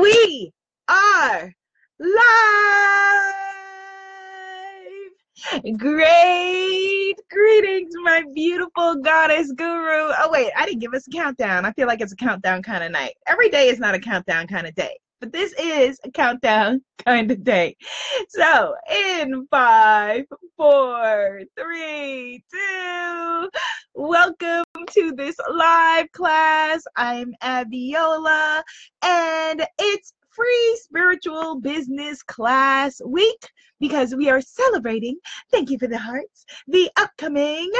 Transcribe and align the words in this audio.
we 0.00 0.52
are 0.88 1.52
live. 1.98 2.12
Great 5.76 7.14
greetings, 7.30 7.92
my 8.02 8.24
beautiful 8.34 8.96
goddess 8.96 9.52
guru. 9.52 10.12
Oh, 10.18 10.30
wait, 10.30 10.52
I 10.56 10.64
didn't 10.64 10.80
give 10.80 10.94
us 10.94 11.06
a 11.06 11.10
countdown. 11.10 11.66
I 11.66 11.72
feel 11.72 11.86
like 11.86 12.00
it's 12.00 12.12
a 12.12 12.16
countdown 12.16 12.62
kind 12.62 12.82
of 12.82 12.92
night. 12.92 13.14
Every 13.26 13.50
day 13.50 13.68
is 13.68 13.78
not 13.78 13.94
a 13.94 13.98
countdown 13.98 14.46
kind 14.46 14.66
of 14.66 14.74
day, 14.74 14.98
but 15.20 15.32
this 15.32 15.52
is 15.58 16.00
a 16.04 16.10
countdown 16.10 16.80
kind 17.04 17.30
of 17.30 17.44
day. 17.44 17.76
So, 18.30 18.74
in 18.90 19.46
five, 19.50 20.24
four, 20.56 21.42
three, 21.58 22.42
two, 22.50 23.50
welcome 23.94 24.64
to 24.86 25.12
this 25.12 25.36
live 25.52 26.10
class. 26.12 26.82
I'm 26.96 27.34
Abiola, 27.42 28.62
and 29.02 29.66
it's 29.78 30.12
free 30.30 30.80
spiritual 30.82 31.60
business 31.60 32.22
class 32.22 33.00
week 33.04 33.48
because 33.78 34.14
we 34.14 34.28
are 34.30 34.40
celebrating, 34.40 35.16
thank 35.50 35.70
you 35.70 35.78
for 35.78 35.86
the 35.86 35.98
hearts, 35.98 36.44
the 36.68 36.90
upcoming 36.96 37.70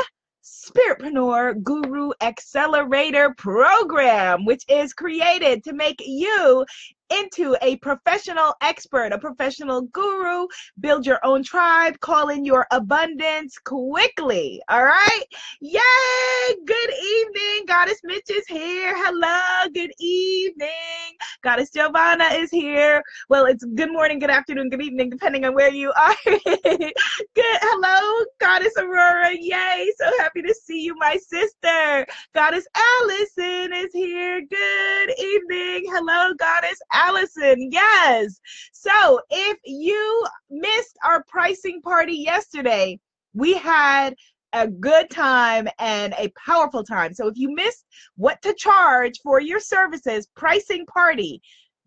Spiritpreneur 0.42 1.62
Guru 1.62 2.10
Accelerator 2.20 3.34
Program, 3.36 4.44
which 4.44 4.64
is 4.68 4.92
created 4.92 5.62
to 5.64 5.72
make 5.72 6.00
you 6.04 6.64
into 7.10 7.56
a 7.62 7.76
professional 7.76 8.54
expert, 8.62 9.12
a 9.12 9.18
professional 9.18 9.82
guru, 9.82 10.46
build 10.80 11.06
your 11.06 11.18
own 11.24 11.42
tribe, 11.42 11.98
call 12.00 12.28
in 12.28 12.44
your 12.44 12.66
abundance 12.70 13.58
quickly. 13.58 14.62
All 14.68 14.84
right. 14.84 15.24
Yay. 15.60 15.80
Good 16.64 16.90
evening. 16.90 17.66
Goddess 17.66 18.00
Mitch 18.04 18.30
is 18.30 18.46
here. 18.46 18.92
Hello. 18.96 19.70
Good 19.74 19.92
evening. 19.98 20.68
Goddess 21.42 21.70
Giovanna 21.70 22.26
is 22.34 22.50
here. 22.50 23.02
Well, 23.28 23.46
it's 23.46 23.64
good 23.64 23.92
morning, 23.92 24.18
good 24.18 24.30
afternoon, 24.30 24.68
good 24.70 24.82
evening, 24.82 25.10
depending 25.10 25.44
on 25.44 25.54
where 25.54 25.72
you 25.72 25.92
are. 25.92 26.16
good. 26.24 26.92
Hello, 27.36 28.24
Goddess 28.40 28.74
Aurora. 28.78 29.30
Yay. 29.32 29.92
So 29.98 30.10
happy 30.18 30.42
to 30.42 30.54
see 30.54 30.82
you, 30.82 30.94
my 30.98 31.16
sister. 31.16 32.06
Goddess 32.34 32.66
Allison 32.74 33.72
is 33.74 33.92
here. 33.92 34.40
Good 34.40 35.10
evening. 35.18 35.84
Hello, 35.92 36.34
Goddess 36.38 36.78
Allison. 36.92 36.99
Yes. 37.70 38.40
So 38.72 39.20
if 39.30 39.58
you 39.64 40.26
missed 40.50 40.98
our 41.04 41.24
pricing 41.28 41.80
party 41.82 42.14
yesterday, 42.14 42.98
we 43.34 43.54
had 43.54 44.14
a 44.52 44.66
good 44.66 45.08
time 45.10 45.68
and 45.78 46.14
a 46.18 46.32
powerful 46.44 46.82
time. 46.82 47.14
So 47.14 47.28
if 47.28 47.36
you 47.36 47.54
missed 47.54 47.84
what 48.16 48.42
to 48.42 48.54
charge 48.54 49.20
for 49.22 49.40
your 49.40 49.60
services, 49.60 50.26
pricing 50.34 50.84
party, 50.86 51.40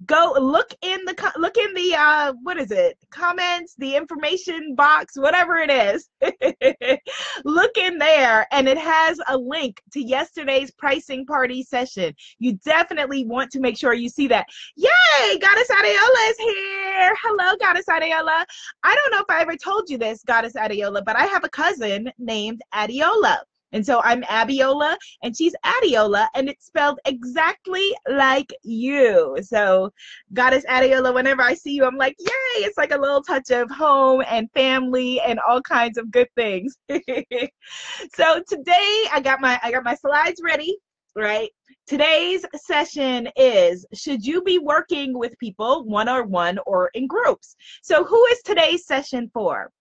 go 0.05 0.35
look 0.39 0.73
in 0.81 0.99
the 1.05 1.31
look 1.37 1.57
in 1.57 1.73
the 1.73 1.95
uh 1.97 2.33
what 2.43 2.57
is 2.57 2.71
it? 2.71 2.97
Comments 3.11 3.73
the 3.77 3.95
information 3.95 4.75
box 4.75 5.13
whatever 5.15 5.57
it 5.57 5.69
is. 5.69 6.09
Look 7.45 7.77
in 7.77 7.97
there 7.97 8.47
and 8.51 8.67
it 8.67 8.77
has 8.77 9.19
a 9.27 9.37
link 9.37 9.81
to 9.93 10.01
yesterday's 10.01 10.71
pricing 10.71 11.25
party 11.25 11.63
session. 11.63 12.13
You 12.39 12.53
definitely 12.65 13.25
want 13.25 13.51
to 13.51 13.59
make 13.59 13.77
sure 13.77 13.93
you 13.93 14.09
see 14.09 14.27
that. 14.27 14.45
Yay! 14.75 15.37
Goddess 15.39 15.69
adeola 15.69 16.29
is 16.29 16.37
here! 16.37 17.15
Hello 17.21 17.55
goddess 17.59 17.85
adeola 17.89 18.45
i 18.83 18.95
don't 18.95 19.11
know 19.11 19.19
if 19.19 19.29
i 19.29 19.41
ever 19.41 19.55
told 19.55 19.89
you 19.89 19.97
this 19.97 20.23
goddess 20.23 20.53
adeola 20.53 21.03
but 21.03 21.15
i 21.15 21.25
have 21.25 21.43
a 21.43 21.49
cousin 21.49 22.11
named 22.17 22.61
adeola 22.73 23.37
and 23.73 23.85
so 23.85 24.01
I'm 24.03 24.21
Abiola 24.23 24.95
and 25.23 25.35
she's 25.35 25.55
Adeola 25.65 26.27
and 26.35 26.47
it's 26.47 26.67
spelled 26.67 26.99
exactly 27.05 27.93
like 28.07 28.53
you. 28.63 29.37
So 29.41 29.91
Goddess 30.33 30.63
Adeola, 30.69 31.13
whenever 31.13 31.41
I 31.41 31.55
see 31.55 31.73
you, 31.73 31.85
I'm 31.85 31.97
like, 31.97 32.15
yay, 32.19 32.63
it's 32.63 32.77
like 32.77 32.91
a 32.91 32.97
little 32.97 33.23
touch 33.23 33.49
of 33.49 33.69
home 33.71 34.23
and 34.29 34.49
family 34.53 35.19
and 35.21 35.39
all 35.47 35.61
kinds 35.61 35.97
of 35.97 36.11
good 36.11 36.27
things. 36.35 36.77
so 36.89 38.41
today 38.47 39.05
I 39.11 39.21
got 39.23 39.41
my 39.41 39.59
I 39.63 39.71
got 39.71 39.83
my 39.83 39.95
slides 39.95 40.39
ready, 40.43 40.77
right? 41.15 41.49
Today's 41.87 42.45
session 42.55 43.27
is 43.35 43.85
Should 43.93 44.23
you 44.23 44.41
be 44.43 44.59
working 44.59 45.17
with 45.17 45.37
people 45.39 45.83
one 45.85 46.07
on 46.07 46.29
one 46.29 46.59
or 46.65 46.89
in 46.93 47.07
groups? 47.07 47.55
So, 47.81 48.03
who 48.03 48.23
is 48.27 48.41
today's 48.43 48.85
session 48.85 49.29
for? 49.33 49.71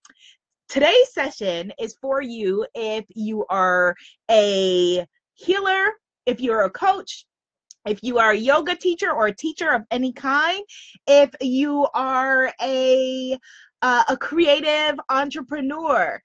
Today's 0.72 1.12
session 1.12 1.70
is 1.78 1.98
for 2.00 2.22
you 2.22 2.66
if 2.74 3.04
you 3.10 3.44
are 3.50 3.94
a 4.30 5.06
healer, 5.34 5.92
if 6.24 6.40
you're 6.40 6.62
a 6.62 6.70
coach, 6.70 7.26
if 7.84 8.02
you 8.02 8.16
are 8.16 8.30
a 8.30 8.36
yoga 8.38 8.74
teacher 8.74 9.12
or 9.12 9.26
a 9.26 9.36
teacher 9.36 9.68
of 9.68 9.82
any 9.90 10.14
kind, 10.14 10.64
if 11.06 11.28
you 11.42 11.86
are 11.92 12.54
a 12.62 13.38
uh, 13.82 14.04
a 14.08 14.16
creative 14.16 14.98
entrepreneur, 15.10 16.18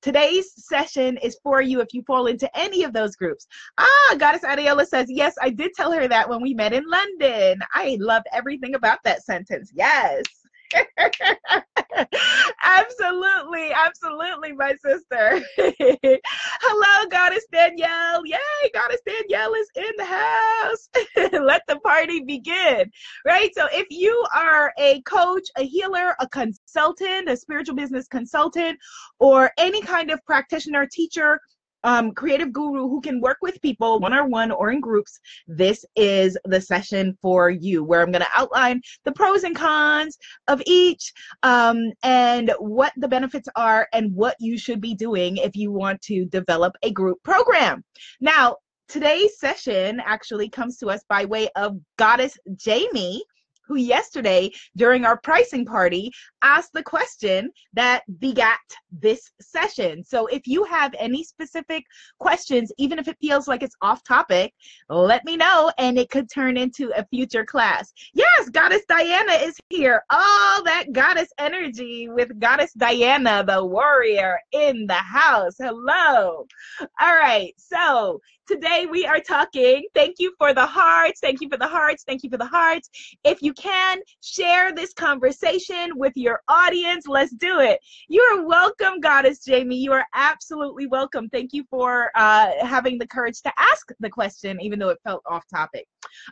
today's 0.00 0.50
session 0.56 1.18
is 1.18 1.38
for 1.42 1.60
you 1.60 1.82
if 1.82 1.88
you 1.92 2.02
fall 2.06 2.26
into 2.26 2.48
any 2.58 2.84
of 2.84 2.94
those 2.94 3.16
groups. 3.16 3.46
Ah, 3.76 4.14
Goddess 4.16 4.44
Adeola 4.44 4.86
says, 4.86 5.08
yes, 5.10 5.34
I 5.42 5.50
did 5.50 5.72
tell 5.76 5.92
her 5.92 6.08
that 6.08 6.26
when 6.26 6.40
we 6.40 6.54
met 6.54 6.72
in 6.72 6.88
London. 6.88 7.60
I 7.74 7.98
love 8.00 8.22
everything 8.32 8.76
about 8.76 9.00
that 9.04 9.24
sentence. 9.24 9.70
Yes. 9.74 10.24
absolutely, 12.62 13.72
absolutely, 13.72 14.52
my 14.52 14.74
sister. 14.84 15.42
Hello, 16.62 17.08
Goddess 17.10 17.46
Danielle. 17.52 18.24
Yay, 18.24 18.70
Goddess 18.72 19.00
Danielle 19.06 19.54
is 19.54 19.68
in 19.76 19.92
the 19.96 20.04
house. 20.04 20.88
Let 21.32 21.62
the 21.68 21.78
party 21.80 22.20
begin. 22.20 22.90
Right? 23.26 23.50
So, 23.54 23.66
if 23.72 23.86
you 23.90 24.24
are 24.34 24.72
a 24.78 25.00
coach, 25.02 25.48
a 25.56 25.62
healer, 25.62 26.14
a 26.20 26.28
consultant, 26.28 27.28
a 27.28 27.36
spiritual 27.36 27.76
business 27.76 28.06
consultant, 28.08 28.78
or 29.18 29.50
any 29.58 29.82
kind 29.82 30.10
of 30.10 30.24
practitioner, 30.24 30.86
teacher, 30.86 31.40
um, 31.84 32.12
creative 32.12 32.52
guru 32.52 32.88
who 32.88 33.00
can 33.00 33.20
work 33.20 33.38
with 33.42 33.60
people 33.62 34.00
one 34.00 34.12
on 34.12 34.30
one 34.30 34.50
or 34.50 34.70
in 34.70 34.80
groups, 34.80 35.18
this 35.46 35.84
is 35.96 36.36
the 36.44 36.60
session 36.60 37.16
for 37.22 37.50
you 37.50 37.84
where 37.84 38.02
I'm 38.02 38.12
going 38.12 38.22
to 38.22 38.28
outline 38.34 38.82
the 39.04 39.12
pros 39.12 39.44
and 39.44 39.56
cons 39.56 40.18
of 40.48 40.62
each 40.66 41.12
um, 41.42 41.92
and 42.02 42.52
what 42.58 42.92
the 42.96 43.08
benefits 43.08 43.48
are 43.56 43.88
and 43.92 44.14
what 44.14 44.36
you 44.40 44.58
should 44.58 44.80
be 44.80 44.94
doing 44.94 45.36
if 45.38 45.56
you 45.56 45.72
want 45.72 46.00
to 46.02 46.24
develop 46.26 46.74
a 46.82 46.90
group 46.90 47.22
program. 47.22 47.84
Now, 48.20 48.56
today's 48.88 49.38
session 49.38 50.00
actually 50.04 50.48
comes 50.48 50.78
to 50.78 50.88
us 50.88 51.02
by 51.08 51.24
way 51.24 51.48
of 51.56 51.78
Goddess 51.96 52.36
Jamie 52.56 53.22
who 53.70 53.76
yesterday 53.76 54.50
during 54.76 55.04
our 55.04 55.16
pricing 55.16 55.64
party 55.64 56.10
asked 56.42 56.72
the 56.72 56.82
question 56.82 57.50
that 57.74 58.02
begat 58.18 58.58
this 58.90 59.30
session. 59.40 60.02
So 60.04 60.26
if 60.26 60.46
you 60.46 60.64
have 60.64 60.94
any 60.98 61.24
specific 61.24 61.84
questions, 62.18 62.72
even 62.78 62.98
if 62.98 63.08
it 63.08 63.16
feels 63.20 63.48
like 63.48 63.62
it's 63.62 63.76
off 63.82 64.02
topic, 64.04 64.52
let 64.88 65.24
me 65.24 65.36
know 65.36 65.70
and 65.78 65.98
it 65.98 66.10
could 66.10 66.30
turn 66.30 66.56
into 66.56 66.92
a 66.96 67.04
future 67.06 67.44
class. 67.44 67.92
Yes, 68.14 68.48
Goddess 68.50 68.82
Diana 68.88 69.32
is 69.32 69.56
here. 69.68 70.02
All 70.10 70.62
that 70.64 70.86
goddess 70.92 71.28
energy 71.38 72.08
with 72.08 72.38
Goddess 72.38 72.72
Diana, 72.74 73.44
the 73.46 73.64
warrior 73.64 74.38
in 74.52 74.86
the 74.86 74.94
house. 74.94 75.54
Hello. 75.58 76.46
All 77.00 77.16
right. 77.16 77.52
So 77.56 78.20
today 78.46 78.86
we 78.90 79.06
are 79.06 79.20
talking. 79.20 79.84
Thank 79.94 80.16
you 80.18 80.32
for 80.38 80.52
the 80.52 80.66
hearts. 80.66 81.20
Thank 81.20 81.40
you 81.40 81.48
for 81.48 81.56
the 81.56 81.68
hearts. 81.68 82.04
Thank 82.04 82.22
you 82.22 82.30
for 82.30 82.38
the 82.38 82.46
hearts. 82.46 82.90
If 83.24 83.42
you 83.42 83.52
can, 83.54 83.98
share 84.22 84.74
this 84.74 84.92
conversation 84.92 85.92
with 85.96 86.12
your 86.16 86.29
audience. 86.48 87.06
Let's 87.06 87.32
do 87.32 87.60
it. 87.60 87.80
You 88.08 88.20
are 88.22 88.46
welcome, 88.46 89.00
Goddess 89.00 89.44
Jamie. 89.44 89.76
You 89.76 89.92
are 89.92 90.06
absolutely 90.14 90.86
welcome. 90.86 91.28
Thank 91.28 91.52
you 91.52 91.64
for 91.70 92.10
uh, 92.14 92.52
having 92.60 92.98
the 92.98 93.06
courage 93.06 93.40
to 93.42 93.52
ask 93.58 93.88
the 94.00 94.10
question, 94.10 94.60
even 94.60 94.78
though 94.78 94.90
it 94.90 94.98
felt 95.04 95.22
off 95.26 95.44
topic. 95.48 95.86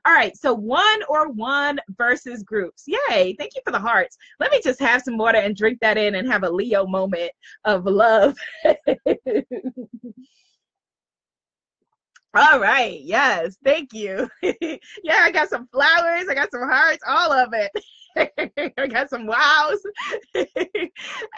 All 0.04 0.12
right, 0.12 0.36
so 0.36 0.54
one 0.54 1.00
or 1.08 1.28
one 1.28 1.78
versus 1.96 2.42
groups. 2.42 2.84
Yay, 2.86 3.34
thank 3.38 3.54
you 3.54 3.62
for 3.64 3.72
the 3.72 3.78
hearts. 3.78 4.16
Let 4.40 4.50
me 4.50 4.60
just 4.62 4.80
have 4.80 5.02
some 5.02 5.18
water 5.18 5.38
and 5.38 5.56
drink 5.56 5.78
that 5.80 5.98
in 5.98 6.14
and 6.16 6.30
have 6.30 6.44
a 6.44 6.50
Leo 6.50 6.86
moment 6.86 7.30
of 7.64 7.84
love. 7.86 8.36
All 12.34 12.60
right. 12.60 13.00
Yes. 13.02 13.56
Thank 13.64 13.92
you. 13.92 14.28
yeah, 14.42 15.22
I 15.22 15.30
got 15.32 15.48
some 15.48 15.66
flowers. 15.72 16.28
I 16.28 16.34
got 16.34 16.50
some 16.50 16.68
hearts. 16.68 17.02
All 17.06 17.32
of 17.32 17.52
it. 17.52 17.70
I 18.78 18.86
got 18.88 19.10
some 19.10 19.26
wows. 19.26 19.82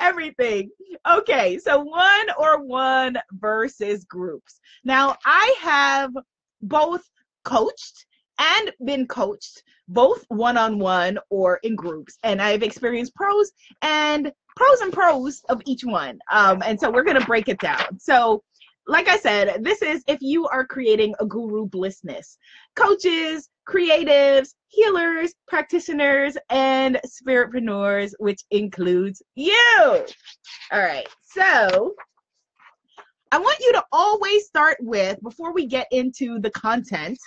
Everything. 0.01 0.71
Okay. 1.09 1.59
So 1.59 1.81
one 1.81 2.27
or 2.39 2.63
one 2.63 3.17
versus 3.33 4.05
groups. 4.05 4.61
Now, 4.85 5.17
I 5.25 5.55
have 5.61 6.13
both 6.63 7.03
coached 7.45 8.07
and 8.39 8.73
been 8.85 9.07
coached 9.07 9.63
both 9.89 10.25
one-on-one 10.29 11.19
or 11.31 11.59
in 11.63 11.75
groups 11.75 12.17
and 12.23 12.41
i've 12.41 12.63
experienced 12.63 13.15
pros 13.15 13.53
and 13.83 14.31
pros 14.57 14.81
and 14.81 14.93
pros 14.93 15.43
of 15.49 15.61
each 15.67 15.85
one 15.85 16.19
um, 16.31 16.63
and 16.65 16.79
so 16.79 16.91
we're 16.91 17.03
going 17.03 17.19
to 17.19 17.27
break 17.27 17.49
it 17.49 17.59
down 17.59 17.99
so 17.99 18.43
like 18.87 19.09
I 19.09 19.19
said, 19.19 19.63
this 19.63 19.83
is 19.83 20.03
if 20.07 20.19
you 20.21 20.47
are 20.49 20.67
creating 20.67 21.15
a 21.21 21.27
guru 21.27 21.69
blissness. 21.69 22.37
Coaches, 22.75 23.49
creatives, 23.69 24.55
healers, 24.69 25.35
practitioners, 25.47 26.37
and 26.49 27.01
spiritpreneurs, 27.07 28.13
which 28.19 28.43
includes 28.51 29.23
you. 29.35 30.05
All 30.73 30.81
right, 30.81 31.07
so 31.23 31.95
I 33.33 33.39
want 33.39 33.59
you 33.61 33.73
to 33.75 33.85
always 33.93 34.47
start 34.47 34.79
with, 34.81 35.23
before 35.23 35.53
we 35.53 35.67
get 35.67 35.87
into 35.93 36.41
the 36.41 36.51
content, 36.51 37.19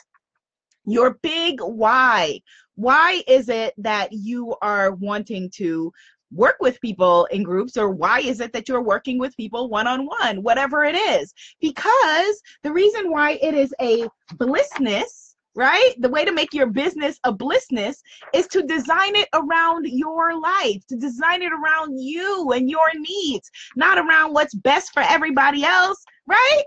your 0.85 1.17
big 1.21 1.61
why. 1.61 2.41
Why 2.75 3.23
is 3.27 3.47
it 3.47 3.73
that 3.77 4.11
you 4.11 4.56
are 4.61 4.91
wanting 4.91 5.49
to 5.51 5.94
work 6.33 6.57
with 6.59 6.81
people 6.81 7.25
in 7.25 7.44
groups 7.44 7.77
or 7.77 7.89
why 7.89 8.19
is 8.19 8.39
it 8.39 8.53
that 8.53 8.68
you're 8.68 8.81
working 8.81 9.19
with 9.19 9.38
people 9.38 9.69
one 9.69 9.88
on 9.88 10.06
one 10.06 10.41
whatever 10.44 10.83
it 10.83 10.95
is. 10.95 11.33
Because 11.62 12.41
the 12.63 12.71
reason 12.71 13.12
why 13.12 13.39
it 13.41 13.53
is 13.53 13.74
a 13.81 14.07
blissness 14.35 15.24
right 15.56 15.94
the 16.00 16.09
way 16.09 16.25
to 16.25 16.31
make 16.31 16.53
your 16.53 16.68
business 16.68 17.19
a 17.25 17.33
blissness 17.33 17.97
is 18.33 18.47
to 18.47 18.63
design 18.63 19.15
it 19.15 19.30
around 19.33 19.85
your 19.85 20.39
life 20.39 20.81
to 20.88 20.95
design 20.95 21.41
it 21.41 21.51
around 21.51 21.95
you 22.00 22.51
and 22.53 22.69
your 22.69 22.88
needs 22.95 23.51
not 23.75 23.97
around 23.97 24.33
what's 24.33 24.56
best 24.56 24.91
for 24.94 25.03
everybody 25.03 25.63
else 25.63 26.03
right 26.27 26.63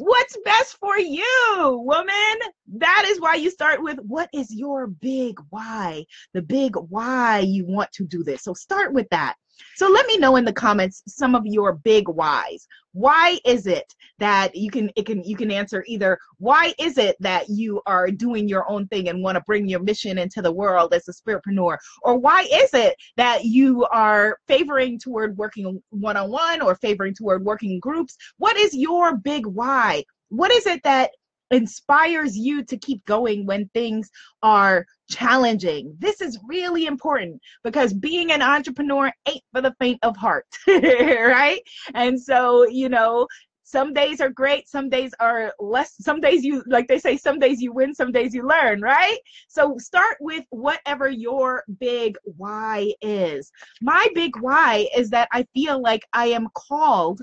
what's 0.00 0.36
best 0.44 0.78
for 0.78 0.98
you, 0.98 1.82
woman. 1.84 2.38
That 2.78 3.04
is 3.06 3.20
why 3.20 3.34
you 3.34 3.50
start 3.50 3.82
with 3.82 3.98
what 3.98 4.30
is 4.32 4.54
your 4.54 4.86
big 4.86 5.38
why? 5.50 6.06
The 6.32 6.42
big 6.42 6.74
why 6.76 7.40
you 7.40 7.66
want 7.66 7.92
to 7.92 8.06
do 8.06 8.24
this. 8.24 8.42
So 8.42 8.54
start 8.54 8.94
with 8.94 9.08
that. 9.10 9.34
So 9.76 9.88
let 9.88 10.06
me 10.06 10.18
know 10.18 10.36
in 10.36 10.44
the 10.44 10.52
comments 10.52 11.02
some 11.06 11.34
of 11.34 11.46
your 11.46 11.74
big 11.74 12.08
whys. 12.08 12.66
Why 12.92 13.38
is 13.44 13.66
it 13.66 13.94
that 14.18 14.54
you 14.54 14.70
can 14.70 14.90
it 14.96 15.06
can 15.06 15.22
you 15.24 15.36
can 15.36 15.50
answer 15.50 15.84
either 15.86 16.18
why 16.38 16.74
is 16.78 16.98
it 16.98 17.16
that 17.20 17.48
you 17.48 17.80
are 17.86 18.10
doing 18.10 18.48
your 18.48 18.68
own 18.70 18.86
thing 18.88 19.08
and 19.08 19.22
want 19.22 19.36
to 19.36 19.44
bring 19.46 19.68
your 19.68 19.80
mission 19.80 20.18
into 20.18 20.42
the 20.42 20.52
world 20.52 20.92
as 20.92 21.08
a 21.08 21.12
spiritpreneur 21.12 21.76
or 22.02 22.18
why 22.18 22.42
is 22.52 22.74
it 22.74 22.96
that 23.16 23.44
you 23.44 23.86
are 23.86 24.38
favoring 24.48 24.98
toward 24.98 25.36
working 25.36 25.80
one-on-one 25.90 26.60
or 26.60 26.74
favoring 26.76 27.14
toward 27.14 27.44
working 27.44 27.78
groups? 27.80 28.16
What 28.38 28.56
is 28.56 28.74
your 28.74 29.16
big 29.16 29.46
why? 29.46 30.04
What 30.28 30.50
is 30.50 30.66
it 30.66 30.82
that 30.82 31.10
inspires 31.50 32.36
you 32.36 32.62
to 32.64 32.76
keep 32.76 33.04
going 33.06 33.46
when 33.46 33.68
things 33.74 34.10
are 34.42 34.86
challenging. 35.10 35.94
This 35.98 36.20
is 36.20 36.38
really 36.46 36.86
important 36.86 37.40
because 37.64 37.92
being 37.92 38.32
an 38.32 38.42
entrepreneur 38.42 39.12
ain't 39.26 39.42
for 39.52 39.60
the 39.60 39.74
faint 39.78 39.98
of 40.02 40.16
heart, 40.16 40.46
right? 40.68 41.60
And 41.94 42.20
so, 42.20 42.66
you 42.68 42.88
know, 42.88 43.26
some 43.70 43.92
days 43.92 44.20
are 44.20 44.30
great, 44.30 44.68
some 44.68 44.88
days 44.88 45.12
are 45.20 45.52
less, 45.60 45.94
some 46.00 46.20
days 46.20 46.44
you, 46.44 46.64
like 46.66 46.88
they 46.88 46.98
say, 46.98 47.16
some 47.16 47.38
days 47.38 47.62
you 47.62 47.72
win, 47.72 47.94
some 47.94 48.10
days 48.10 48.34
you 48.34 48.46
learn, 48.46 48.80
right? 48.80 49.18
So 49.48 49.76
start 49.78 50.16
with 50.20 50.44
whatever 50.50 51.08
your 51.08 51.62
big 51.78 52.16
why 52.24 52.92
is. 53.00 53.52
My 53.80 54.08
big 54.14 54.32
why 54.40 54.88
is 54.96 55.10
that 55.10 55.28
I 55.32 55.46
feel 55.54 55.80
like 55.80 56.02
I 56.12 56.26
am 56.26 56.48
called 56.54 57.20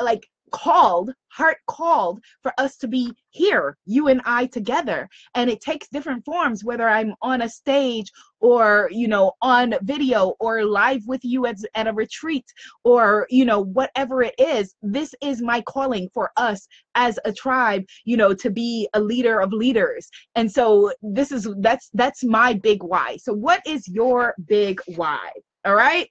like 0.00 0.26
called, 0.52 1.12
heart 1.28 1.56
called 1.66 2.20
for 2.42 2.52
us 2.58 2.76
to 2.76 2.88
be 2.88 3.12
here, 3.30 3.76
you 3.86 4.08
and 4.08 4.20
I 4.24 4.46
together. 4.46 5.08
And 5.34 5.50
it 5.50 5.60
takes 5.60 5.88
different 5.88 6.24
forms, 6.24 6.62
whether 6.62 6.88
I'm 6.88 7.14
on 7.22 7.42
a 7.42 7.48
stage 7.48 8.10
or, 8.40 8.88
you 8.92 9.08
know, 9.08 9.32
on 9.40 9.74
video 9.82 10.34
or 10.38 10.64
live 10.64 11.02
with 11.06 11.24
you 11.24 11.46
at, 11.46 11.56
at 11.74 11.86
a 11.86 11.92
retreat 11.92 12.44
or, 12.84 13.26
you 13.30 13.44
know, 13.44 13.60
whatever 13.60 14.22
it 14.22 14.34
is. 14.38 14.74
This 14.82 15.14
is 15.22 15.42
my 15.42 15.60
calling 15.62 16.08
for 16.12 16.30
us 16.36 16.68
as 16.94 17.18
a 17.24 17.32
tribe, 17.32 17.84
you 18.04 18.16
know, 18.16 18.34
to 18.34 18.50
be 18.50 18.88
a 18.94 19.00
leader 19.00 19.40
of 19.40 19.52
leaders. 19.52 20.08
And 20.34 20.50
so 20.50 20.92
this 21.02 21.32
is, 21.32 21.48
that's, 21.58 21.90
that's 21.94 22.22
my 22.22 22.52
big 22.52 22.82
why. 22.82 23.16
So 23.16 23.32
what 23.32 23.62
is 23.66 23.88
your 23.88 24.34
big 24.46 24.80
why? 24.96 25.30
All 25.64 25.74
right. 25.74 26.08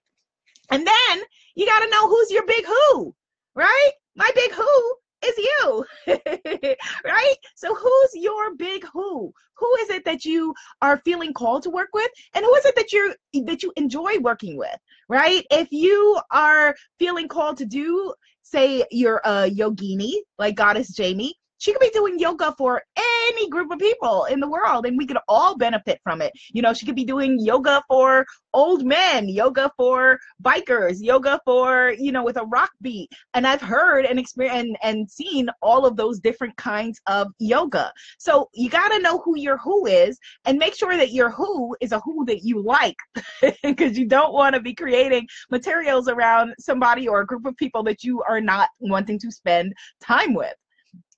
And 0.72 0.88
then 0.88 1.24
you 1.56 1.66
got 1.66 1.80
to 1.80 1.90
know 1.90 2.08
who's 2.08 2.32
your 2.32 2.46
big 2.46 2.66
who, 2.66 3.14
right? 3.56 3.92
My 4.16 4.30
big 4.36 4.52
who 4.52 4.96
is 5.24 5.38
you 5.38 5.86
right? 7.06 7.36
So 7.56 7.76
who's 7.76 8.10
your 8.16 8.56
big 8.56 8.84
who? 8.92 9.32
Who 9.56 9.76
is 9.82 9.92
it 9.92 10.04
that 10.06 10.26
you 10.26 10.56
are 10.82 11.02
feeling 11.06 11.34
called 11.34 11.62
to 11.64 11.70
work 11.70 11.90
with? 11.94 12.10
And 12.34 12.44
who 12.44 12.56
is 12.56 12.66
it 12.66 12.76
that 12.76 12.92
you 12.92 13.14
that 13.46 13.62
you 13.62 13.72
enjoy 13.76 14.18
working 14.20 14.58
with 14.58 14.78
right? 15.08 15.46
If 15.52 15.68
you 15.72 16.20
are 16.32 16.76
feeling 16.98 17.28
called 17.28 17.58
to 17.58 17.66
do 17.66 18.14
say 18.44 18.86
you're 18.92 19.22
a 19.24 19.30
uh, 19.30 19.50
yogini 19.50 20.14
like 20.38 20.56
goddess 20.56 20.90
jamie 20.90 21.34
she 21.62 21.72
could 21.72 21.80
be 21.80 21.92
doing 21.92 22.18
yoga 22.18 22.56
for 22.58 22.82
any 22.98 23.48
group 23.48 23.72
of 23.72 23.78
people 23.78 24.26
in 24.26 24.40
the 24.40 24.50
world 24.50 24.88
and 24.88 24.98
we 24.98 25.06
could 25.06 25.20
all 25.28 25.56
benefit 25.56 26.00
from 26.04 26.20
it. 26.20 26.34
You 26.52 26.64
know, 26.64 26.74
she 26.74 26.88
could 26.88 26.96
be 26.96 27.06
doing 27.06 27.40
yoga 27.40 27.84
for 27.88 28.26
old 28.52 28.84
men, 28.84 29.30
yoga 29.30 29.72
for 29.78 30.20
bikers, 30.44 30.98
yoga 31.00 31.40
for, 31.46 31.94
you 32.00 32.12
know, 32.12 32.24
with 32.24 32.38
a 32.38 32.46
rock 32.46 32.72
beat. 32.82 33.12
And 33.36 33.46
I've 33.46 33.62
heard 33.62 34.06
and 34.08 34.18
experienced 34.18 34.58
and, 34.58 34.78
and 34.82 35.10
seen 35.10 35.50
all 35.62 35.86
of 35.86 35.96
those 35.96 36.20
different 36.20 36.58
kinds 36.58 37.00
of 37.06 37.28
yoga. 37.38 37.94
So 38.18 38.50
you 38.56 38.68
got 38.68 38.90
to 38.90 39.00
know 39.00 39.20
who 39.20 39.38
your 39.38 39.60
who 39.60 39.86
is 39.86 40.18
and 40.46 40.58
make 40.58 40.74
sure 40.74 40.98
that 40.98 41.12
your 41.12 41.30
who 41.30 41.76
is 41.80 41.92
a 41.92 42.00
who 42.00 42.26
that 42.26 42.42
you 42.44 42.64
like 42.64 42.98
because 43.64 44.00
you 44.00 44.08
don't 44.08 44.34
want 44.34 44.56
to 44.56 44.62
be 44.62 44.74
creating 44.74 45.28
materials 45.52 46.08
around 46.08 46.56
somebody 46.58 47.08
or 47.08 47.22
a 47.22 47.28
group 47.28 47.46
of 47.46 47.56
people 47.56 47.84
that 47.84 48.04
you 48.04 48.24
are 48.24 48.42
not 48.42 48.70
wanting 48.80 49.20
to 49.20 49.32
spend 49.32 49.74
time 50.02 50.34
with 50.34 50.56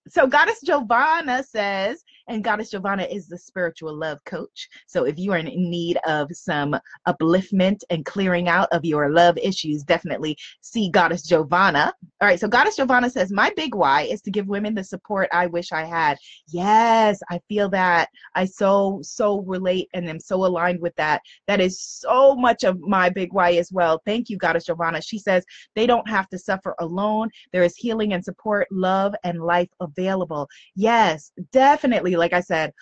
so 0.08 0.28
goddess 0.28 0.60
giovanna 0.64 1.44
says 1.44 2.04
and 2.28 2.44
Goddess 2.44 2.70
Giovanna 2.70 3.04
is 3.04 3.28
the 3.28 3.38
spiritual 3.38 3.96
love 3.96 4.24
coach. 4.26 4.70
So 4.88 5.04
if 5.06 5.18
you 5.18 5.34
are 5.34 5.38
in 5.38 5.48
need 5.48 5.98
of 6.08 6.30
some 6.32 6.76
upliftment 7.08 7.82
and 7.90 8.06
clearing 8.06 8.48
out 8.48 8.70
of 8.72 8.86
your 8.86 9.10
love 9.12 9.38
issues, 9.38 9.84
definitely 9.84 10.38
see 10.62 10.90
Goddess 10.90 11.24
Giovanna. 11.24 11.94
All 12.22 12.28
right, 12.28 12.40
so 12.40 12.48
Goddess 12.48 12.78
Giovanna 12.78 13.10
says, 13.10 13.32
My 13.32 13.52
big 13.56 13.76
why 13.76 14.04
is 14.04 14.22
to 14.22 14.32
give 14.32 14.48
women 14.48 14.74
the 14.74 14.84
support 14.84 15.28
I 15.32 15.48
wish 15.48 15.72
I 15.72 15.84
had. 15.84 16.18
Yes, 16.48 17.20
I 17.30 17.40
feel 17.50 17.70
that. 17.70 18.10
I 18.36 18.46
so, 18.46 19.00
so 19.04 19.42
relate 19.42 19.90
and 19.94 20.10
am 20.10 20.20
so 20.20 20.46
aligned 20.46 20.80
with 20.80 20.96
that. 20.96 21.22
That 21.48 21.60
is 21.60 21.82
so 21.82 22.36
much 22.36 22.64
of 22.64 22.80
my 22.80 23.10
big 23.10 23.34
why 23.34 23.54
as 23.54 23.72
well. 23.72 24.02
Thank 24.06 24.30
you, 24.30 24.38
Goddess 24.38 24.66
Giovanna. 24.66 25.02
She 25.02 25.20
says, 25.20 25.44
They 25.76 25.86
don't 25.86 26.08
have 26.08 26.30
to 26.30 26.40
suffer 26.40 26.76
alone. 26.80 27.30
There 27.52 27.64
is 27.64 27.76
healing 27.76 28.14
and 28.14 28.24
support, 28.24 28.68
love, 28.72 29.14
and 29.24 29.42
life 29.42 29.70
available. 29.82 30.48
Yes, 30.76 31.32
definitely 31.52 32.13
like 32.18 32.34
I 32.34 32.42
said, 32.42 32.74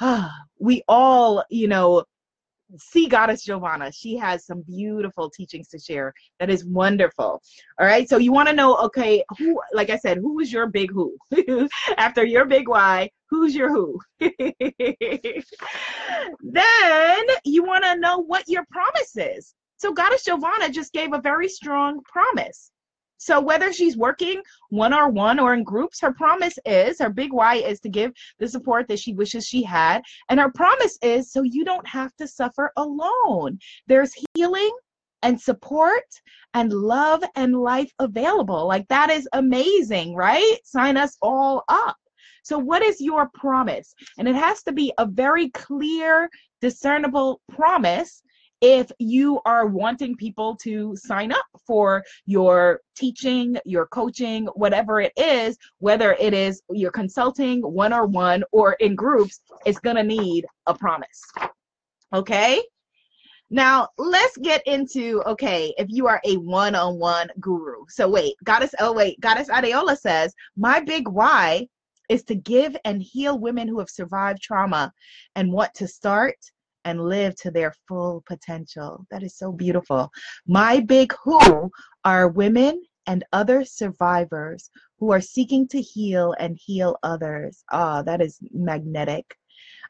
we 0.58 0.82
all, 0.88 1.44
you 1.50 1.68
know, 1.68 2.04
see 2.76 3.08
Goddess 3.08 3.44
Giovanna. 3.44 3.90
She 3.92 4.16
has 4.16 4.44
some 4.44 4.62
beautiful 4.62 5.30
teachings 5.30 5.68
to 5.68 5.78
share. 5.78 6.12
That 6.38 6.50
is 6.50 6.64
wonderful. 6.64 7.40
All 7.78 7.86
right. 7.86 8.08
So 8.08 8.18
you 8.18 8.32
want 8.32 8.48
to 8.48 8.54
know, 8.54 8.76
okay, 8.76 9.24
who, 9.38 9.60
like 9.72 9.90
I 9.90 9.96
said, 9.96 10.18
who 10.18 10.40
is 10.40 10.52
your 10.52 10.66
big 10.66 10.90
who? 10.92 11.16
After 11.96 12.24
your 12.24 12.44
big 12.44 12.68
why, 12.68 13.10
who's 13.30 13.54
your 13.54 13.70
who? 13.70 13.98
then 14.20 14.32
you 17.44 17.64
want 17.64 17.84
to 17.84 17.98
know 17.98 18.18
what 18.18 18.44
your 18.48 18.64
promise 18.70 19.16
is. 19.16 19.54
So 19.76 19.92
Goddess 19.92 20.24
Giovanna 20.24 20.70
just 20.70 20.92
gave 20.92 21.12
a 21.12 21.20
very 21.20 21.48
strong 21.48 22.00
promise. 22.02 22.70
So 23.18 23.40
whether 23.40 23.72
she's 23.72 23.96
working 23.96 24.42
one 24.70 24.92
on 24.92 25.12
one 25.12 25.38
or 25.38 25.52
in 25.54 25.64
groups, 25.64 26.00
her 26.00 26.12
promise 26.12 26.58
is 26.64 26.98
her 27.00 27.10
big 27.10 27.32
why 27.32 27.56
is 27.56 27.80
to 27.80 27.88
give 27.88 28.12
the 28.38 28.48
support 28.48 28.88
that 28.88 29.00
she 29.00 29.12
wishes 29.12 29.46
she 29.46 29.62
had. 29.62 30.02
And 30.28 30.40
her 30.40 30.50
promise 30.50 30.98
is 31.02 31.32
so 31.32 31.42
you 31.42 31.64
don't 31.64 31.86
have 31.86 32.14
to 32.16 32.28
suffer 32.28 32.72
alone. 32.76 33.58
There's 33.86 34.14
healing 34.34 34.70
and 35.22 35.40
support 35.40 36.04
and 36.54 36.72
love 36.72 37.22
and 37.34 37.60
life 37.60 37.92
available. 37.98 38.66
Like 38.66 38.86
that 38.88 39.10
is 39.10 39.28
amazing, 39.32 40.14
right? 40.14 40.56
Sign 40.64 40.96
us 40.96 41.16
all 41.20 41.64
up. 41.68 41.96
So, 42.44 42.58
what 42.58 42.82
is 42.82 43.00
your 43.00 43.28
promise? 43.34 43.94
And 44.16 44.26
it 44.26 44.34
has 44.34 44.62
to 44.62 44.72
be 44.72 44.92
a 44.96 45.04
very 45.04 45.50
clear, 45.50 46.30
discernible 46.60 47.40
promise 47.52 48.22
if 48.60 48.90
you 48.98 49.40
are 49.44 49.66
wanting 49.66 50.16
people 50.16 50.56
to 50.56 50.96
sign 50.96 51.32
up 51.32 51.46
for 51.66 52.02
your 52.26 52.80
teaching, 52.96 53.56
your 53.64 53.86
coaching, 53.86 54.46
whatever 54.54 55.00
it 55.00 55.12
is, 55.16 55.56
whether 55.78 56.14
it 56.14 56.34
is 56.34 56.62
your 56.70 56.90
consulting 56.90 57.60
one 57.60 57.92
on 57.92 58.12
one 58.12 58.44
or 58.52 58.72
in 58.74 58.94
groups, 58.94 59.40
it's 59.64 59.78
going 59.78 59.96
to 59.96 60.02
need 60.02 60.44
a 60.66 60.74
promise. 60.74 61.22
Okay? 62.12 62.62
Now, 63.50 63.88
let's 63.96 64.36
get 64.38 64.66
into 64.66 65.22
okay, 65.26 65.72
if 65.78 65.86
you 65.88 66.06
are 66.06 66.20
a 66.24 66.36
one 66.36 66.74
on 66.74 66.98
one 66.98 67.28
guru. 67.40 67.84
So, 67.88 68.06
wait, 68.06 68.34
Goddess, 68.44 68.74
oh, 68.78 68.92
wait, 68.92 69.18
Goddess 69.20 69.48
Adeola 69.48 69.96
says, 69.96 70.34
My 70.56 70.80
big 70.80 71.08
why 71.08 71.66
is 72.10 72.24
to 72.24 72.34
give 72.34 72.76
and 72.84 73.02
heal 73.02 73.38
women 73.38 73.66
who 73.68 73.78
have 73.78 73.88
survived 73.88 74.42
trauma 74.42 74.92
and 75.34 75.52
want 75.52 75.72
to 75.74 75.88
start 75.88 76.36
and 76.88 77.04
live 77.04 77.36
to 77.36 77.50
their 77.50 77.74
full 77.86 78.24
potential. 78.26 79.06
That 79.10 79.22
is 79.22 79.36
so 79.36 79.52
beautiful. 79.52 80.10
My 80.46 80.80
big 80.80 81.12
who 81.22 81.70
are 82.04 82.28
women 82.28 82.82
and 83.06 83.24
other 83.32 83.62
survivors 83.64 84.70
who 84.98 85.12
are 85.12 85.20
seeking 85.20 85.68
to 85.68 85.80
heal 85.82 86.34
and 86.38 86.58
heal 86.58 86.96
others. 87.02 87.62
Ah, 87.70 87.98
oh, 87.98 88.02
that 88.04 88.22
is 88.22 88.38
magnetic. 88.52 89.36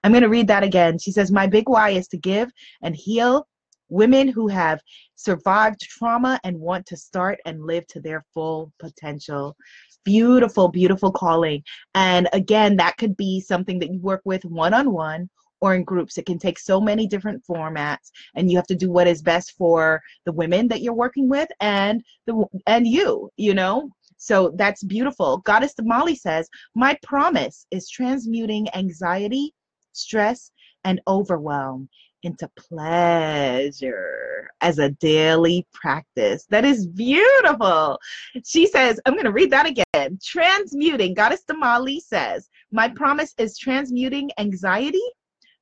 I'm 0.02 0.10
going 0.10 0.22
to 0.22 0.28
read 0.28 0.48
that 0.48 0.64
again. 0.64 0.98
She 0.98 1.12
says, 1.12 1.30
My 1.30 1.46
big 1.46 1.68
why 1.68 1.90
is 1.90 2.08
to 2.08 2.16
give 2.16 2.50
and 2.82 2.96
heal 2.96 3.46
women 3.88 4.26
who 4.28 4.48
have 4.48 4.80
survived 5.14 5.80
trauma 5.80 6.40
and 6.42 6.58
want 6.58 6.84
to 6.86 6.96
start 6.96 7.38
and 7.46 7.64
live 7.64 7.86
to 7.88 8.00
their 8.00 8.24
full 8.34 8.72
potential. 8.80 9.56
Beautiful, 10.04 10.68
beautiful 10.68 11.12
calling. 11.12 11.62
And 11.94 12.28
again, 12.32 12.76
that 12.76 12.96
could 12.98 13.16
be 13.16 13.40
something 13.40 13.78
that 13.78 13.92
you 13.92 14.00
work 14.00 14.22
with 14.24 14.44
one 14.44 14.74
on 14.74 14.92
one 14.92 15.30
or 15.60 15.74
in 15.74 15.84
groups. 15.84 16.18
It 16.18 16.26
can 16.26 16.38
take 16.38 16.58
so 16.58 16.80
many 16.80 17.06
different 17.06 17.42
formats, 17.44 18.10
and 18.34 18.50
you 18.50 18.56
have 18.56 18.66
to 18.68 18.76
do 18.76 18.90
what 18.90 19.06
is 19.06 19.22
best 19.22 19.54
for 19.56 20.00
the 20.24 20.32
women 20.32 20.68
that 20.68 20.82
you're 20.82 20.94
working 20.94 21.28
with 21.28 21.48
and 21.60 22.02
the 22.26 22.44
and 22.66 22.86
you. 22.86 23.30
You 23.36 23.54
know. 23.54 23.90
So 24.20 24.52
that's 24.56 24.82
beautiful. 24.82 25.38
Goddess 25.38 25.74
Damali 25.80 26.16
says, 26.16 26.48
My 26.74 26.98
promise 27.04 27.66
is 27.70 27.88
transmuting 27.88 28.66
anxiety, 28.74 29.54
stress, 29.92 30.50
and 30.84 31.00
overwhelm 31.06 31.88
into 32.22 32.50
pleasure 32.56 34.48
as 34.60 34.78
a 34.78 34.90
daily 34.90 35.66
practice. 35.72 36.46
That 36.50 36.64
is 36.64 36.86
beautiful. 36.86 37.98
She 38.44 38.66
says, 38.66 39.00
I'm 39.06 39.14
going 39.14 39.24
to 39.24 39.32
read 39.32 39.52
that 39.52 39.66
again. 39.66 40.18
Transmuting, 40.22 41.14
Goddess 41.14 41.44
Damali 41.48 42.00
says, 42.00 42.48
My 42.72 42.88
promise 42.88 43.34
is 43.38 43.56
transmuting 43.56 44.30
anxiety, 44.38 45.02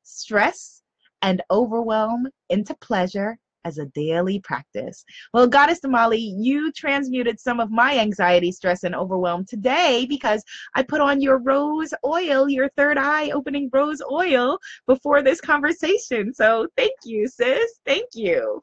stress, 0.07 0.83
and 1.23 1.43
overwhelm 1.51 2.29
into 2.51 2.75
pleasure 2.77 3.39
as 3.67 3.79
a 3.79 3.87
daily 3.87 4.39
practice. 4.41 5.05
Well, 5.35 5.49
Goddess 5.49 5.81
Damali, 5.85 6.35
you 6.39 6.71
transmuted 6.71 7.41
some 7.41 7.59
of 7.59 7.73
my 7.73 7.99
anxiety, 7.99 8.53
stress, 8.53 8.85
and 8.85 8.95
overwhelm 8.95 9.45
today 9.45 10.07
because 10.09 10.45
I 10.77 10.85
put 10.85 11.01
on 11.01 11.21
your 11.21 11.39
rose 11.39 11.93
oil, 12.05 12.49
your 12.49 12.69
third 12.77 12.97
eye 12.97 13.31
opening 13.31 13.69
rose 13.73 14.01
oil 14.09 14.59
before 14.87 15.21
this 15.21 15.41
conversation. 15.41 16.33
So 16.33 16.69
thank 16.77 16.95
you, 17.05 17.27
sis. 17.27 17.81
Thank 17.85 18.11
you. 18.15 18.61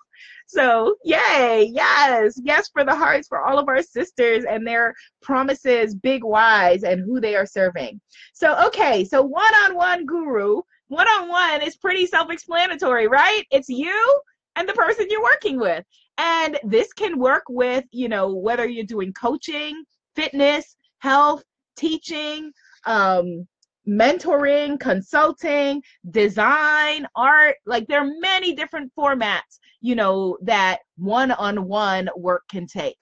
So, 0.47 0.95
yay, 1.03 1.69
yes, 1.73 2.39
yes, 2.43 2.69
for 2.71 2.85
the 2.85 2.95
hearts 2.95 3.27
for 3.27 3.43
all 3.43 3.57
of 3.57 3.67
our 3.67 3.81
sisters 3.81 4.45
and 4.45 4.65
their 4.65 4.93
promises, 5.21 5.95
big 5.95 6.23
whys, 6.23 6.83
and 6.83 7.01
who 7.01 7.19
they 7.19 7.35
are 7.35 7.45
serving. 7.45 7.99
So, 8.33 8.55
okay, 8.67 9.03
so 9.03 9.21
one 9.21 9.53
on 9.65 9.75
one 9.75 10.05
guru, 10.05 10.61
one 10.93 11.07
on 11.07 11.27
one 11.27 11.61
is 11.61 11.75
pretty 11.75 12.05
self 12.05 12.29
explanatory, 12.29 13.07
right? 13.07 13.43
It's 13.51 13.69
you 13.69 14.21
and 14.55 14.67
the 14.69 14.73
person 14.73 15.07
you're 15.09 15.23
working 15.23 15.59
with. 15.59 15.83
And 16.17 16.59
this 16.63 16.93
can 16.93 17.17
work 17.17 17.43
with, 17.49 17.85
you 17.91 18.07
know, 18.07 18.33
whether 18.33 18.67
you're 18.67 18.85
doing 18.85 19.13
coaching, 19.13 19.83
fitness, 20.15 20.75
health, 20.99 21.43
teaching, 21.75 22.51
um, 22.85 23.47
mentoring, 23.87 24.79
consulting, 24.79 25.81
design, 26.11 27.07
art. 27.15 27.55
Like 27.65 27.87
there 27.87 28.01
are 28.01 28.11
many 28.19 28.53
different 28.53 28.91
formats, 28.97 29.59
you 29.81 29.95
know, 29.95 30.37
that 30.43 30.79
one 30.97 31.31
on 31.31 31.67
one 31.67 32.09
work 32.15 32.43
can 32.49 32.67
take. 32.67 33.01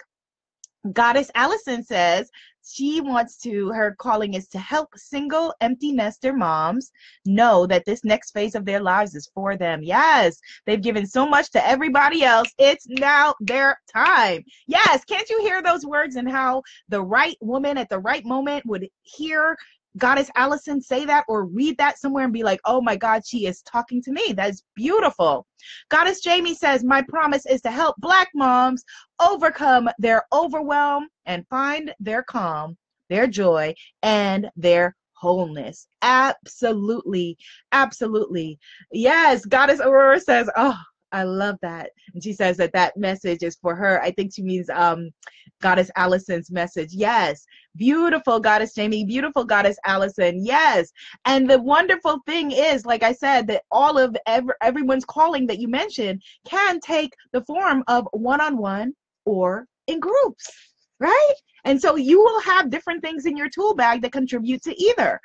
Goddess 0.94 1.30
Allison 1.36 1.84
says 1.84 2.30
she 2.72 3.02
wants 3.02 3.38
to 3.38 3.70
her 3.70 3.96
calling 4.00 4.34
is 4.34 4.48
to 4.48 4.60
help 4.60 4.90
single 4.96 5.54
empty 5.62 5.92
nester 5.92 6.34
moms 6.34 6.92
know 7.26 7.66
that 7.66 7.86
this 7.86 8.04
next 8.04 8.32
phase 8.32 8.56
of 8.56 8.66
their 8.66 8.80
lives 8.80 9.16
is 9.16 9.30
for 9.34 9.58
them. 9.58 9.82
Yes 9.84 10.40
they've 10.66 10.82
given 10.82 11.06
so 11.06 11.28
much 11.28 11.52
to 11.52 11.68
everybody 11.68 12.24
else. 12.24 12.50
It's 12.58 12.88
now 12.88 13.36
their 13.40 13.80
time. 13.94 14.44
Yes 14.68 15.04
can't 15.06 15.30
you 15.30 15.42
hear 15.42 15.62
those 15.62 15.86
words 15.86 16.16
and 16.16 16.30
how 16.30 16.64
the 16.90 17.02
right 17.02 17.38
woman 17.42 17.78
at 17.78 17.90
the 17.90 18.00
right 18.00 18.26
moment 18.26 18.66
would 18.66 18.88
hear 19.04 19.58
Goddess 19.98 20.32
Allison 20.36 20.82
say 20.82 21.06
that 21.06 21.26
or 21.28 21.46
read 21.46 21.78
that 21.78 22.00
somewhere 22.00 22.24
and 22.24 22.34
be 22.34 22.44
like, 22.44 22.62
oh 22.66 22.82
my 22.82 22.96
God, 22.96 23.26
she 23.26 23.46
is 23.46 23.62
talking 23.62 24.02
to 24.04 24.12
me. 24.12 24.34
That's 24.36 24.64
beautiful. 24.76 25.46
Goddess 25.90 26.22
Jamie 26.22 26.56
says, 26.56 26.84
my 26.84 27.02
promise 27.02 27.46
is 27.46 27.62
to 27.62 27.72
help 27.72 27.96
Black 27.98 28.30
moms 28.34 28.84
overcome 29.20 29.90
their 30.00 30.24
overwhelm 30.34 31.08
and 31.26 31.48
find 31.50 31.94
their 32.00 32.24
calm, 32.24 32.78
their 33.10 33.28
joy, 33.28 33.74
and 34.02 34.50
their 34.56 34.96
wholeness. 35.14 35.88
Absolutely. 36.02 37.38
Absolutely. 37.72 38.58
Yes. 38.92 39.46
Goddess 39.46 39.80
Aurora 39.80 40.20
says, 40.20 40.50
oh, 40.56 40.78
I 41.12 41.24
love 41.24 41.58
that. 41.62 41.92
And 42.14 42.24
she 42.24 42.34
says 42.34 42.58
that 42.58 42.74
that 42.74 42.98
message 42.98 43.44
is 43.44 43.58
for 43.62 43.76
her. 43.76 44.02
I 44.02 44.12
think 44.12 44.34
she 44.34 44.42
means 44.42 44.70
um, 44.70 45.12
Goddess 45.62 45.92
Allison's 45.96 46.52
message. 46.52 46.94
Yes. 46.94 47.46
Beautiful 47.76 48.40
Goddess 48.40 48.74
Jamie. 48.74 49.06
Beautiful 49.06 49.44
Goddess 49.44 49.78
Allison. 49.86 50.44
Yes. 50.46 50.92
And 51.26 51.50
the 51.50 51.62
wonderful 51.62 52.20
thing 52.26 52.52
is, 52.52 52.86
like 52.86 53.04
I 53.04 53.14
said, 53.14 53.48
that 53.48 53.64
all 53.72 53.98
of 53.98 54.16
ev- 54.26 54.50
everyone's 54.62 55.06
calling 55.06 55.48
that 55.48 55.60
you 55.60 55.68
mentioned 55.68 56.22
can 56.46 56.80
take 56.80 57.14
the 57.32 57.44
form 57.46 57.84
of 57.88 58.08
one 58.12 58.42
on 58.42 58.58
one 58.58 58.94
or 59.26 59.66
in 59.88 60.00
groups, 60.00 60.50
right? 61.00 61.34
And 61.64 61.80
so 61.80 61.96
you 61.96 62.20
will 62.20 62.42
have 62.42 62.70
different 62.70 63.02
things 63.02 63.26
in 63.26 63.38
your 63.38 63.50
tool 63.50 63.76
bag 63.76 64.02
that 64.02 64.12
contribute 64.12 64.64
to 64.64 64.82
either. 64.82 65.20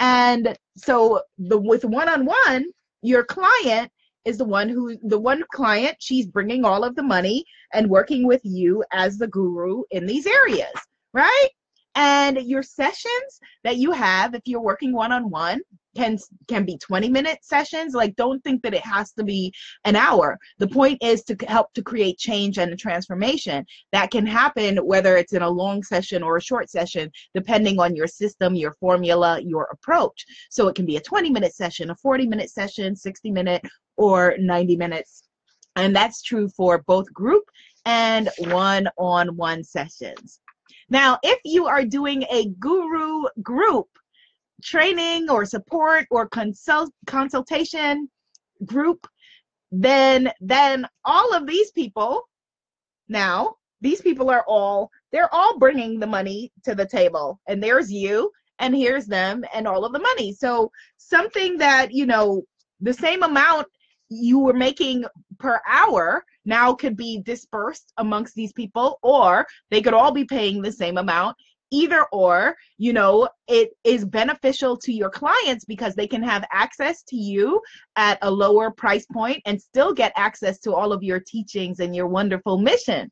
And 0.00 0.56
so 0.76 1.22
the 1.38 1.58
with 1.58 1.84
one 1.84 2.08
on 2.08 2.24
one, 2.24 2.66
your 3.02 3.24
client 3.24 3.90
is 4.24 4.38
the 4.38 4.44
one 4.44 4.68
who 4.68 4.96
the 5.02 5.18
one 5.18 5.42
client 5.52 5.96
she's 5.98 6.26
bringing 6.26 6.64
all 6.64 6.84
of 6.84 6.94
the 6.94 7.02
money 7.02 7.44
and 7.72 7.88
working 7.88 8.26
with 8.26 8.40
you 8.44 8.84
as 8.92 9.18
the 9.18 9.28
guru 9.28 9.82
in 9.90 10.06
these 10.06 10.26
areas 10.26 10.72
right? 11.12 11.48
And 11.94 12.38
your 12.38 12.62
sessions 12.62 13.40
that 13.64 13.76
you 13.76 13.92
have 13.92 14.34
if 14.34 14.42
you're 14.46 14.62
working 14.62 14.94
one 14.94 15.12
on 15.12 15.28
one 15.28 15.60
can 15.94 16.18
can 16.48 16.64
be 16.64 16.78
20 16.78 17.10
minute 17.10 17.38
sessions 17.42 17.92
like 17.92 18.16
don't 18.16 18.42
think 18.42 18.62
that 18.62 18.72
it 18.72 18.80
has 18.80 19.12
to 19.12 19.22
be 19.22 19.52
an 19.84 19.94
hour. 19.94 20.38
The 20.58 20.68
point 20.68 21.02
is 21.02 21.22
to 21.24 21.36
help 21.46 21.70
to 21.74 21.82
create 21.82 22.16
change 22.16 22.56
and 22.56 22.78
transformation 22.78 23.66
that 23.92 24.10
can 24.10 24.26
happen 24.26 24.78
whether 24.78 25.18
it's 25.18 25.34
in 25.34 25.42
a 25.42 25.50
long 25.50 25.82
session 25.82 26.22
or 26.22 26.38
a 26.38 26.42
short 26.42 26.70
session 26.70 27.10
depending 27.34 27.78
on 27.78 27.94
your 27.94 28.06
system 28.06 28.54
your 28.54 28.72
formula 28.80 29.38
your 29.42 29.68
approach. 29.70 30.24
So 30.48 30.68
it 30.68 30.74
can 30.74 30.86
be 30.86 30.96
a 30.96 31.00
20 31.00 31.28
minute 31.28 31.54
session 31.54 31.90
a 31.90 31.94
40 31.96 32.26
minute 32.26 32.48
session 32.48 32.96
60 32.96 33.30
minute 33.30 33.62
or 34.02 34.34
90 34.38 34.76
minutes. 34.76 35.24
And 35.76 35.94
that's 35.94 36.22
true 36.22 36.48
for 36.48 36.82
both 36.86 37.12
group 37.12 37.44
and 37.84 38.28
one 38.38 38.88
on 38.98 39.36
one 39.36 39.64
sessions. 39.64 40.40
Now, 40.88 41.18
if 41.22 41.38
you 41.44 41.66
are 41.66 41.84
doing 41.84 42.24
a 42.24 42.50
guru 42.58 43.24
group 43.42 43.88
training 44.62 45.30
or 45.30 45.44
support 45.44 46.06
or 46.10 46.28
consult 46.28 46.92
consultation 47.06 48.08
group, 48.64 49.06
then 49.70 50.30
then 50.40 50.86
all 51.04 51.34
of 51.34 51.46
these 51.46 51.70
people 51.70 52.22
now 53.08 53.56
these 53.82 54.00
people 54.00 54.30
are 54.30 54.44
all 54.46 54.90
they're 55.10 55.34
all 55.34 55.58
bringing 55.58 55.98
the 55.98 56.06
money 56.06 56.52
to 56.64 56.74
the 56.74 56.86
table. 56.86 57.40
And 57.48 57.62
there's 57.62 57.92
you 57.92 58.30
and 58.60 58.74
here's 58.74 59.06
them 59.06 59.44
and 59.52 59.66
all 59.66 59.84
of 59.84 59.92
the 59.92 59.98
money. 59.98 60.32
So 60.32 60.70
something 60.96 61.58
that 61.58 61.92
you 61.92 62.06
know 62.06 62.44
the 62.80 62.94
same 62.94 63.22
amount 63.22 63.66
you 64.12 64.38
were 64.38 64.52
making 64.52 65.04
per 65.38 65.60
hour 65.66 66.24
now 66.44 66.74
could 66.74 66.96
be 66.96 67.20
dispersed 67.22 67.92
amongst 67.98 68.34
these 68.34 68.52
people 68.52 68.98
or 69.02 69.46
they 69.70 69.80
could 69.80 69.94
all 69.94 70.12
be 70.12 70.24
paying 70.24 70.60
the 70.60 70.72
same 70.72 70.98
amount. 70.98 71.36
Either 71.70 72.04
or 72.12 72.54
you 72.76 72.92
know 72.92 73.26
it 73.48 73.70
is 73.82 74.04
beneficial 74.04 74.76
to 74.76 74.92
your 74.92 75.08
clients 75.08 75.64
because 75.64 75.94
they 75.94 76.06
can 76.06 76.22
have 76.22 76.44
access 76.52 77.02
to 77.02 77.16
you 77.16 77.60
at 77.96 78.18
a 78.20 78.30
lower 78.30 78.70
price 78.70 79.06
point 79.06 79.40
and 79.46 79.60
still 79.60 79.94
get 79.94 80.12
access 80.14 80.58
to 80.58 80.74
all 80.74 80.92
of 80.92 81.02
your 81.02 81.18
teachings 81.18 81.80
and 81.80 81.96
your 81.96 82.06
wonderful 82.06 82.58
mission. 82.58 83.10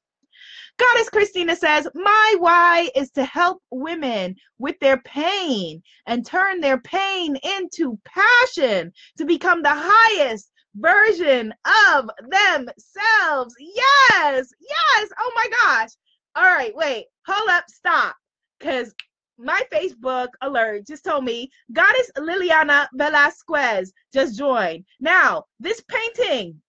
Goddess 0.80 1.10
Christina 1.10 1.56
says, 1.56 1.86
My 1.94 2.36
why 2.38 2.90
is 2.94 3.10
to 3.12 3.24
help 3.24 3.62
women 3.70 4.36
with 4.58 4.78
their 4.80 4.98
pain 4.98 5.82
and 6.06 6.24
turn 6.24 6.60
their 6.60 6.78
pain 6.78 7.36
into 7.58 7.98
passion 8.04 8.92
to 9.18 9.24
become 9.26 9.62
the 9.62 9.68
highest 9.72 10.50
version 10.74 11.52
of 11.94 12.10
themselves. 12.20 13.54
Yes, 13.58 14.48
yes. 14.60 15.08
Oh 15.18 15.32
my 15.34 15.48
gosh. 15.62 15.90
All 16.36 16.44
right, 16.44 16.74
wait, 16.74 17.06
hold 17.26 17.48
up, 17.50 17.64
stop. 17.68 18.14
Because 18.58 18.94
my 19.38 19.62
Facebook 19.72 20.28
alert 20.42 20.86
just 20.86 21.04
told 21.04 21.24
me 21.24 21.50
Goddess 21.72 22.10
Liliana 22.18 22.86
Velasquez 22.94 23.92
just 24.12 24.38
joined. 24.38 24.84
Now, 25.00 25.44
this 25.58 25.82
painting 25.88 26.60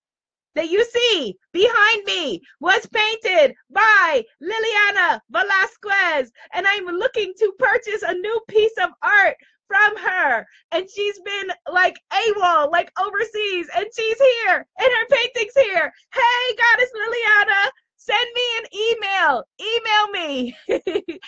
that 0.55 0.70
you 0.70 0.84
see 0.86 1.36
behind 1.53 2.03
me 2.05 2.41
was 2.60 2.86
painted 2.88 3.55
by 3.70 4.24
Liliana 4.41 5.20
Velasquez, 5.29 6.31
and 6.53 6.65
I'm 6.67 6.86
looking 6.86 7.34
to 7.38 7.53
purchase 7.60 8.03
a 8.03 8.13
new 8.13 8.41
piece 8.48 8.77
of 8.81 8.89
art 9.01 9.36
from 9.72 9.98
her 9.98 10.46
and 10.72 10.90
she's 10.90 11.20
been 11.22 11.48
like 11.72 11.96
AWOL, 12.12 12.72
like 12.72 12.92
overseas, 13.00 13.68
and 13.75 13.86
she's 13.96 14.20
here 14.20 14.58
and 14.58 14.92
her 14.92 15.08
painting's 15.10 15.54
here. 15.56 15.94
Hey, 16.13 16.56
Goddess 16.58 16.92
Liliana. 16.96 17.70
send 17.96 18.28
me 18.36 18.42
an 18.58 18.66
email. 18.75 19.44
Email 19.62 20.08
me. 20.12 20.56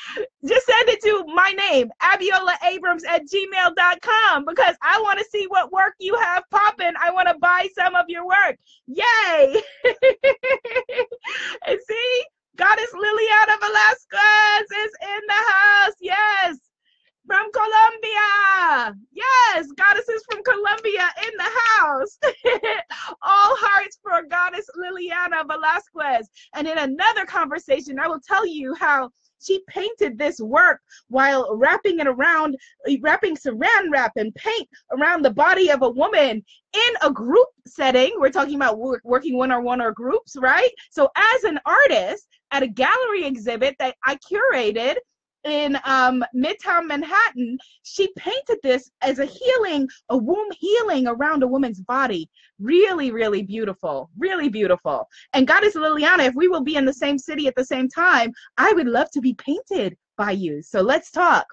Just 0.46 0.66
send 0.66 0.90
it 0.90 1.02
to 1.04 1.24
my 1.34 1.52
name, 1.52 1.90
Abiola 2.02 2.56
Abrams 2.68 3.04
at 3.06 3.22
gmail.com, 3.22 4.46
because 4.46 4.76
I 4.82 5.00
want 5.02 5.20
to 5.20 5.26
see 5.26 5.46
what 5.48 5.72
work 5.72 5.94
you 6.00 6.16
have 6.16 6.44
popping. 6.52 6.94
I 7.00 7.12
want 7.12 7.30
to 7.30 7.36
buy 7.40 7.70
some 7.78 7.96
of 7.96 8.06
your 8.10 8.26
work. 8.26 8.58
Yay. 8.88 9.62
and 11.68 11.80
see, 11.88 12.24
Goddess 12.56 12.92
Liliana 12.94 13.60
Velasquez 13.62 14.72
is 14.86 14.92
in 15.02 15.22
the 15.28 15.44
house. 15.52 15.96
Yes 16.02 16.58
from 17.26 17.46
Colombia. 17.52 18.96
Yes, 19.12 19.72
goddesses 19.78 20.24
from 20.30 20.44
Colombia 20.44 21.10
in 21.26 21.32
the 21.38 21.52
house. 21.78 22.18
All 23.22 23.56
hearts 23.58 24.00
for 24.02 24.24
goddess 24.24 24.70
Liliana 24.78 25.48
Velasquez. 25.48 26.30
And 26.54 26.68
in 26.68 26.73
another 26.84 27.26
conversation, 27.26 28.00
I 28.00 28.08
will 28.08 28.22
tell 28.26 28.46
you 28.46 28.76
how 28.76 29.10
she 29.42 29.64
painted 29.68 30.18
this 30.18 30.40
work 30.40 30.80
while 31.10 31.56
wrapping 31.56 32.00
it 32.00 32.08
around, 32.08 32.56
wrapping 33.02 33.36
saran 33.36 33.92
wrap 33.92 34.14
and 34.16 34.34
paint 34.36 34.68
around 34.92 35.24
the 35.24 35.32
body 35.32 35.70
of 35.70 35.82
a 35.82 35.90
woman 35.90 36.44
in 36.74 36.94
a 37.02 37.12
group 37.12 37.48
setting. 37.68 38.12
We're 38.18 38.30
talking 38.30 38.56
about 38.56 38.80
work, 38.80 39.02
working 39.04 39.38
one 39.38 39.52
on 39.52 39.64
one 39.64 39.82
or 39.82 39.92
groups, 39.92 40.36
right? 40.40 40.72
So, 40.92 41.10
as 41.16 41.44
an 41.44 41.60
artist 41.66 42.28
at 42.52 42.64
a 42.64 42.68
gallery 42.68 43.26
exhibit 43.26 43.76
that 43.80 43.96
I 44.06 44.18
curated, 44.18 44.96
in 45.44 45.78
um, 45.84 46.24
Midtown 46.36 46.88
Manhattan, 46.88 47.58
she 47.84 48.12
painted 48.18 48.58
this 48.64 48.90
as 49.02 49.20
a 49.20 49.26
healing, 49.26 49.88
a 50.10 50.18
womb 50.18 50.50
healing 50.52 51.08
around 51.08 51.44
a 51.44 51.48
woman's 51.48 51.82
body. 51.82 52.30
Really, 52.60 53.12
really 53.12 53.44
beautiful. 53.44 54.10
Really 54.18 54.50
beautiful. 54.50 55.08
And 55.34 55.48
Goddess 55.48 55.76
Liliana, 55.76 56.26
if 56.28 56.36
we 56.36 56.48
will 56.48 56.64
be 56.64 56.76
in 56.76 56.86
the 56.86 56.94
same 56.94 57.18
city 57.18 57.48
at 57.48 57.56
the 57.56 57.66
same 57.66 57.90
time, 57.90 58.32
I 58.58 58.72
would 58.74 58.88
love 58.88 59.12
to 59.12 59.22
be 59.22 59.34
painted 59.34 59.98
by 60.18 60.32
you. 60.32 60.62
So 60.62 60.82
let's 60.82 61.12
talk. 61.12 61.46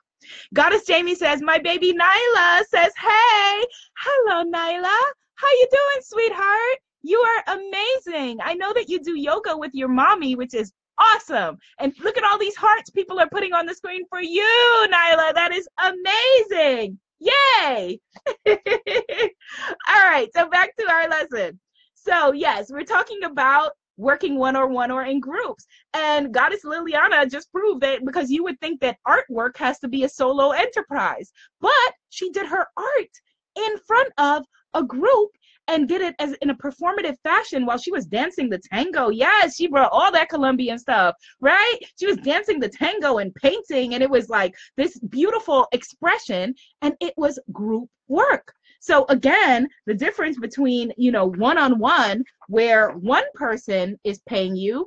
Goddess 0.55 0.87
Jamie 0.87 1.15
says, 1.15 1.41
my 1.41 1.59
baby 1.59 1.93
Nyla 1.93 2.63
says, 2.69 2.93
hey, 2.97 3.65
hello, 3.97 4.45
Nyla. 4.45 4.99
How 5.35 5.49
you 5.49 5.69
doing, 5.71 6.03
sweetheart? 6.03 6.79
You 7.03 7.19
are 7.19 7.57
amazing. 7.57 8.39
I 8.45 8.55
know 8.55 8.75
that 8.75 8.91
you 8.91 9.01
do 9.01 9.19
yoga 9.19 9.57
with 9.57 9.71
your 9.73 9.89
mommy, 9.89 10.35
which 10.35 10.53
is 10.53 10.73
awesome. 11.01 11.59
And 11.79 11.93
look 12.01 12.17
at 12.17 12.25
all 12.25 12.39
these 12.39 12.57
hearts 12.57 12.91
people 12.91 13.19
are 13.19 13.29
putting 13.29 13.53
on 13.53 13.67
the 13.67 13.75
screen 13.75 14.05
for 14.09 14.21
you, 14.21 14.87
Nyla. 14.93 15.35
That 15.35 15.53
is 15.53 15.69
amazing. 15.79 16.99
Yay. 17.19 18.01
all 18.47 20.09
right, 20.09 20.29
so 20.35 20.49
back 20.49 20.77
to 20.77 20.91
our 20.91 21.09
lesson. 21.09 21.59
So, 21.95 22.33
yes, 22.33 22.71
we're 22.71 22.85
talking 22.85 23.25
about 23.25 23.73
working 23.99 24.37
one 24.37 24.57
on 24.57 24.73
one 24.73 24.91
or 24.91 25.05
in 25.05 25.21
groups. 25.21 25.67
And 25.93 26.33
Goddess 26.33 26.65
Liliana 26.65 27.31
just 27.31 27.53
proved 27.53 27.83
that 27.83 28.05
because 28.05 28.31
you 28.31 28.43
would 28.45 28.59
think 28.61 28.81
that 28.81 28.97
artwork 29.07 29.57
has 29.59 29.79
to 29.81 29.89
be 29.89 30.05
a 30.05 30.09
solo 30.09 30.53
enterprise, 30.53 31.31
but 31.61 31.71
she 32.09 32.31
did 32.31 32.47
her 32.47 32.67
art 32.77 33.15
in 33.57 33.79
front 33.87 34.11
of 34.17 34.45
a 34.75 34.83
group 34.83 35.31
and 35.71 35.89
did 35.89 36.01
it 36.01 36.15
as 36.19 36.35
in 36.43 36.51
a 36.51 36.55
performative 36.55 37.17
fashion 37.23 37.65
while 37.65 37.79
she 37.79 37.93
was 37.93 38.07
dancing 38.07 38.51
the 38.51 38.61
tango. 38.73 39.09
Yes, 39.09 39.57
she 39.57 39.69
brought 39.69 39.93
all 39.93 40.13
that 40.13 40.29
Colombian 40.29 40.79
stuff, 40.79 41.15
right? 41.41 41.79
She 41.99 42.07
was 42.07 42.17
dancing 42.19 42.61
the 42.61 42.69
tango 42.69 43.19
and 43.19 43.35
painting, 43.35 43.95
and 43.95 44.03
it 44.03 44.11
was 44.11 44.29
like 44.29 44.55
this 44.77 44.99
beautiful 44.99 45.67
expression, 45.73 46.55
and 46.83 46.95
it 47.01 47.15
was 47.17 47.39
group 47.53 47.89
work. 48.09 48.53
So 48.81 49.05
again, 49.09 49.69
the 49.87 49.95
difference 49.95 50.39
between, 50.39 50.93
you 50.97 51.13
know, 51.13 51.27
one-on-one 51.27 52.25
where 52.49 52.93
one 52.93 53.25
person 53.35 53.99
is 54.05 54.21
paying 54.27 54.57
you 54.57 54.87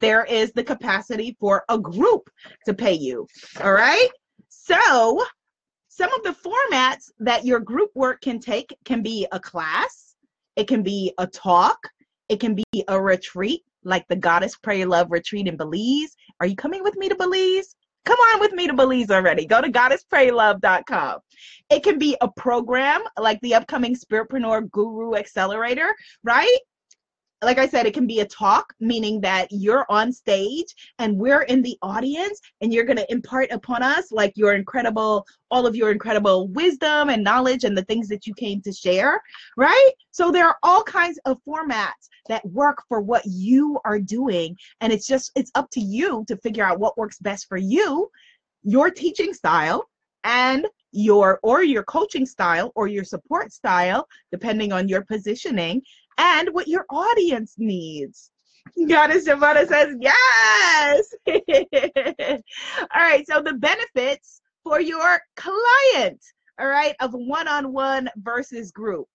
there 0.00 0.24
is 0.24 0.52
the 0.52 0.64
capacity 0.64 1.36
for 1.40 1.64
a 1.68 1.78
group 1.78 2.28
to 2.66 2.74
pay 2.74 2.92
you. 2.92 3.26
All 3.62 3.72
right. 3.72 4.08
So 4.48 5.24
some 5.96 6.12
of 6.12 6.22
the 6.24 6.36
formats 6.48 7.10
that 7.20 7.46
your 7.46 7.58
group 7.58 7.90
work 7.94 8.20
can 8.20 8.38
take 8.38 8.76
can 8.84 9.02
be 9.02 9.26
a 9.32 9.40
class, 9.40 10.14
it 10.54 10.68
can 10.68 10.82
be 10.82 11.12
a 11.16 11.26
talk, 11.26 11.88
it 12.28 12.38
can 12.38 12.54
be 12.54 12.64
a 12.88 13.00
retreat, 13.00 13.62
like 13.82 14.06
the 14.08 14.16
Goddess 14.16 14.56
Pray 14.56 14.84
Love 14.84 15.10
retreat 15.10 15.48
in 15.48 15.56
Belize. 15.56 16.14
Are 16.40 16.46
you 16.46 16.54
coming 16.54 16.82
with 16.82 16.96
me 16.96 17.08
to 17.08 17.14
Belize? 17.14 17.76
Come 18.04 18.18
on 18.18 18.40
with 18.40 18.52
me 18.52 18.66
to 18.66 18.74
Belize 18.74 19.10
already. 19.10 19.46
Go 19.46 19.62
to 19.62 19.72
goddesspraylove.com. 19.72 21.18
It 21.70 21.82
can 21.82 21.98
be 21.98 22.14
a 22.20 22.28
program 22.28 23.02
like 23.18 23.40
the 23.40 23.54
upcoming 23.54 23.96
Spiritpreneur 23.96 24.70
Guru 24.70 25.14
Accelerator, 25.14 25.94
right? 26.22 26.58
Like 27.42 27.58
I 27.58 27.68
said, 27.68 27.86
it 27.86 27.94
can 27.94 28.06
be 28.06 28.20
a 28.20 28.26
talk, 28.26 28.72
meaning 28.80 29.20
that 29.20 29.48
you're 29.50 29.84
on 29.90 30.10
stage 30.12 30.74
and 30.98 31.18
we're 31.18 31.42
in 31.42 31.60
the 31.60 31.76
audience 31.82 32.40
and 32.60 32.72
you're 32.72 32.84
going 32.84 32.96
to 32.96 33.12
impart 33.12 33.50
upon 33.50 33.82
us 33.82 34.10
like 34.10 34.32
your 34.36 34.54
incredible, 34.54 35.26
all 35.50 35.66
of 35.66 35.76
your 35.76 35.90
incredible 35.90 36.48
wisdom 36.48 37.10
and 37.10 37.22
knowledge 37.22 37.64
and 37.64 37.76
the 37.76 37.84
things 37.84 38.08
that 38.08 38.26
you 38.26 38.32
came 38.34 38.62
to 38.62 38.72
share, 38.72 39.20
right? 39.56 39.90
So 40.12 40.30
there 40.30 40.46
are 40.46 40.56
all 40.62 40.82
kinds 40.82 41.18
of 41.26 41.38
formats 41.46 42.08
that 42.28 42.44
work 42.46 42.82
for 42.88 43.00
what 43.02 43.22
you 43.26 43.78
are 43.84 43.98
doing. 43.98 44.56
And 44.80 44.92
it's 44.92 45.06
just, 45.06 45.30
it's 45.36 45.50
up 45.54 45.68
to 45.72 45.80
you 45.80 46.24
to 46.28 46.36
figure 46.38 46.64
out 46.64 46.80
what 46.80 46.96
works 46.96 47.18
best 47.18 47.48
for 47.48 47.58
you, 47.58 48.10
your 48.62 48.90
teaching 48.90 49.34
style, 49.34 49.88
and 50.24 50.66
your 50.92 51.38
or 51.42 51.62
your 51.62 51.82
coaching 51.84 52.24
style 52.24 52.72
or 52.74 52.86
your 52.86 53.04
support 53.04 53.52
style 53.52 54.08
depending 54.32 54.72
on 54.72 54.88
your 54.88 55.02
positioning 55.04 55.82
and 56.18 56.48
what 56.52 56.68
your 56.68 56.86
audience 56.90 57.54
needs. 57.58 58.30
Goddess 58.88 59.24
Giovanna 59.24 59.66
says, 59.66 59.94
yes. 60.00 61.14
all 61.28 63.02
right, 63.02 63.26
so 63.26 63.42
the 63.42 63.54
benefits 63.54 64.40
for 64.64 64.80
your 64.80 65.20
client, 65.36 66.20
all 66.58 66.66
right, 66.66 66.94
of 67.00 67.12
one 67.12 67.48
on 67.48 67.72
one 67.72 68.10
versus 68.16 68.72
group. 68.72 69.06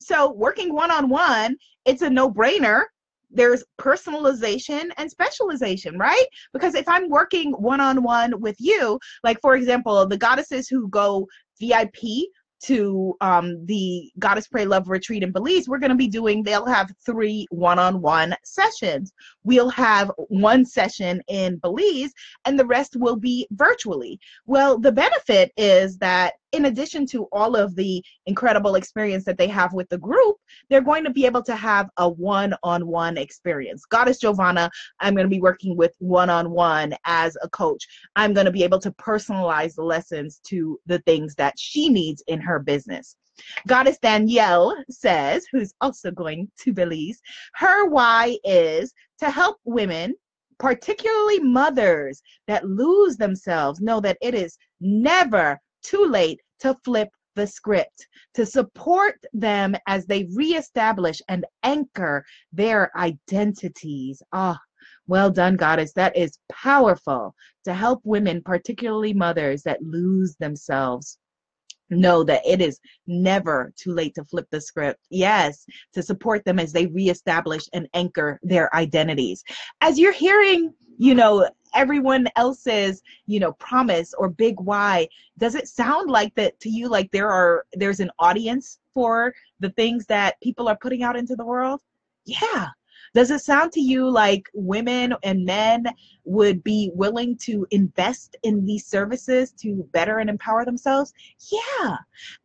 So, 0.00 0.32
working 0.32 0.72
one 0.72 0.90
on 0.90 1.08
one, 1.08 1.56
it's 1.84 2.02
a 2.02 2.08
no 2.08 2.30
brainer. 2.30 2.84
There's 3.30 3.62
personalization 3.78 4.90
and 4.96 5.10
specialization, 5.10 5.98
right? 5.98 6.24
Because 6.52 6.74
if 6.74 6.88
I'm 6.88 7.08
working 7.08 7.52
one 7.52 7.80
on 7.80 8.02
one 8.02 8.40
with 8.40 8.56
you, 8.58 8.98
like 9.22 9.40
for 9.40 9.54
example, 9.54 10.06
the 10.06 10.16
goddesses 10.16 10.68
who 10.68 10.88
go 10.88 11.28
VIP 11.60 12.26
to 12.62 13.16
um, 13.20 13.64
the 13.66 14.10
Goddess 14.18 14.48
Pray 14.48 14.64
Love 14.64 14.88
retreat 14.88 15.22
in 15.22 15.32
Belize, 15.32 15.68
we're 15.68 15.78
going 15.78 15.90
to 15.90 15.96
be 15.96 16.08
doing, 16.08 16.42
they'll 16.42 16.66
have 16.66 16.92
three 17.04 17.46
one 17.50 17.78
on 17.78 18.00
one 18.00 18.34
sessions. 18.44 19.12
We'll 19.44 19.70
have 19.70 20.10
one 20.28 20.64
session 20.64 21.22
in 21.28 21.56
Belize 21.58 22.12
and 22.44 22.58
the 22.58 22.66
rest 22.66 22.96
will 22.96 23.16
be 23.16 23.46
virtually. 23.52 24.18
Well, 24.46 24.78
the 24.78 24.92
benefit 24.92 25.52
is 25.56 25.98
that 25.98 26.34
in 26.52 26.66
addition 26.66 27.06
to 27.06 27.24
all 27.32 27.56
of 27.56 27.74
the 27.76 28.02
incredible 28.26 28.74
experience 28.74 29.24
that 29.24 29.38
they 29.38 29.48
have 29.48 29.72
with 29.72 29.88
the 29.88 29.98
group, 29.98 30.36
they're 30.68 30.80
going 30.80 31.04
to 31.04 31.10
be 31.10 31.26
able 31.26 31.42
to 31.42 31.56
have 31.56 31.88
a 31.96 32.08
one 32.08 32.54
on 32.62 32.86
one 32.86 33.16
experience. 33.16 33.84
Goddess 33.84 34.18
Giovanna, 34.18 34.70
I'm 35.00 35.14
going 35.14 35.26
to 35.26 35.34
be 35.34 35.40
working 35.40 35.76
with 35.76 35.94
one 35.98 36.30
on 36.30 36.50
one 36.50 36.94
as 37.06 37.36
a 37.42 37.48
coach. 37.48 37.86
I'm 38.16 38.34
going 38.34 38.46
to 38.46 38.52
be 38.52 38.64
able 38.64 38.80
to 38.80 38.90
personalize 38.92 39.74
the 39.74 39.84
lessons 39.84 40.40
to 40.44 40.78
the 40.86 40.98
things 41.00 41.34
that 41.36 41.58
she 41.58 41.88
needs 41.88 42.22
in 42.26 42.40
her 42.40 42.58
business. 42.58 43.16
Goddess 43.66 43.98
Danielle 43.98 44.76
says, 44.90 45.46
who's 45.50 45.72
also 45.80 46.10
going 46.10 46.50
to 46.60 46.72
Belize, 46.72 47.20
her 47.54 47.86
why 47.88 48.38
is 48.44 48.92
to 49.18 49.30
help 49.30 49.58
women 49.64 50.14
particularly 50.58 51.40
mothers 51.40 52.22
that 52.46 52.68
lose 52.68 53.16
themselves, 53.16 53.80
know 53.80 53.98
that 53.98 54.18
it 54.20 54.34
is 54.34 54.58
never 54.80 55.58
too 55.82 56.04
late 56.06 56.40
to 56.60 56.74
flip 56.84 57.08
the 57.36 57.46
script, 57.46 58.06
to 58.34 58.44
support 58.44 59.14
them 59.32 59.76
as 59.86 60.06
they 60.06 60.28
reestablish 60.34 61.22
and 61.28 61.44
anchor 61.62 62.24
their 62.52 62.90
identities. 62.96 64.22
Ah, 64.32 64.58
oh, 64.58 64.64
well 65.06 65.30
done, 65.30 65.56
Goddess. 65.56 65.92
That 65.92 66.16
is 66.16 66.38
powerful 66.50 67.34
to 67.64 67.74
help 67.74 68.00
women, 68.04 68.42
particularly 68.42 69.14
mothers 69.14 69.62
that 69.62 69.82
lose 69.82 70.36
themselves 70.36 71.18
know 71.90 72.24
that 72.24 72.42
it 72.46 72.60
is 72.60 72.80
never 73.06 73.72
too 73.76 73.92
late 73.92 74.14
to 74.14 74.24
flip 74.24 74.46
the 74.50 74.60
script. 74.60 75.00
Yes, 75.10 75.66
to 75.92 76.02
support 76.02 76.44
them 76.44 76.58
as 76.58 76.72
they 76.72 76.86
reestablish 76.86 77.64
and 77.72 77.88
anchor 77.94 78.38
their 78.42 78.74
identities. 78.74 79.44
As 79.80 79.98
you're 79.98 80.12
hearing, 80.12 80.72
you 80.98 81.14
know, 81.14 81.48
everyone 81.74 82.28
else's 82.36 83.02
you 83.26 83.40
know 83.40 83.52
promise 83.52 84.12
or 84.14 84.28
big 84.28 84.58
why 84.60 85.06
does 85.38 85.54
it 85.54 85.68
sound 85.68 86.10
like 86.10 86.34
that 86.34 86.58
to 86.60 86.68
you 86.68 86.88
like 86.88 87.10
there 87.10 87.30
are 87.30 87.64
there's 87.74 88.00
an 88.00 88.10
audience 88.18 88.78
for 88.92 89.32
the 89.60 89.70
things 89.70 90.06
that 90.06 90.40
people 90.42 90.68
are 90.68 90.76
putting 90.76 91.02
out 91.02 91.16
into 91.16 91.36
the 91.36 91.44
world 91.44 91.80
yeah 92.24 92.68
Does 93.14 93.30
it 93.30 93.40
sound 93.40 93.72
to 93.72 93.80
you 93.80 94.08
like 94.08 94.48
women 94.54 95.14
and 95.22 95.44
men 95.44 95.84
would 96.24 96.62
be 96.62 96.90
willing 96.94 97.36
to 97.38 97.66
invest 97.70 98.36
in 98.42 98.64
these 98.64 98.86
services 98.86 99.52
to 99.60 99.88
better 99.92 100.18
and 100.18 100.30
empower 100.30 100.64
themselves? 100.64 101.12
Yeah. 101.50 101.96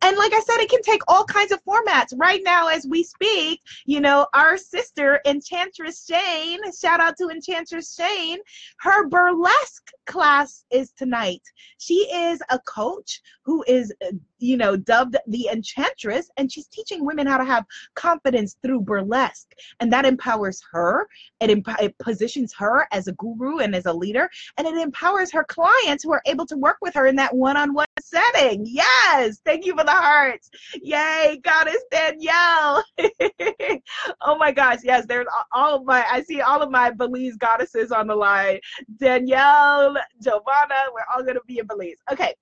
And 0.02 0.16
like 0.16 0.32
I 0.32 0.40
said, 0.40 0.58
it 0.58 0.70
can 0.70 0.82
take 0.82 1.02
all 1.06 1.24
kinds 1.24 1.52
of 1.52 1.64
formats. 1.64 2.12
Right 2.16 2.40
now, 2.44 2.68
as 2.68 2.86
we 2.88 3.04
speak, 3.04 3.60
you 3.84 4.00
know, 4.00 4.26
our 4.34 4.56
sister, 4.56 5.20
Enchantress 5.24 6.04
Shane, 6.06 6.60
shout 6.72 7.00
out 7.00 7.16
to 7.18 7.28
Enchantress 7.28 7.94
Shane, 7.94 8.38
her 8.80 9.08
burlesque 9.08 9.90
class 10.06 10.64
is 10.70 10.90
tonight. 10.92 11.42
She 11.78 11.94
is 12.12 12.40
a 12.50 12.58
coach 12.60 13.20
who 13.44 13.64
is, 13.68 13.92
you 14.38 14.56
know, 14.56 14.76
dubbed 14.76 15.16
the 15.26 15.48
Enchantress, 15.52 16.30
and 16.36 16.50
she's 16.50 16.66
teaching 16.68 17.04
women 17.04 17.26
how 17.26 17.38
to 17.38 17.44
have 17.44 17.64
confidence 17.94 18.56
through 18.62 18.80
burlesque. 18.80 19.52
And 19.80 19.92
that 19.92 20.04
empowers 20.04 20.62
her, 20.72 21.06
it, 21.40 21.62
it 21.80 21.98
positions 21.98 22.54
her 22.54 22.86
as 22.92 23.08
a 23.08 23.12
guru 23.12 23.58
and 23.58 23.74
as 23.74 23.86
a 23.86 23.92
leader, 23.92 24.30
and 24.56 24.66
it 24.66 24.76
empowers 24.76 25.32
her 25.32 25.44
clients 25.44 26.04
who 26.04 26.12
are 26.12 26.22
able 26.26 26.46
to 26.46 26.56
work 26.56 26.78
with 26.82 26.94
her 26.94 27.06
in 27.06 27.16
that 27.16 27.34
one 27.34 27.56
on 27.56 27.72
one 27.72 27.86
setting. 28.00 28.64
Yes, 28.66 29.40
thank 29.44 29.66
you 29.66 29.76
for 29.76 29.84
the 29.84 29.90
hearts. 29.90 30.50
Yay, 30.82 31.40
Goddess 31.42 31.82
Danielle. 31.90 32.84
oh 34.20 34.36
my 34.38 34.52
gosh, 34.52 34.78
yes, 34.82 35.06
there's 35.06 35.26
all 35.52 35.76
of 35.76 35.84
my, 35.84 36.04
I 36.10 36.22
see 36.22 36.40
all 36.40 36.62
of 36.62 36.70
my 36.70 36.90
Belize 36.90 37.36
goddesses 37.36 37.92
on 37.92 38.06
the 38.06 38.14
line. 38.14 38.60
Danielle, 38.98 39.96
Giovanna, 40.22 40.74
we're 40.92 41.00
all 41.14 41.22
going 41.22 41.34
to 41.34 41.42
be 41.46 41.58
in 41.58 41.66
Belize. 41.66 41.98
Okay. 42.10 42.34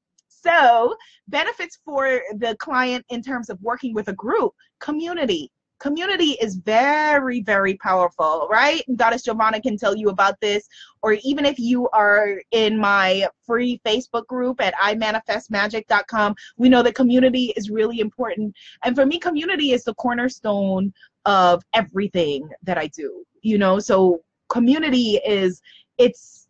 So, 0.45 0.95
benefits 1.29 1.79
for 1.85 2.21
the 2.37 2.55
client 2.59 3.05
in 3.09 3.23
terms 3.23 3.49
of 3.49 3.59
working 3.63 3.95
with 3.95 4.09
a 4.09 4.13
group, 4.13 4.53
community, 4.79 5.51
community 5.81 6.33
is 6.41 6.57
very, 6.57 7.43
very 7.43 7.75
powerful, 7.77 8.47
right? 8.51 8.83
Goddess 8.97 9.23
Giovanna 9.23 9.61
can 9.61 9.77
tell 9.77 9.97
you 9.97 10.09
about 10.09 10.39
this. 10.41 10.69
Or 11.03 11.17
even 11.25 11.45
if 11.45 11.59
you 11.59 11.89
are 11.91 12.41
in 12.51 12.79
my 12.79 13.27
free 13.47 13.81
Facebook 13.87 14.27
group 14.27 14.61
at 14.61 14.75
imanifestmagic.com, 14.75 16.35
we 16.57 16.69
know 16.69 16.83
that 16.83 16.95
community 16.95 17.53
is 17.57 17.71
really 17.71 18.01
important. 18.01 18.55
And 18.83 18.95
for 18.95 19.07
me, 19.07 19.19
community 19.19 19.73
is 19.73 19.85
the 19.85 19.95
cornerstone 19.95 20.93
of 21.25 21.63
everything 21.75 22.49
that 22.63 22.79
I 22.79 22.89
do. 22.89 23.25
You 23.43 23.59
know, 23.59 23.79
so 23.79 24.21
community 24.49 25.21
is 25.27 25.61
it's 25.99 26.44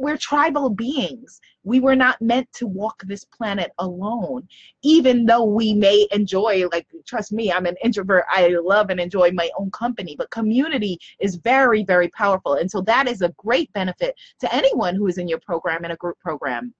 we're 0.00 0.16
tribal 0.16 0.70
beings. 0.70 1.40
We 1.64 1.80
were 1.80 1.96
not 1.96 2.20
meant 2.20 2.52
to 2.54 2.66
walk 2.66 3.02
this 3.06 3.24
planet 3.24 3.72
alone 3.78 4.46
even 4.82 5.26
though 5.26 5.44
we 5.44 5.72
may 5.74 6.06
enjoy 6.12 6.68
like 6.70 6.86
trust 7.06 7.32
me 7.32 7.50
i'm 7.50 7.66
an 7.66 7.76
introvert. 7.82 8.24
I 8.28 8.48
love 8.62 8.90
and 8.90 9.00
enjoy 9.00 9.32
my 9.32 9.50
own 9.58 9.70
company 9.70 10.14
but 10.16 10.30
community 10.30 10.98
is 11.20 11.36
very 11.36 11.84
very 11.84 12.08
powerful. 12.08 12.54
And 12.54 12.70
so 12.70 12.80
that 12.82 13.08
is 13.08 13.22
a 13.22 13.34
great 13.36 13.72
benefit 13.72 14.14
to 14.40 14.54
anyone 14.54 14.94
who 14.94 15.06
is 15.06 15.18
in 15.18 15.28
your 15.28 15.40
program 15.40 15.84
in 15.84 15.90
a 15.90 15.96
group 15.96 16.18
program 16.20 16.74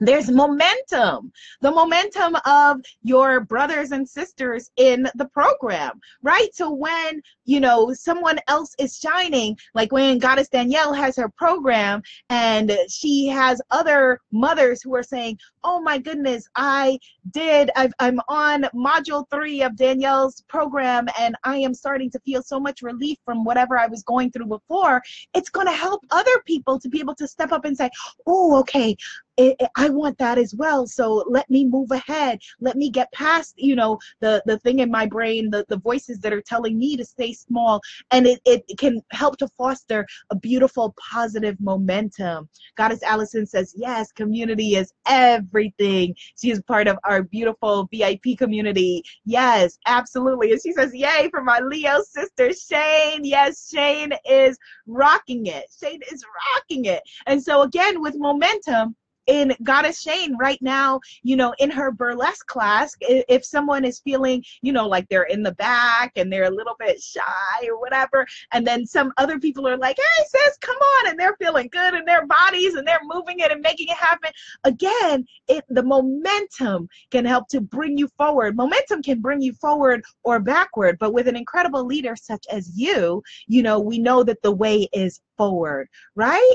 there's 0.00 0.30
momentum. 0.30 1.32
The 1.60 1.70
momentum 1.70 2.36
of 2.44 2.80
your 3.02 3.40
brothers 3.40 3.92
and 3.92 4.08
sisters 4.08 4.70
in 4.76 5.08
the 5.14 5.26
program 5.26 6.00
right? 6.22 6.54
So 6.54 6.72
when 6.72 7.22
you 7.46 7.60
know 7.60 7.92
someone 7.94 8.38
else 8.48 8.74
is 8.78 8.98
shining 8.98 9.56
like 9.74 9.92
when 9.92 10.18
goddess 10.18 10.48
danielle 10.48 10.92
has 10.92 11.16
her 11.16 11.28
program 11.28 12.02
and 12.28 12.72
she 12.88 13.28
has 13.28 13.62
other 13.70 14.20
mothers 14.32 14.82
who 14.82 14.94
are 14.94 15.02
saying 15.02 15.38
oh 15.64 15.80
my 15.80 15.96
goodness 15.96 16.48
i 16.56 16.98
did 17.30 17.70
i 17.76 17.88
am 18.00 18.20
on 18.28 18.62
module 18.74 19.24
three 19.30 19.62
of 19.62 19.76
danielle's 19.76 20.42
program 20.48 21.06
and 21.18 21.36
i 21.44 21.56
am 21.56 21.72
starting 21.72 22.10
to 22.10 22.18
feel 22.20 22.42
so 22.42 22.58
much 22.58 22.82
relief 22.82 23.16
from 23.24 23.44
whatever 23.44 23.78
i 23.78 23.86
was 23.86 24.02
going 24.02 24.30
through 24.30 24.46
before 24.46 25.00
it's 25.34 25.48
going 25.48 25.66
to 25.66 25.72
help 25.72 26.04
other 26.10 26.42
people 26.46 26.78
to 26.78 26.88
be 26.88 27.00
able 27.00 27.14
to 27.14 27.28
step 27.28 27.52
up 27.52 27.64
and 27.64 27.76
say 27.76 27.88
oh 28.26 28.58
okay 28.58 28.96
I 29.38 29.88
want 29.90 30.18
that 30.18 30.38
as 30.38 30.54
well. 30.54 30.86
So 30.86 31.24
let 31.28 31.48
me 31.50 31.64
move 31.64 31.90
ahead. 31.90 32.40
Let 32.60 32.76
me 32.76 32.90
get 32.90 33.12
past, 33.12 33.54
you 33.56 33.76
know, 33.76 33.98
the 34.20 34.42
the 34.46 34.58
thing 34.60 34.78
in 34.78 34.90
my 34.90 35.06
brain, 35.06 35.50
the 35.50 35.64
the 35.68 35.78
voices 35.78 36.18
that 36.20 36.32
are 36.32 36.40
telling 36.40 36.78
me 36.78 36.96
to 36.96 37.04
stay 37.04 37.32
small, 37.32 37.80
and 38.10 38.26
it 38.26 38.40
it 38.44 38.64
can 38.78 39.02
help 39.12 39.36
to 39.38 39.48
foster 39.58 40.06
a 40.30 40.36
beautiful, 40.36 40.94
positive 40.98 41.56
momentum. 41.60 42.48
Goddess 42.76 43.02
Allison 43.02 43.46
says, 43.46 43.74
yes, 43.76 44.12
community 44.12 44.76
is 44.76 44.92
everything. 45.06 46.14
She 46.40 46.50
is 46.50 46.62
part 46.62 46.88
of 46.88 46.98
our 47.04 47.22
beautiful 47.22 47.88
VIP 47.92 48.38
community. 48.38 49.02
Yes, 49.24 49.78
absolutely. 49.86 50.52
And 50.52 50.60
she 50.62 50.72
says, 50.72 50.94
yay 50.94 51.28
for 51.30 51.42
my 51.42 51.60
Leo 51.60 52.00
sister 52.02 52.52
Shane. 52.52 53.24
Yes, 53.24 53.68
Shane 53.70 54.12
is 54.28 54.58
rocking 54.86 55.46
it. 55.46 55.64
Shane 55.78 56.00
is 56.10 56.24
rocking 56.54 56.86
it. 56.86 57.02
And 57.26 57.42
so 57.42 57.62
again, 57.62 58.00
with 58.00 58.14
momentum 58.16 58.96
in 59.26 59.54
Goddess 59.62 60.00
Shane 60.00 60.36
right 60.38 60.60
now, 60.60 61.00
you 61.22 61.36
know, 61.36 61.54
in 61.58 61.70
her 61.70 61.90
burlesque 61.90 62.46
class, 62.46 62.94
if 63.00 63.44
someone 63.44 63.84
is 63.84 64.00
feeling, 64.00 64.44
you 64.62 64.72
know, 64.72 64.86
like 64.86 65.08
they're 65.08 65.24
in 65.24 65.42
the 65.42 65.54
back 65.54 66.12
and 66.16 66.32
they're 66.32 66.44
a 66.44 66.50
little 66.50 66.76
bit 66.78 67.02
shy 67.02 67.66
or 67.66 67.78
whatever, 67.80 68.26
and 68.52 68.66
then 68.66 68.86
some 68.86 69.12
other 69.16 69.38
people 69.38 69.66
are 69.66 69.76
like, 69.76 69.96
hey, 69.96 70.24
sis, 70.28 70.56
come 70.58 70.76
on, 70.76 71.10
and 71.10 71.18
they're 71.18 71.36
feeling 71.36 71.68
good 71.70 71.94
in 71.94 72.04
their 72.04 72.26
bodies 72.26 72.74
and 72.74 72.86
they're 72.86 73.00
moving 73.04 73.40
it 73.40 73.52
and 73.52 73.60
making 73.60 73.88
it 73.88 73.96
happen. 73.96 74.30
Again, 74.64 75.24
it 75.48 75.64
the 75.68 75.82
momentum 75.82 76.88
can 77.10 77.24
help 77.24 77.48
to 77.48 77.60
bring 77.60 77.98
you 77.98 78.08
forward. 78.16 78.56
Momentum 78.56 79.02
can 79.02 79.20
bring 79.20 79.40
you 79.40 79.52
forward 79.54 80.02
or 80.24 80.38
backward, 80.40 80.98
but 80.98 81.12
with 81.12 81.28
an 81.28 81.36
incredible 81.36 81.84
leader 81.84 82.16
such 82.16 82.46
as 82.50 82.70
you, 82.76 83.22
you 83.46 83.62
know, 83.62 83.80
we 83.80 83.98
know 83.98 84.22
that 84.22 84.42
the 84.42 84.52
way 84.52 84.88
is 84.92 85.20
forward, 85.36 85.88
right? 86.14 86.54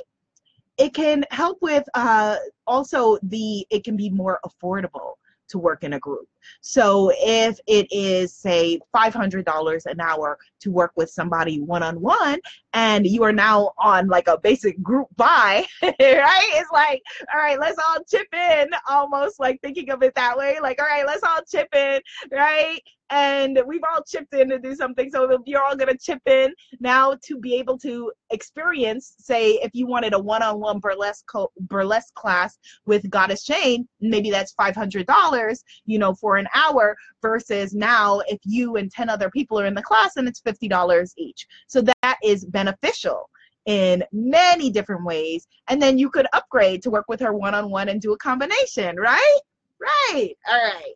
It 0.78 0.94
can 0.94 1.26
help 1.32 1.58
with 1.62 1.84
uh, 1.94 2.38
also 2.68 3.18
the 3.24 3.66
it 3.70 3.84
can 3.84 3.96
be 3.96 4.10
more 4.10 4.40
affordable 4.46 5.16
to 5.52 5.60
work 5.60 5.84
in 5.84 5.94
a 5.94 6.00
group. 6.00 6.28
So 6.62 7.12
if 7.18 7.60
it 7.68 7.88
is, 7.92 8.34
say, 8.34 8.80
$500 8.96 9.86
an 9.86 10.02
hour 10.02 10.38
to 10.62 10.72
work 10.72 10.92
with 10.96 11.10
somebody 11.10 11.60
one 11.60 11.84
on 11.84 12.02
one, 12.02 12.40
and 12.74 13.06
you 13.06 13.24
are 13.24 13.34
now 13.34 13.72
on 13.78 14.08
like 14.08 14.28
a 14.28 14.40
basic 14.40 14.82
group 14.82 15.08
buy, 15.18 15.66
right? 15.84 15.98
It's 16.00 16.72
like, 16.72 17.02
all 17.34 17.40
right, 17.40 17.60
let's 17.60 17.78
all 17.78 18.04
chip 18.10 18.34
in, 18.34 18.70
almost 18.90 19.40
like 19.40 19.60
thinking 19.62 19.92
of 19.92 20.02
it 20.02 20.16
that 20.16 20.38
way. 20.38 20.58
Like, 20.62 20.82
all 20.82 20.88
right, 20.88 21.06
let's 21.06 21.24
all 21.24 21.42
chip 21.50 21.68
in, 21.76 22.02
right? 22.32 22.82
And 23.12 23.60
we've 23.68 23.84
all 23.94 24.02
chipped 24.04 24.34
in 24.34 24.50
to 24.50 24.58
do 24.58 24.74
something. 24.74 25.12
So 25.12 25.30
if 25.32 25.42
you're 25.46 25.62
all 25.62 25.76
gonna 25.76 25.98
chip 25.98 26.22
in 26.26 26.54
now 26.80 27.16
to 27.24 27.38
be 27.38 27.56
able 27.56 27.78
to 27.80 28.12
experience, 28.32 29.14
say, 29.20 29.54
if 29.56 29.72
you 29.74 29.86
wanted 29.86 30.14
a 30.14 30.20
one-on-one 30.20 30.80
burlesque 30.80 31.26
burlesque 31.60 32.14
class 32.16 32.58
with 32.86 33.10
Goddess 33.10 33.44
Shane, 33.44 33.88
maybe 34.00 34.32
that's 34.32 34.54
five 34.54 34.76
hundred 34.76 35.06
dollars, 35.06 35.64
you 35.86 36.00
know, 36.00 36.16
for 36.16 36.38
an 36.38 36.48
hour. 36.56 36.96
Versus 37.22 37.76
now, 37.76 38.20
if 38.28 38.40
you 38.46 38.78
and 38.78 38.90
ten 38.90 39.08
other 39.08 39.30
people 39.30 39.60
are 39.60 39.68
in 39.68 39.76
the 39.76 39.84
class, 39.84 40.16
and 40.16 40.28
it's 40.28 40.40
fifty 40.40 40.68
dollars 40.68 41.14
each. 41.18 41.46
So 41.68 41.82
that 41.82 42.18
is 42.24 42.46
beneficial 42.46 43.30
in 43.68 44.04
many 44.12 44.72
different 44.72 45.06
ways. 45.06 45.48
And 45.68 45.80
then 45.80 46.00
you 46.00 46.10
could 46.10 46.26
upgrade 46.34 46.82
to 46.82 46.90
work 46.90 47.06
with 47.08 47.20
her 47.20 47.34
one-on-one 47.34 47.90
and 47.90 48.02
do 48.02 48.14
a 48.14 48.18
combination, 48.18 48.96
right? 48.98 49.40
Right. 49.80 50.34
All 50.50 50.58
right. 50.58 50.94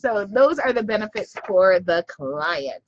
So 0.00 0.26
those 0.30 0.58
are 0.58 0.72
the 0.72 0.82
benefits 0.82 1.34
for 1.46 1.80
the 1.80 2.04
client. 2.08 2.82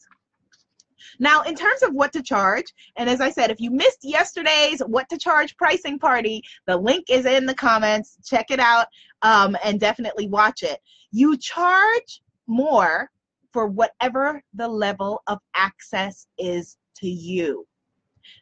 Now, 1.19 1.43
in 1.43 1.55
terms 1.55 1.83
of 1.83 1.93
what 1.93 2.13
to 2.13 2.23
charge, 2.23 2.67
and 2.97 3.09
as 3.09 3.21
I 3.21 3.31
said, 3.31 3.51
if 3.51 3.61
you 3.61 3.71
missed 3.71 4.01
yesterday's 4.03 4.81
what 4.81 5.09
to 5.09 5.19
charge 5.19 5.57
pricing 5.57 5.99
party, 5.99 6.43
the 6.67 6.77
link 6.77 7.07
is 7.09 7.27
in 7.27 7.47
the 7.47 7.55
comments. 7.55 8.17
Check 8.25 8.51
it 8.51 8.61
out 8.61 8.87
um, 9.23 9.57
and 9.65 9.81
definitely 9.81 10.29
watch 10.29 10.63
it. 10.63 10.79
You 11.11 11.37
charge 11.37 12.23
more 12.47 13.11
for 13.53 13.67
whatever 13.67 14.43
the 14.55 14.69
level 14.69 15.23
of 15.27 15.39
access 15.55 16.27
is 16.39 16.77
to 16.97 17.09
you. 17.09 17.67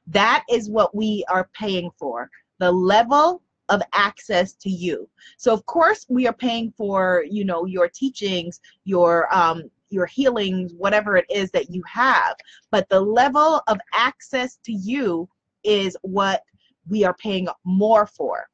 That 0.09 0.45
is 0.51 0.69
what 0.69 0.95
we 0.95 1.25
are 1.29 1.49
paying 1.55 1.91
for. 1.99 2.29
The 2.59 2.71
level 2.71 3.43
of 3.69 3.83
access 3.93 4.55
to 4.55 4.71
you. 4.71 5.09
So 5.37 5.53
of 5.53 5.65
course 5.67 6.07
we 6.09 6.27
are 6.27 6.33
paying 6.33 6.73
for, 6.77 7.25
you 7.29 7.45
know, 7.45 7.65
your 7.67 7.89
teachings, 7.89 8.61
your 8.85 9.33
um 9.35 9.71
your 9.91 10.07
healings, 10.07 10.73
whatever 10.75 11.17
it 11.17 11.27
is 11.31 11.51
that 11.53 11.71
you 11.71 11.83
have. 11.87 12.37
But 12.71 12.89
the 12.89 13.01
level 13.01 13.63
of 13.69 13.79
access 13.95 14.59
to 14.65 14.73
you 14.73 15.29
is 15.65 15.97
what 16.03 16.43
we 16.89 17.05
are 17.05 17.15
paying 17.15 17.49
more 17.65 18.07
for. 18.07 18.49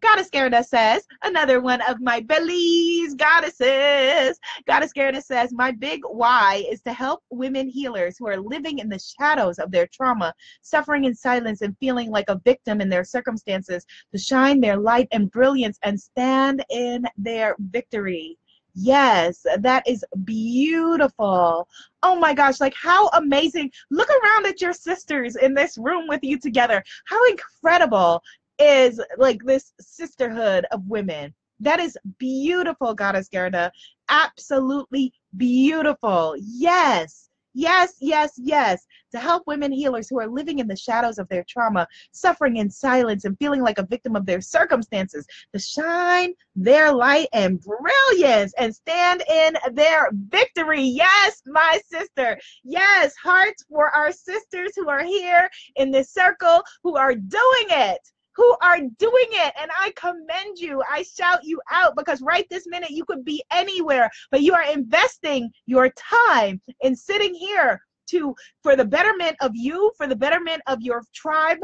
Goddess 0.00 0.30
Garda 0.30 0.62
says, 0.62 1.04
another 1.24 1.60
one 1.60 1.80
of 1.82 2.00
my 2.00 2.20
Belize 2.20 3.14
goddesses. 3.14 4.38
Goddess 4.66 4.92
Garda 4.92 5.20
says, 5.20 5.52
my 5.52 5.72
big 5.72 6.00
why 6.08 6.64
is 6.70 6.80
to 6.82 6.92
help 6.92 7.22
women 7.30 7.68
healers 7.68 8.16
who 8.18 8.28
are 8.28 8.36
living 8.36 8.78
in 8.78 8.88
the 8.88 8.98
shadows 8.98 9.58
of 9.58 9.70
their 9.72 9.88
trauma, 9.88 10.32
suffering 10.62 11.04
in 11.04 11.14
silence 11.14 11.62
and 11.62 11.76
feeling 11.78 12.10
like 12.10 12.28
a 12.28 12.40
victim 12.44 12.80
in 12.80 12.88
their 12.88 13.04
circumstances, 13.04 13.84
to 14.12 14.18
shine 14.18 14.60
their 14.60 14.76
light 14.76 15.08
and 15.10 15.30
brilliance 15.32 15.78
and 15.82 16.00
stand 16.00 16.64
in 16.70 17.04
their 17.16 17.56
victory. 17.58 18.38
Yes, 18.74 19.44
that 19.58 19.82
is 19.88 20.04
beautiful. 20.24 21.66
Oh 22.04 22.16
my 22.16 22.32
gosh, 22.32 22.60
like 22.60 22.74
how 22.74 23.08
amazing. 23.08 23.72
Look 23.90 24.08
around 24.08 24.46
at 24.46 24.60
your 24.60 24.72
sisters 24.72 25.34
in 25.34 25.54
this 25.54 25.76
room 25.76 26.06
with 26.06 26.20
you 26.22 26.38
together. 26.38 26.84
How 27.06 27.18
incredible 27.28 28.22
is 28.58 29.00
like 29.16 29.42
this 29.44 29.72
sisterhood 29.80 30.66
of 30.70 30.86
women. 30.86 31.34
That 31.60 31.80
is 31.80 31.98
beautiful, 32.18 32.94
Goddess 32.94 33.28
Gerda. 33.28 33.72
Absolutely 34.08 35.12
beautiful. 35.36 36.36
Yes. 36.38 37.28
Yes, 37.54 37.94
yes, 38.00 38.34
yes. 38.36 38.86
To 39.10 39.18
help 39.18 39.42
women 39.46 39.72
healers 39.72 40.08
who 40.08 40.20
are 40.20 40.28
living 40.28 40.60
in 40.60 40.68
the 40.68 40.76
shadows 40.76 41.18
of 41.18 41.28
their 41.28 41.44
trauma, 41.48 41.88
suffering 42.12 42.58
in 42.58 42.70
silence, 42.70 43.24
and 43.24 43.36
feeling 43.38 43.62
like 43.62 43.78
a 43.78 43.86
victim 43.86 44.14
of 44.14 44.26
their 44.26 44.40
circumstances, 44.40 45.26
to 45.52 45.58
shine 45.58 46.34
their 46.54 46.92
light 46.92 47.26
and 47.32 47.60
brilliance 47.60 48.52
and 48.58 48.72
stand 48.72 49.24
in 49.28 49.56
their 49.72 50.10
victory. 50.28 50.82
Yes, 50.82 51.42
my 51.46 51.80
sister. 51.90 52.38
Yes, 52.62 53.14
hearts 53.16 53.64
for 53.68 53.88
our 53.90 54.12
sisters 54.12 54.70
who 54.76 54.88
are 54.88 55.02
here 55.02 55.50
in 55.74 55.90
this 55.90 56.12
circle 56.12 56.62
who 56.84 56.96
are 56.96 57.14
doing 57.14 57.66
it 57.70 57.98
who 58.38 58.56
are 58.62 58.78
doing 58.78 59.30
it. 59.32 59.52
And 59.60 59.70
I 59.78 59.92
commend 59.96 60.58
you. 60.58 60.80
I 60.88 61.02
shout 61.02 61.40
you 61.42 61.60
out 61.70 61.96
because 61.96 62.22
right 62.22 62.46
this 62.48 62.68
minute 62.68 62.90
you 62.90 63.04
could 63.04 63.24
be 63.24 63.42
anywhere, 63.52 64.08
but 64.30 64.42
you 64.42 64.54
are 64.54 64.72
investing 64.72 65.50
your 65.66 65.90
time 65.90 66.60
in 66.82 66.94
sitting 66.94 67.34
here 67.34 67.82
to 68.10 68.34
for 68.62 68.76
the 68.76 68.84
betterment 68.84 69.36
of 69.40 69.50
you, 69.54 69.90
for 69.96 70.06
the 70.06 70.16
betterment 70.16 70.62
of 70.68 70.80
your 70.80 71.02
tribe 71.12 71.58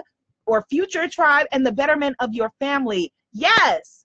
or 0.46 0.66
future 0.68 1.08
tribe, 1.08 1.46
and 1.52 1.64
the 1.64 1.72
betterment 1.72 2.16
of 2.18 2.34
your 2.34 2.50
family. 2.58 3.12
Yes, 3.32 4.04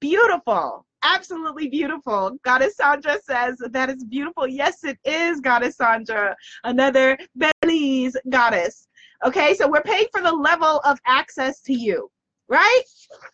beautiful. 0.00 0.86
Absolutely 1.02 1.68
beautiful. 1.68 2.38
Goddess 2.42 2.76
Sandra 2.76 3.18
says 3.22 3.56
that 3.70 3.90
is 3.90 4.04
beautiful. 4.04 4.46
Yes, 4.46 4.84
it 4.84 4.98
is, 5.04 5.40
Goddess 5.40 5.76
Sandra. 5.76 6.34
Another 6.64 7.18
Belize 7.36 8.16
goddess. 8.28 8.86
Okay, 9.24 9.54
so 9.54 9.68
we're 9.68 9.82
paying 9.82 10.06
for 10.12 10.20
the 10.20 10.32
level 10.32 10.80
of 10.84 10.98
access 11.06 11.60
to 11.62 11.72
you, 11.72 12.10
right? 12.48 12.82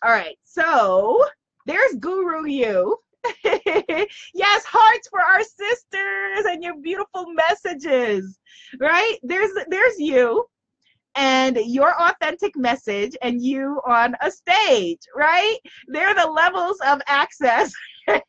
All 0.03 0.11
right, 0.11 0.37
so 0.43 1.23
there's 1.65 1.95
Guru 1.99 2.45
You. 2.45 2.97
yes, 3.43 4.65
hearts 4.65 5.07
for 5.09 5.21
our 5.21 5.41
sisters 5.41 6.45
and 6.45 6.61
your 6.63 6.77
beautiful 6.81 7.25
messages, 7.33 8.37
right? 8.79 9.17
There's 9.23 9.51
there's 9.69 9.97
you 9.97 10.45
and 11.15 11.57
your 11.57 11.93
authentic 12.01 12.55
message 12.57 13.15
and 13.21 13.41
you 13.41 13.79
on 13.85 14.15
a 14.21 14.31
stage, 14.31 14.99
right? 15.15 15.57
They're 15.87 16.15
the 16.15 16.27
levels 16.27 16.77
of 16.85 17.01
access 17.07 17.71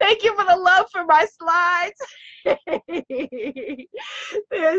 Thank 0.00 0.22
you 0.22 0.34
for 0.34 0.44
the 0.44 0.56
love 0.56 0.86
for 0.92 1.04
my 1.04 1.26
slides. 1.38 2.00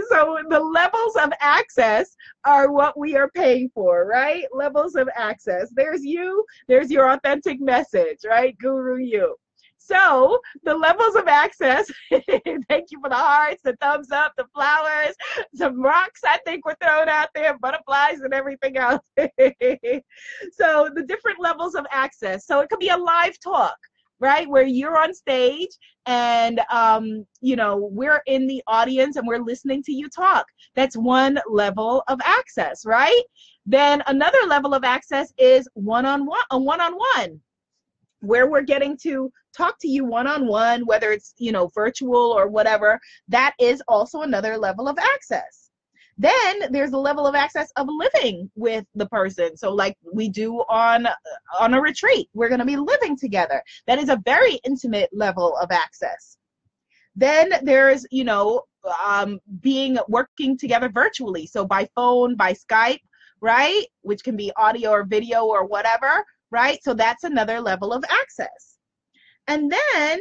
so 0.09 0.37
the 0.49 0.59
levels 0.59 1.15
of 1.15 1.31
access 1.39 2.15
are 2.45 2.71
what 2.71 2.97
we 2.97 3.15
are 3.15 3.29
paying 3.35 3.69
for, 3.73 4.05
right? 4.05 4.45
Levels 4.53 4.95
of 4.95 5.09
access. 5.15 5.69
There's 5.75 6.03
you, 6.03 6.45
there's 6.67 6.91
your 6.91 7.11
authentic 7.11 7.59
message, 7.61 8.19
right? 8.27 8.57
Guru 8.59 8.97
you. 8.97 9.35
So 9.87 10.39
the 10.63 10.75
levels 10.75 11.15
of 11.15 11.27
access, 11.27 11.89
thank 12.11 12.91
you 12.91 12.99
for 13.01 13.09
the 13.09 13.15
hearts, 13.15 13.61
the 13.63 13.75
thumbs 13.79 14.11
up, 14.11 14.33
the 14.35 14.45
flowers, 14.53 15.15
some 15.55 15.81
rocks 15.81 16.21
I 16.25 16.39
think 16.45 16.65
were 16.65 16.75
thrown 16.83 17.07
out 17.07 17.29
there, 17.33 17.57
butterflies 17.57 18.19
and 18.19 18.33
everything 18.33 18.75
else. 18.75 19.01
so 19.17 20.89
the 20.93 21.05
different 21.07 21.39
levels 21.39 21.75
of 21.75 21.85
access. 21.89 22.45
So 22.45 22.59
it 22.59 22.69
could 22.69 22.79
be 22.79 22.89
a 22.89 22.97
live 22.97 23.39
talk 23.39 23.77
right 24.19 24.49
where 24.49 24.65
you're 24.65 24.99
on 24.99 25.13
stage 25.13 25.69
and 26.05 26.59
um, 26.71 27.25
you 27.41 27.55
know 27.55 27.89
we're 27.91 28.23
in 28.25 28.47
the 28.47 28.61
audience 28.67 29.15
and 29.15 29.27
we're 29.27 29.37
listening 29.37 29.83
to 29.83 29.93
you 29.93 30.09
talk 30.09 30.45
that's 30.75 30.97
one 30.97 31.39
level 31.47 32.03
of 32.07 32.19
access 32.25 32.83
right 32.83 33.21
then 33.65 34.01
another 34.07 34.39
level 34.47 34.73
of 34.73 34.83
access 34.83 35.31
is 35.37 35.67
one-on-one 35.75 36.39
a 36.49 36.57
one-on-one 36.57 37.39
where 38.21 38.49
we're 38.49 38.61
getting 38.61 38.97
to 38.97 39.31
talk 39.55 39.77
to 39.79 39.87
you 39.87 40.05
one-on-one 40.05 40.85
whether 40.85 41.11
it's 41.11 41.33
you 41.37 41.51
know 41.51 41.69
virtual 41.73 42.31
or 42.31 42.47
whatever 42.47 42.99
that 43.27 43.53
is 43.59 43.81
also 43.87 44.21
another 44.21 44.57
level 44.57 44.87
of 44.87 44.97
access. 44.97 45.69
Then 46.19 46.71
there's 46.71 46.93
a 46.93 46.97
level 46.97 47.27
of 47.27 47.35
access 47.35 47.69
of 47.75 47.87
living 47.87 48.49
with 48.55 48.85
the 48.95 49.05
person. 49.05 49.55
So 49.55 49.71
like 49.71 49.95
we 50.11 50.29
do 50.29 50.55
on 50.67 51.07
on 51.59 51.73
a 51.73 51.81
retreat 51.81 52.27
we're 52.33 52.49
going 52.49 52.59
to 52.59 52.65
be 52.65 52.77
living 52.77 53.17
together. 53.17 53.61
That 53.85 53.99
is 53.99 54.09
a 54.09 54.21
very 54.25 54.55
intimate 54.63 55.09
level 55.13 55.55
of 55.57 55.71
access. 55.71 56.37
Then 57.15 57.51
there's 57.61 58.05
you 58.11 58.23
know 58.23 58.63
um, 59.05 59.39
being 59.61 59.97
working 60.07 60.57
together 60.57 60.89
virtually. 60.89 61.45
So 61.45 61.65
by 61.65 61.87
phone 61.95 62.35
by 62.35 62.53
skype 62.53 62.99
right? 63.41 63.85
Which 64.01 64.23
can 64.23 64.35
be 64.35 64.51
audio 64.57 64.91
or 64.91 65.03
video 65.03 65.45
or 65.45 65.65
whatever 65.65 66.25
right? 66.51 66.79
So 66.83 66.93
that's 66.93 67.23
another 67.23 67.59
level 67.59 67.93
of 67.93 68.03
access. 68.09 68.77
And 69.47 69.71
then 69.71 70.19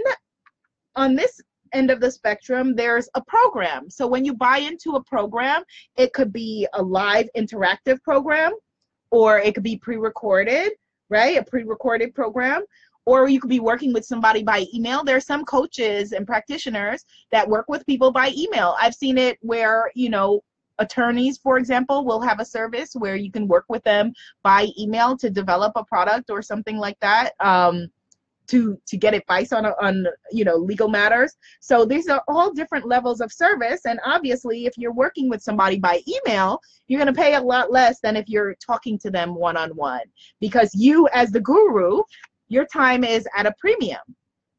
on 0.95 1.15
this 1.15 1.41
end 1.73 1.91
of 1.91 2.01
the 2.01 2.11
spectrum, 2.11 2.75
there's 2.75 3.09
a 3.15 3.23
program. 3.23 3.91
So 3.91 4.07
when 4.07 4.25
you 4.25 4.35
buy 4.35 4.59
into 4.59 4.93
a 4.93 5.05
program, 5.05 5.63
it 5.97 6.13
could 6.13 6.33
be 6.33 6.67
a 6.75 6.83
live 6.83 7.29
interactive 7.37 8.03
program 8.03 8.53
or 9.11 9.39
it 9.39 9.55
could 9.55 9.63
be 9.63 9.77
pre 9.77 9.97
recorded, 9.97 10.73
right? 11.11 11.39
A 11.39 11.45
pre 11.45 11.65
recorded 11.65 12.15
program. 12.15 12.63
Or 13.05 13.29
you 13.29 13.39
could 13.39 13.51
be 13.51 13.61
working 13.61 13.93
with 13.93 14.05
somebody 14.05 14.43
by 14.43 14.67
email. 14.75 15.05
There 15.05 15.17
are 15.17 15.21
some 15.21 15.45
coaches 15.45 16.11
and 16.11 16.27
practitioners 16.27 17.05
that 17.31 17.49
work 17.49 17.67
with 17.69 17.87
people 17.87 18.11
by 18.11 18.33
email. 18.37 18.75
I've 18.81 18.97
seen 18.97 19.17
it 19.17 19.39
where, 19.43 19.93
you 19.95 20.11
know, 20.11 20.43
attorneys, 20.79 21.39
for 21.39 21.59
example, 21.59 22.05
will 22.05 22.21
have 22.21 22.41
a 22.41 22.45
service 22.45 22.93
where 22.95 23.17
you 23.17 23.31
can 23.31 23.49
work 23.49 23.65
with 23.69 23.83
them 23.85 24.13
by 24.43 24.69
email 24.79 25.17
to 25.19 25.31
develop 25.31 25.73
a 25.77 25.85
product 25.85 26.31
or 26.31 26.43
something 26.43 26.77
like 26.77 26.99
that. 27.01 27.33
Um, 27.41 27.89
to 28.49 28.81
to 28.87 28.97
get 28.97 29.13
advice 29.13 29.53
on 29.53 29.67
on 29.67 30.07
you 30.31 30.45
know 30.45 30.55
legal 30.55 30.89
matters. 30.89 31.37
So 31.61 31.85
these 31.85 32.09
are 32.09 32.23
all 32.29 32.53
different 32.53 32.87
levels 32.87 33.21
of 33.21 33.33
service. 33.33 33.87
And 33.87 33.99
obviously 34.05 34.67
if 34.67 34.79
you're 34.79 34.93
working 34.93 35.29
with 35.29 35.43
somebody 35.43 35.79
by 35.79 36.01
email 36.07 36.61
you're 36.89 37.01
going 37.01 37.13
to 37.13 37.21
pay 37.21 37.35
a 37.35 37.41
lot 37.41 37.73
less 37.73 38.01
than 38.01 38.17
if 38.17 38.29
you're 38.29 38.55
talking 38.55 38.99
to 39.01 39.11
them 39.11 39.35
one 39.35 39.57
on 39.57 39.71
one 39.71 40.03
because 40.41 40.75
you 40.75 41.09
as 41.13 41.31
the 41.31 41.41
guru 41.41 42.03
your 42.49 42.65
time 42.67 43.03
is 43.03 43.27
at 43.37 43.47
a 43.47 43.55
premium 43.59 44.01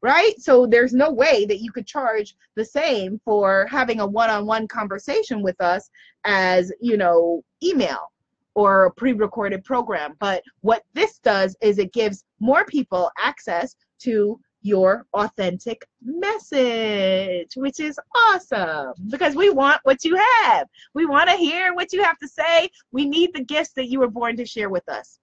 right? 0.02 0.40
So 0.40 0.66
there's 0.66 0.92
no 0.92 1.10
way 1.10 1.44
that 1.46 1.60
you 1.60 1.72
could 1.72 1.86
charge 1.86 2.36
the 2.54 2.64
same 2.64 3.20
for 3.24 3.66
having 3.70 4.00
a 4.00 4.06
one-on-one 4.06 4.68
conversation 4.68 5.42
with 5.42 5.60
us 5.60 5.90
as, 6.24 6.72
you 6.80 6.96
know, 6.96 7.42
email 7.62 8.12
or 8.54 8.86
a 8.86 8.90
pre-recorded 8.92 9.64
program. 9.64 10.14
But 10.18 10.42
what 10.60 10.84
this 10.94 11.18
does 11.18 11.56
is 11.60 11.78
it 11.78 11.92
gives 11.92 12.24
more 12.40 12.64
people 12.64 13.10
access 13.18 13.74
to 14.00 14.40
your 14.62 15.06
authentic 15.14 15.86
message, 16.02 17.52
which 17.56 17.80
is 17.80 17.98
awesome 18.16 18.92
because 19.08 19.36
we 19.36 19.50
want 19.50 19.80
what 19.84 20.04
you 20.04 20.16
have. 20.16 20.66
We 20.94 21.06
want 21.06 21.30
to 21.30 21.36
hear 21.36 21.74
what 21.74 21.92
you 21.92 22.02
have 22.02 22.18
to 22.18 22.28
say. 22.28 22.68
We 22.90 23.04
need 23.04 23.30
the 23.32 23.44
gifts 23.44 23.72
that 23.74 23.88
you 23.88 24.00
were 24.00 24.10
born 24.10 24.36
to 24.36 24.44
share 24.44 24.70
with 24.70 24.88
us. 24.88 25.20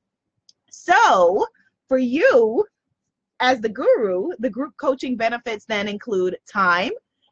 So, 0.72 1.46
for 1.88 1.98
you, 1.98 2.66
as 3.40 3.60
the 3.60 3.70
guru, 3.70 4.30
the 4.40 4.50
group 4.50 4.74
coaching 4.80 5.18
benefits 5.18 5.66
then 5.66 5.88
include 5.88 6.38
time 6.52 6.92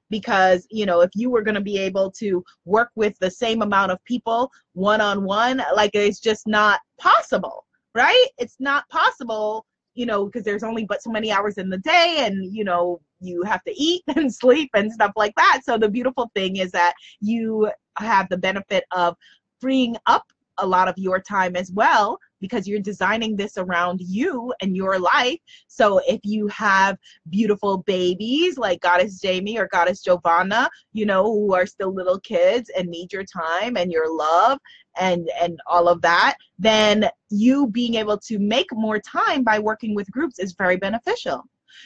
because 0.09 0.67
you 0.69 0.85
know 0.85 1.01
if 1.01 1.09
you 1.15 1.29
were 1.29 1.41
going 1.41 1.55
to 1.55 1.61
be 1.61 1.77
able 1.77 2.11
to 2.11 2.43
work 2.65 2.89
with 2.95 3.17
the 3.19 3.31
same 3.31 3.61
amount 3.61 3.91
of 3.91 4.03
people 4.03 4.51
one 4.73 5.01
on 5.01 5.23
one 5.23 5.63
like 5.75 5.91
it's 5.93 6.19
just 6.19 6.45
not 6.45 6.79
possible 6.99 7.65
right? 7.95 8.27
It's 8.37 8.57
not 8.59 8.87
possible 8.89 9.65
you 9.95 10.05
know 10.05 10.25
because 10.25 10.43
there's 10.43 10.63
only 10.63 10.85
but 10.85 11.03
so 11.03 11.11
many 11.11 11.31
hours 11.31 11.57
in 11.57 11.69
the 11.69 11.77
day 11.79 12.17
and 12.19 12.53
you 12.53 12.63
know 12.63 12.99
you 13.19 13.43
have 13.43 13.63
to 13.63 13.73
eat 13.79 14.03
and 14.15 14.33
sleep 14.33 14.69
and 14.73 14.91
stuff 14.91 15.11
like 15.15 15.33
that. 15.35 15.61
So 15.63 15.77
the 15.77 15.89
beautiful 15.89 16.29
thing 16.35 16.57
is 16.57 16.71
that 16.71 16.93
you 17.19 17.69
have 17.97 18.27
the 18.29 18.37
benefit 18.37 18.85
of 18.91 19.15
freeing 19.61 19.95
up 20.07 20.25
a 20.59 20.67
lot 20.67 20.87
of 20.87 20.97
your 20.97 21.19
time 21.19 21.55
as 21.55 21.71
well 21.71 22.19
because 22.43 22.67
you're 22.67 22.81
designing 22.81 23.37
this 23.37 23.57
around 23.57 24.01
you 24.01 24.53
and 24.61 24.75
your 24.75 24.99
life. 24.99 25.39
So 25.67 26.01
if 26.05 26.19
you 26.25 26.45
have 26.49 26.97
beautiful 27.29 27.77
babies 27.77 28.57
like 28.57 28.81
Goddess 28.81 29.21
Jamie 29.21 29.57
or 29.57 29.69
Goddess 29.71 30.01
Giovanna, 30.01 30.69
you 30.91 31.05
know, 31.05 31.23
who 31.23 31.53
are 31.53 31.65
still 31.65 31.93
little 31.93 32.19
kids 32.19 32.69
and 32.77 32.89
need 32.89 33.13
your 33.13 33.23
time 33.23 33.77
and 33.77 33.89
your 33.89 34.13
love 34.13 34.59
and 34.99 35.29
and 35.41 35.57
all 35.67 35.87
of 35.87 36.01
that, 36.01 36.35
then 36.59 37.09
you 37.29 37.67
being 37.67 37.95
able 37.95 38.17
to 38.17 38.37
make 38.39 38.67
more 38.73 38.99
time 38.99 39.43
by 39.43 39.57
working 39.57 39.95
with 39.95 40.11
groups 40.11 40.37
is 40.37 40.51
very 40.51 40.75
beneficial. 40.75 41.45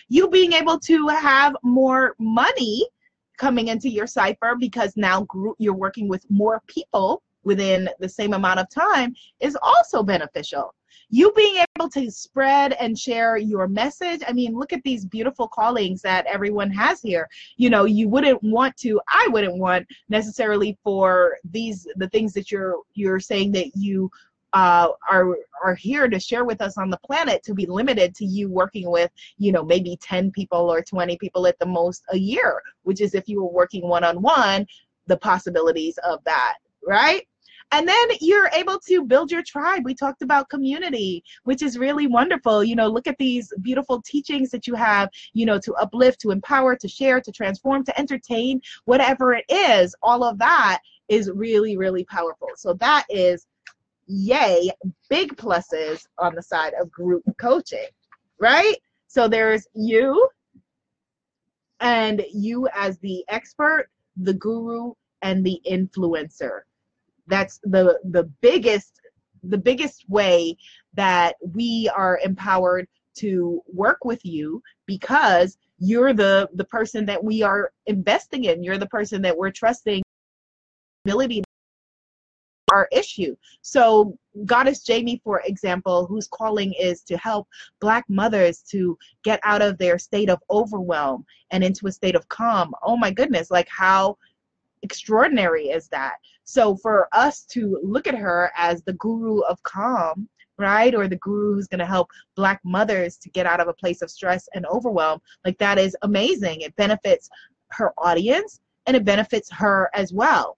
You 0.10 0.28
being 0.28 0.54
able 0.54 0.80
to 0.80 1.08
have 1.10 1.56
more 1.62 2.16
money 2.18 2.88
coming 3.38 3.68
into 3.68 3.90
your 3.90 4.08
cipher 4.08 4.56
because 4.60 4.94
now 4.98 5.22
group, 5.26 5.56
you're 5.60 5.76
working 5.76 6.08
with 6.08 6.26
more 6.32 6.64
people 6.66 7.22
within 7.48 7.90
the 8.00 8.10
same 8.10 8.34
amount 8.34 8.60
of 8.60 8.70
time 8.70 9.16
is 9.40 9.58
also 9.62 10.04
beneficial. 10.04 10.74
you 11.10 11.32
being 11.38 11.64
able 11.78 11.90
to 11.90 12.12
spread 12.12 12.74
and 12.74 13.00
share 13.00 13.38
your 13.38 13.66
message. 13.68 14.22
I 14.28 14.34
mean, 14.34 14.54
look 14.54 14.74
at 14.74 14.84
these 14.84 15.06
beautiful 15.06 15.48
callings 15.48 16.02
that 16.02 16.26
everyone 16.26 16.70
has 16.72 17.02
here. 17.02 17.30
You 17.56 17.70
know, 17.70 17.86
you 17.86 18.10
wouldn't 18.10 18.44
want 18.44 18.76
to, 18.78 19.00
I 19.08 19.26
wouldn't 19.32 19.58
want 19.58 19.88
necessarily 20.10 20.78
for 20.84 21.38
these 21.50 21.88
the 21.96 22.10
things 22.10 22.34
that 22.34 22.52
you're 22.52 22.76
you're 22.94 23.22
saying 23.22 23.54
that 23.54 23.70
you 23.76 24.12
uh, 24.54 24.90
are 25.10 25.38
are 25.64 25.76
here 25.76 26.08
to 26.08 26.20
share 26.20 26.46
with 26.46 26.62
us 26.62 26.78
on 26.78 26.90
the 26.90 27.00
planet 27.06 27.44
to 27.44 27.54
be 27.54 27.66
limited 27.66 28.16
to 28.16 28.26
you 28.26 28.50
working 28.50 28.90
with 28.90 29.12
you 29.38 29.52
know 29.52 29.64
maybe 29.64 29.98
10 30.02 30.32
people 30.32 30.72
or 30.72 30.82
20 30.82 31.18
people 31.18 31.48
at 31.48 31.60
the 31.60 31.66
most 31.66 32.04
a 32.12 32.18
year 32.18 32.62
which 32.84 33.02
is 33.02 33.14
if 33.14 33.28
you 33.28 33.42
were 33.42 33.52
working 33.52 33.88
one 33.88 34.04
on 34.04 34.22
one 34.22 34.66
the 35.08 35.18
possibilities 35.18 35.98
of 36.00 36.24
that 36.24 36.56
right 36.88 37.28
and 37.72 37.88
then 37.88 38.08
you're 38.22 38.50
able 38.54 38.80
to 38.88 39.04
build 39.04 39.32
your 39.32 39.44
tribe. 39.44 39.84
We 39.84 39.94
talked 39.94 40.22
about 40.22 40.50
community, 40.50 41.24
which 41.44 41.62
is 41.62 41.78
really 41.78 42.08
wonderful. 42.08 42.64
You 42.64 42.76
know, 42.76 42.88
look 42.88 43.08
at 43.08 43.18
these 43.18 43.52
beautiful 43.62 44.02
teachings 44.02 44.52
that 44.52 44.68
you 44.68 44.76
have, 44.76 45.10
you 45.34 45.46
know, 45.46 45.60
to 45.60 45.74
uplift, 45.74 46.22
to 46.22 46.32
empower, 46.32 46.76
to 46.78 46.88
share, 46.88 47.20
to 47.20 47.32
transform, 47.32 47.84
to 47.86 48.00
entertain, 48.00 48.62
whatever 48.86 49.34
it 49.34 49.46
is. 49.50 49.96
All 50.02 50.24
of 50.24 50.40
that 50.40 50.80
is 51.10 51.30
really, 51.34 51.78
really 51.78 52.06
powerful. 52.06 52.50
So 52.56 52.74
that 52.76 53.06
is 53.10 53.46
yay, 54.08 54.72
big 55.10 55.36
pluses 55.36 56.06
on 56.18 56.36
the 56.36 56.42
side 56.42 56.74
of 56.80 56.90
group 56.90 57.24
coaching, 57.38 57.88
right? 58.40 58.78
So 59.08 59.28
there's 59.28 59.68
you 59.74 60.30
and 61.82 62.24
you 62.34 62.68
as 62.74 62.98
the 63.00 63.26
expert, 63.28 63.90
the 64.16 64.34
guru, 64.34 64.94
and 65.22 65.46
the 65.46 65.62
influencer. 65.70 66.62
That's 67.28 67.60
the 67.64 68.00
the 68.04 68.24
biggest 68.42 69.00
the 69.44 69.58
biggest 69.58 70.10
way 70.10 70.58
that 70.94 71.36
we 71.42 71.90
are 71.96 72.20
empowered 72.24 72.88
to 73.16 73.62
work 73.72 74.04
with 74.06 74.24
you 74.26 74.62
because 74.86 75.58
you're 75.80 76.14
the 76.14 76.50
the 76.54 76.66
person 76.66 77.06
that 77.06 77.24
we 77.24 77.44
are 77.44 77.72
investing 77.86 78.46
in. 78.46 78.64
You're 78.64 78.78
the 78.78 78.88
person 78.88 79.22
that 79.24 79.38
we're 79.38 79.52
trusting 79.52 80.02
ability 81.06 81.44
our 82.72 82.88
issue. 82.92 83.36
So, 83.62 84.18
Goddess 84.46 84.84
Jamie, 84.84 85.22
for 85.24 85.42
example, 85.46 86.06
whose 86.06 86.28
calling 86.28 86.74
is 86.74 87.02
to 87.04 87.18
help 87.18 87.48
Black 87.80 88.04
mothers 88.10 88.62
to 88.72 88.98
get 89.24 89.40
out 89.44 89.62
of 89.62 89.78
their 89.78 89.98
state 89.98 90.30
of 90.30 90.40
overwhelm 90.50 91.26
and 91.52 91.64
into 91.64 91.88
a 91.88 91.92
state 91.92 92.16
of 92.16 92.28
calm. 92.28 92.74
Oh 92.84 92.98
my 92.98 93.10
goodness, 93.10 93.50
like 93.50 93.70
how 93.70 94.18
extraordinary 94.88 95.66
is 95.66 95.90
that? 95.90 96.16
So, 96.46 96.78
for 96.78 97.10
us 97.12 97.44
to 97.48 97.78
look 97.84 98.08
at 98.08 98.16
her 98.16 98.52
as 98.56 98.82
the 98.84 98.94
guru 98.94 99.42
of 99.42 99.62
calm, 99.64 100.30
right? 100.58 100.96
Or 100.96 101.10
the 101.10 101.18
guru 101.18 101.56
who's 101.56 101.68
going 101.68 101.80
to 101.80 101.86
help 101.86 102.10
Black 102.38 102.62
mothers 102.64 103.18
to 103.18 103.30
get 103.30 103.46
out 103.46 103.60
of 103.60 103.68
a 103.68 103.74
place 103.74 104.02
of 104.02 104.10
stress 104.10 104.48
and 104.54 104.66
overwhelm, 104.68 105.20
like 105.46 105.58
that 105.58 105.78
is 105.78 105.96
amazing. 106.04 106.62
It 106.62 106.74
benefits 106.78 107.30
her 107.72 107.92
audience 107.98 108.62
and 108.86 108.96
it 108.96 109.04
benefits 109.04 109.52
her 109.52 109.90
as 109.94 110.14
well. 110.14 110.58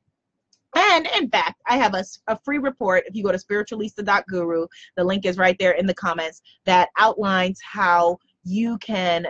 And 0.75 1.07
in 1.19 1.27
fact, 1.27 1.59
I 1.65 1.77
have 1.77 1.95
a, 1.95 2.03
a 2.27 2.37
free 2.45 2.59
report 2.59 3.05
if 3.07 3.15
you 3.15 3.23
go 3.23 3.31
to 3.31 3.39
spiritualista.guru. 3.39 4.67
The 4.95 5.03
link 5.03 5.25
is 5.25 5.39
right 5.39 5.57
there 5.57 5.71
in 5.71 5.87
the 5.87 5.95
comments 5.95 6.43
that 6.65 6.89
outlines 6.99 7.59
how 7.63 8.19
you 8.43 8.77
can 8.77 9.25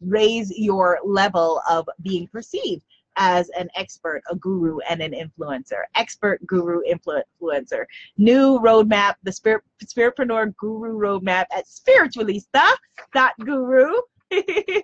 raise 0.00 0.56
your 0.56 1.00
level 1.04 1.60
of 1.68 1.88
being 2.02 2.28
perceived 2.28 2.82
as 3.16 3.48
an 3.50 3.68
expert, 3.74 4.22
a 4.30 4.36
guru, 4.36 4.78
and 4.88 5.00
an 5.00 5.12
influencer. 5.12 5.82
Expert, 5.94 6.46
guru, 6.46 6.82
influencer. 6.82 7.86
New 8.18 8.58
roadmap, 8.60 9.14
the 9.22 9.32
Spirit 9.32 9.62
Spiritpreneur 9.84 10.54
Guru 10.56 10.98
Roadmap 10.98 11.46
at 11.54 11.64
spiritualista.guru. 11.66 13.94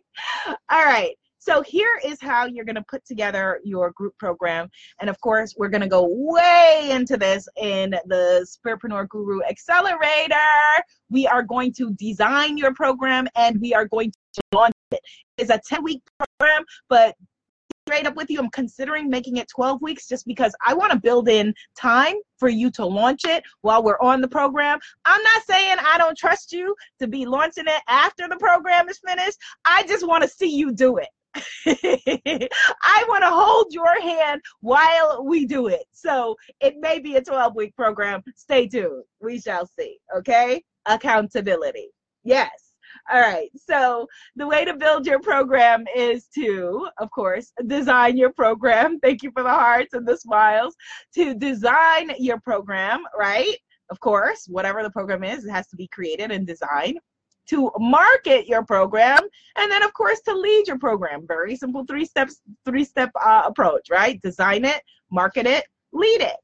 All 0.70 0.84
right. 0.84 1.16
So 1.44 1.60
here 1.60 2.00
is 2.04 2.18
how 2.20 2.46
you're 2.46 2.64
going 2.64 2.76
to 2.76 2.84
put 2.88 3.04
together 3.04 3.58
your 3.64 3.90
group 3.90 4.16
program. 4.16 4.70
And 5.00 5.10
of 5.10 5.20
course, 5.20 5.56
we're 5.58 5.70
going 5.70 5.80
to 5.80 5.88
go 5.88 6.06
way 6.08 6.90
into 6.92 7.16
this 7.16 7.48
in 7.56 7.96
the 8.06 8.46
Spiritpreneur 8.46 9.08
Guru 9.08 9.42
Accelerator. 9.42 10.36
We 11.10 11.26
are 11.26 11.42
going 11.42 11.72
to 11.78 11.94
design 11.94 12.58
your 12.58 12.72
program 12.74 13.26
and 13.34 13.60
we 13.60 13.74
are 13.74 13.86
going 13.86 14.12
to 14.34 14.42
launch 14.54 14.74
it. 14.92 15.00
It's 15.36 15.50
a 15.50 15.60
10 15.66 15.82
week 15.82 16.02
program, 16.16 16.62
but 16.88 17.16
straight 17.92 18.06
up 18.06 18.16
with 18.16 18.30
you, 18.30 18.38
I'm 18.38 18.48
considering 18.48 19.10
making 19.10 19.36
it 19.36 19.48
12 19.48 19.82
weeks 19.82 20.08
just 20.08 20.26
because 20.26 20.54
I 20.66 20.72
want 20.72 20.92
to 20.92 20.98
build 20.98 21.28
in 21.28 21.52
time 21.76 22.14
for 22.38 22.48
you 22.48 22.70
to 22.70 22.86
launch 22.86 23.26
it 23.26 23.44
while 23.60 23.82
we're 23.82 24.00
on 24.00 24.22
the 24.22 24.28
program. 24.28 24.78
I'm 25.04 25.22
not 25.22 25.42
saying 25.42 25.76
I 25.78 25.98
don't 25.98 26.16
trust 26.16 26.52
you 26.52 26.74
to 27.00 27.06
be 27.06 27.26
launching 27.26 27.64
it 27.66 27.82
after 27.88 28.28
the 28.28 28.38
program 28.38 28.88
is 28.88 28.98
finished. 29.06 29.36
I 29.66 29.82
just 29.82 30.08
want 30.08 30.22
to 30.22 30.28
see 30.30 30.56
you 30.56 30.72
do 30.72 30.96
it. 30.96 31.08
I 32.82 33.04
want 33.08 33.24
to 33.24 33.30
hold 33.30 33.74
your 33.74 34.00
hand 34.00 34.40
while 34.60 35.22
we 35.22 35.44
do 35.44 35.66
it. 35.66 35.84
So 35.92 36.36
it 36.60 36.76
may 36.78 36.98
be 36.98 37.16
a 37.16 37.22
12 37.22 37.54
week 37.54 37.76
program. 37.76 38.22
Stay 38.36 38.68
tuned. 38.68 39.04
We 39.20 39.38
shall 39.38 39.66
see. 39.66 39.98
Okay? 40.16 40.64
Accountability. 40.86 41.90
Yes. 42.24 42.71
All 43.10 43.20
right. 43.20 43.50
So 43.56 44.06
the 44.36 44.46
way 44.46 44.64
to 44.64 44.74
build 44.74 45.06
your 45.06 45.20
program 45.20 45.84
is 45.94 46.26
to, 46.34 46.88
of 46.98 47.10
course, 47.10 47.52
design 47.66 48.16
your 48.16 48.32
program. 48.32 48.98
Thank 49.02 49.22
you 49.22 49.30
for 49.32 49.42
the 49.42 49.50
hearts 49.50 49.94
and 49.94 50.06
the 50.06 50.16
smiles. 50.16 50.76
To 51.14 51.34
design 51.34 52.12
your 52.18 52.40
program, 52.40 53.02
right? 53.18 53.56
Of 53.90 54.00
course, 54.00 54.46
whatever 54.48 54.82
the 54.82 54.90
program 54.90 55.24
is, 55.24 55.44
it 55.44 55.50
has 55.50 55.66
to 55.68 55.76
be 55.76 55.88
created 55.88 56.30
and 56.30 56.46
designed 56.46 56.98
to 57.48 57.70
market 57.78 58.46
your 58.46 58.64
program, 58.64 59.18
and 59.56 59.70
then 59.70 59.82
of 59.82 59.92
course 59.94 60.20
to 60.20 60.34
lead 60.34 60.68
your 60.68 60.78
program. 60.78 61.26
Very 61.26 61.56
simple 61.56 61.84
three 61.84 62.04
steps, 62.04 62.40
three 62.64 62.84
step 62.84 63.10
uh, 63.20 63.42
approach, 63.44 63.88
right? 63.90 64.22
Design 64.22 64.64
it, 64.64 64.80
market 65.10 65.46
it, 65.46 65.64
lead 65.92 66.20
it. 66.20 66.36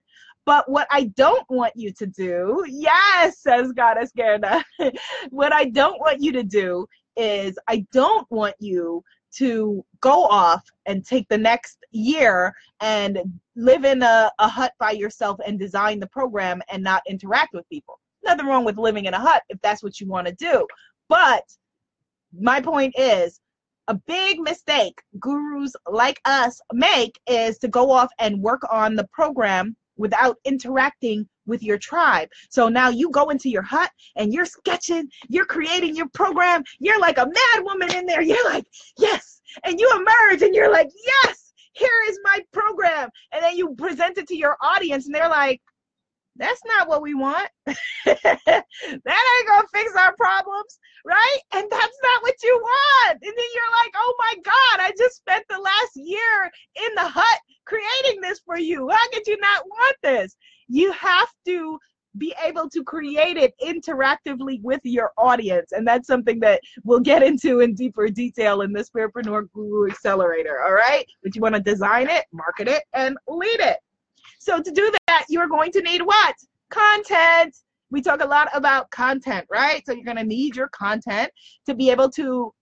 But 0.48 0.66
what 0.66 0.86
I 0.90 1.12
don't 1.14 1.44
want 1.50 1.74
you 1.76 1.92
to 1.92 2.06
do, 2.06 2.64
yes, 2.66 3.40
says 3.40 3.70
Goddess 3.72 4.10
Gerda, 4.16 4.64
what 5.28 5.52
I 5.52 5.66
don't 5.66 6.00
want 6.00 6.22
you 6.22 6.32
to 6.32 6.42
do 6.42 6.86
is 7.18 7.58
I 7.68 7.84
don't 7.92 8.26
want 8.30 8.54
you 8.58 9.04
to 9.34 9.84
go 10.00 10.24
off 10.24 10.64
and 10.86 11.04
take 11.04 11.28
the 11.28 11.36
next 11.36 11.84
year 11.90 12.54
and 12.80 13.20
live 13.56 13.84
in 13.84 14.02
a, 14.02 14.32
a 14.38 14.48
hut 14.48 14.72
by 14.80 14.92
yourself 14.92 15.38
and 15.44 15.58
design 15.58 16.00
the 16.00 16.06
program 16.06 16.62
and 16.72 16.82
not 16.82 17.02
interact 17.06 17.52
with 17.52 17.68
people. 17.68 18.00
Nothing 18.24 18.46
wrong 18.46 18.64
with 18.64 18.78
living 18.78 19.04
in 19.04 19.12
a 19.12 19.20
hut 19.20 19.42
if 19.50 19.60
that's 19.60 19.82
what 19.82 20.00
you 20.00 20.06
want 20.06 20.28
to 20.28 20.32
do. 20.32 20.66
But 21.10 21.44
my 22.32 22.62
point 22.62 22.94
is, 22.96 23.38
a 23.88 23.94
big 24.06 24.40
mistake 24.40 24.98
gurus 25.20 25.76
like 25.90 26.22
us 26.24 26.58
make 26.72 27.20
is 27.26 27.58
to 27.58 27.68
go 27.68 27.90
off 27.90 28.08
and 28.18 28.40
work 28.40 28.62
on 28.72 28.94
the 28.94 29.06
program 29.12 29.76
without 29.98 30.36
interacting 30.44 31.28
with 31.46 31.62
your 31.62 31.78
tribe. 31.78 32.28
So 32.50 32.68
now 32.68 32.88
you 32.88 33.10
go 33.10 33.30
into 33.30 33.48
your 33.48 33.62
hut 33.62 33.90
and 34.16 34.32
you're 34.32 34.46
sketching, 34.46 35.08
you're 35.28 35.46
creating 35.46 35.96
your 35.96 36.08
program, 36.08 36.62
you're 36.78 37.00
like 37.00 37.18
a 37.18 37.26
mad 37.26 37.64
woman 37.64 37.92
in 37.94 38.06
there. 38.06 38.22
You're 38.28 38.44
like, 38.44 38.66
yes. 38.98 39.40
And 39.64 39.80
you 39.80 39.90
emerge 39.96 40.42
and 40.42 40.54
you're 40.54 40.70
like, 40.70 40.90
yes, 41.24 41.52
here 41.72 41.88
is 42.08 42.18
my 42.22 42.40
program. 42.52 43.08
And 43.32 43.42
then 43.42 43.56
you 43.56 43.74
present 43.76 44.18
it 44.18 44.28
to 44.28 44.36
your 44.36 44.56
audience 44.60 45.06
and 45.06 45.14
they're 45.14 45.28
like, 45.28 45.62
that's 46.38 46.62
not 46.66 46.88
what 46.88 47.02
we 47.02 47.14
want. 47.14 47.48
that 47.66 48.64
ain't 48.86 49.48
gonna 49.48 49.68
fix 49.72 49.94
our 49.96 50.14
problems, 50.16 50.78
right? 51.04 51.38
And 51.52 51.66
that's 51.70 51.98
not 52.02 52.22
what 52.22 52.34
you 52.42 52.60
want. 52.62 53.18
And 53.22 53.32
then 53.36 53.46
you're 53.54 53.72
like, 53.82 53.92
oh 53.96 54.14
my 54.18 54.34
God, 54.44 54.80
I 54.80 54.92
just 54.96 55.16
spent 55.16 55.44
the 55.48 55.58
last 55.58 55.92
year 55.96 56.50
in 56.86 56.94
the 56.94 57.08
hut 57.08 57.40
creating 57.64 58.20
this 58.20 58.40
for 58.44 58.58
you. 58.58 58.88
How 58.88 59.08
could 59.10 59.26
you 59.26 59.38
not 59.40 59.64
want 59.66 59.96
this? 60.02 60.36
You 60.68 60.92
have 60.92 61.28
to 61.46 61.78
be 62.16 62.34
able 62.44 62.68
to 62.70 62.82
create 62.82 63.36
it 63.36 63.54
interactively 63.62 64.60
with 64.62 64.80
your 64.84 65.12
audience. 65.18 65.72
And 65.72 65.86
that's 65.86 66.06
something 66.06 66.40
that 66.40 66.60
we'll 66.84 67.00
get 67.00 67.22
into 67.22 67.60
in 67.60 67.74
deeper 67.74 68.08
detail 68.08 68.62
in 68.62 68.72
the 68.72 68.84
Spiritpreneur 68.84 69.48
Guru 69.52 69.90
Accelerator. 69.90 70.62
All 70.62 70.72
right. 70.72 71.04
But 71.22 71.36
you 71.36 71.42
want 71.42 71.54
to 71.54 71.60
design 71.60 72.08
it, 72.08 72.24
market 72.32 72.68
it, 72.68 72.84
and 72.94 73.16
lead 73.28 73.60
it. 73.60 73.78
So 74.48 74.62
to 74.62 74.70
do 74.70 74.90
that, 75.08 75.26
you're 75.28 75.46
going 75.46 75.70
to 75.72 75.82
need 75.82 76.00
what? 76.00 76.34
Content. 76.70 77.54
We 77.90 78.00
talk 78.00 78.22
a 78.22 78.26
lot 78.26 78.48
about 78.54 78.90
content, 78.90 79.46
right? 79.50 79.84
So 79.84 79.92
you're 79.92 80.06
going 80.06 80.16
to 80.16 80.24
need 80.24 80.56
your 80.56 80.68
content 80.68 81.30
to 81.66 81.74
be 81.74 81.90
able 81.90 82.08
to 82.12 82.54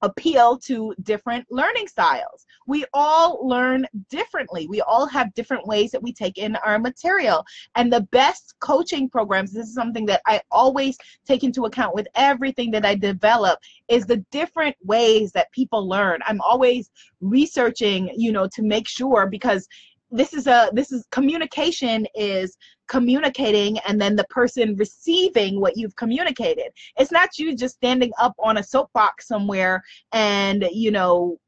appeal 0.00 0.58
to 0.58 0.94
different 1.02 1.46
learning 1.50 1.88
styles. 1.88 2.46
We 2.66 2.86
all 2.94 3.46
learn 3.46 3.86
differently. 4.08 4.66
We 4.66 4.80
all 4.80 5.06
have 5.06 5.34
different 5.34 5.66
ways 5.66 5.90
that 5.90 6.02
we 6.02 6.12
take 6.12 6.38
in 6.38 6.56
our 6.56 6.78
material. 6.78 7.44
And 7.74 7.92
the 7.92 8.02
best 8.10 8.54
coaching 8.60 9.10
programs, 9.10 9.52
this 9.52 9.68
is 9.68 9.74
something 9.74 10.06
that 10.06 10.22
I 10.26 10.40
always 10.50 10.96
take 11.26 11.44
into 11.44 11.66
account 11.66 11.94
with 11.94 12.08
everything 12.14 12.70
that 12.70 12.86
I 12.86 12.94
develop, 12.94 13.58
is 13.88 14.06
the 14.06 14.24
different 14.30 14.76
ways 14.82 15.32
that 15.32 15.52
people 15.52 15.86
learn. 15.86 16.20
I'm 16.26 16.40
always 16.40 16.90
researching, 17.20 18.10
you 18.16 18.32
know, 18.32 18.48
to 18.54 18.62
make 18.62 18.88
sure 18.88 19.26
because 19.26 19.68
this 20.14 20.32
is 20.32 20.46
a 20.46 20.70
this 20.72 20.92
is 20.92 21.04
communication 21.10 22.06
is 22.14 22.56
communicating 22.86 23.78
and 23.80 24.00
then 24.00 24.14
the 24.14 24.24
person 24.24 24.76
receiving 24.76 25.60
what 25.60 25.76
you've 25.76 25.96
communicated. 25.96 26.68
It's 26.98 27.10
not 27.10 27.38
you 27.38 27.56
just 27.56 27.74
standing 27.74 28.12
up 28.20 28.34
on 28.38 28.58
a 28.58 28.62
soapbox 28.62 29.26
somewhere 29.26 29.82
and 30.12 30.66
you 30.70 30.92
know 30.92 31.38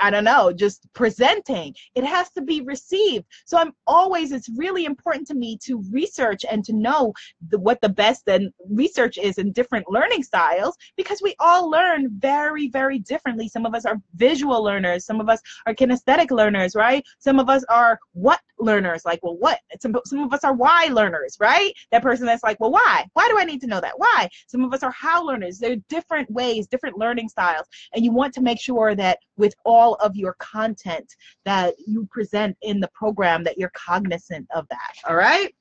I 0.00 0.10
don't 0.10 0.24
know, 0.24 0.52
just 0.52 0.86
presenting. 0.94 1.74
It 1.94 2.04
has 2.04 2.30
to 2.32 2.42
be 2.42 2.60
received. 2.62 3.26
So 3.44 3.58
I'm 3.58 3.72
always, 3.86 4.32
it's 4.32 4.48
really 4.56 4.84
important 4.84 5.26
to 5.28 5.34
me 5.34 5.58
to 5.64 5.82
research 5.90 6.44
and 6.50 6.64
to 6.64 6.72
know 6.72 7.12
the, 7.48 7.58
what 7.58 7.80
the 7.80 7.88
best 7.88 8.28
and 8.28 8.52
research 8.70 9.18
is 9.18 9.38
in 9.38 9.52
different 9.52 9.90
learning 9.90 10.22
styles 10.22 10.76
because 10.96 11.20
we 11.22 11.34
all 11.38 11.70
learn 11.70 12.08
very, 12.18 12.68
very 12.68 12.98
differently. 12.98 13.48
Some 13.48 13.66
of 13.66 13.74
us 13.74 13.84
are 13.84 14.00
visual 14.14 14.62
learners, 14.62 15.04
some 15.04 15.20
of 15.20 15.28
us 15.28 15.40
are 15.66 15.74
kinesthetic 15.74 16.30
learners, 16.30 16.74
right? 16.74 17.04
Some 17.18 17.38
of 17.38 17.48
us 17.48 17.64
are 17.68 17.98
what 18.12 18.40
learners, 18.58 19.04
like, 19.04 19.20
well, 19.22 19.36
what? 19.36 19.58
Some, 19.80 19.96
some 20.04 20.22
of 20.22 20.32
us 20.32 20.44
are 20.44 20.52
why 20.52 20.88
learners, 20.92 21.36
right? 21.40 21.72
That 21.90 22.02
person 22.02 22.26
that's 22.26 22.42
like, 22.42 22.60
well, 22.60 22.70
why? 22.70 23.06
Why 23.14 23.28
do 23.28 23.38
I 23.38 23.44
need 23.44 23.60
to 23.62 23.66
know 23.66 23.80
that? 23.80 23.94
Why? 23.96 24.28
Some 24.46 24.64
of 24.64 24.72
us 24.74 24.82
are 24.82 24.92
how 24.92 25.24
learners. 25.24 25.58
There 25.58 25.72
are 25.72 25.76
different 25.88 26.30
ways, 26.30 26.66
different 26.66 26.98
learning 26.98 27.28
styles. 27.28 27.66
And 27.94 28.04
you 28.04 28.12
want 28.12 28.34
to 28.34 28.40
make 28.40 28.60
sure 28.60 28.94
that 28.94 29.18
with 29.36 29.54
all 29.64 29.89
of 29.96 30.16
your 30.16 30.34
content 30.38 31.16
that 31.44 31.74
you 31.86 32.06
present 32.10 32.56
in 32.62 32.80
the 32.80 32.88
program 32.88 33.44
that 33.44 33.58
you're 33.58 33.72
cognizant 33.74 34.46
of 34.54 34.66
that. 34.68 34.94
All 35.08 35.16
right? 35.16 35.54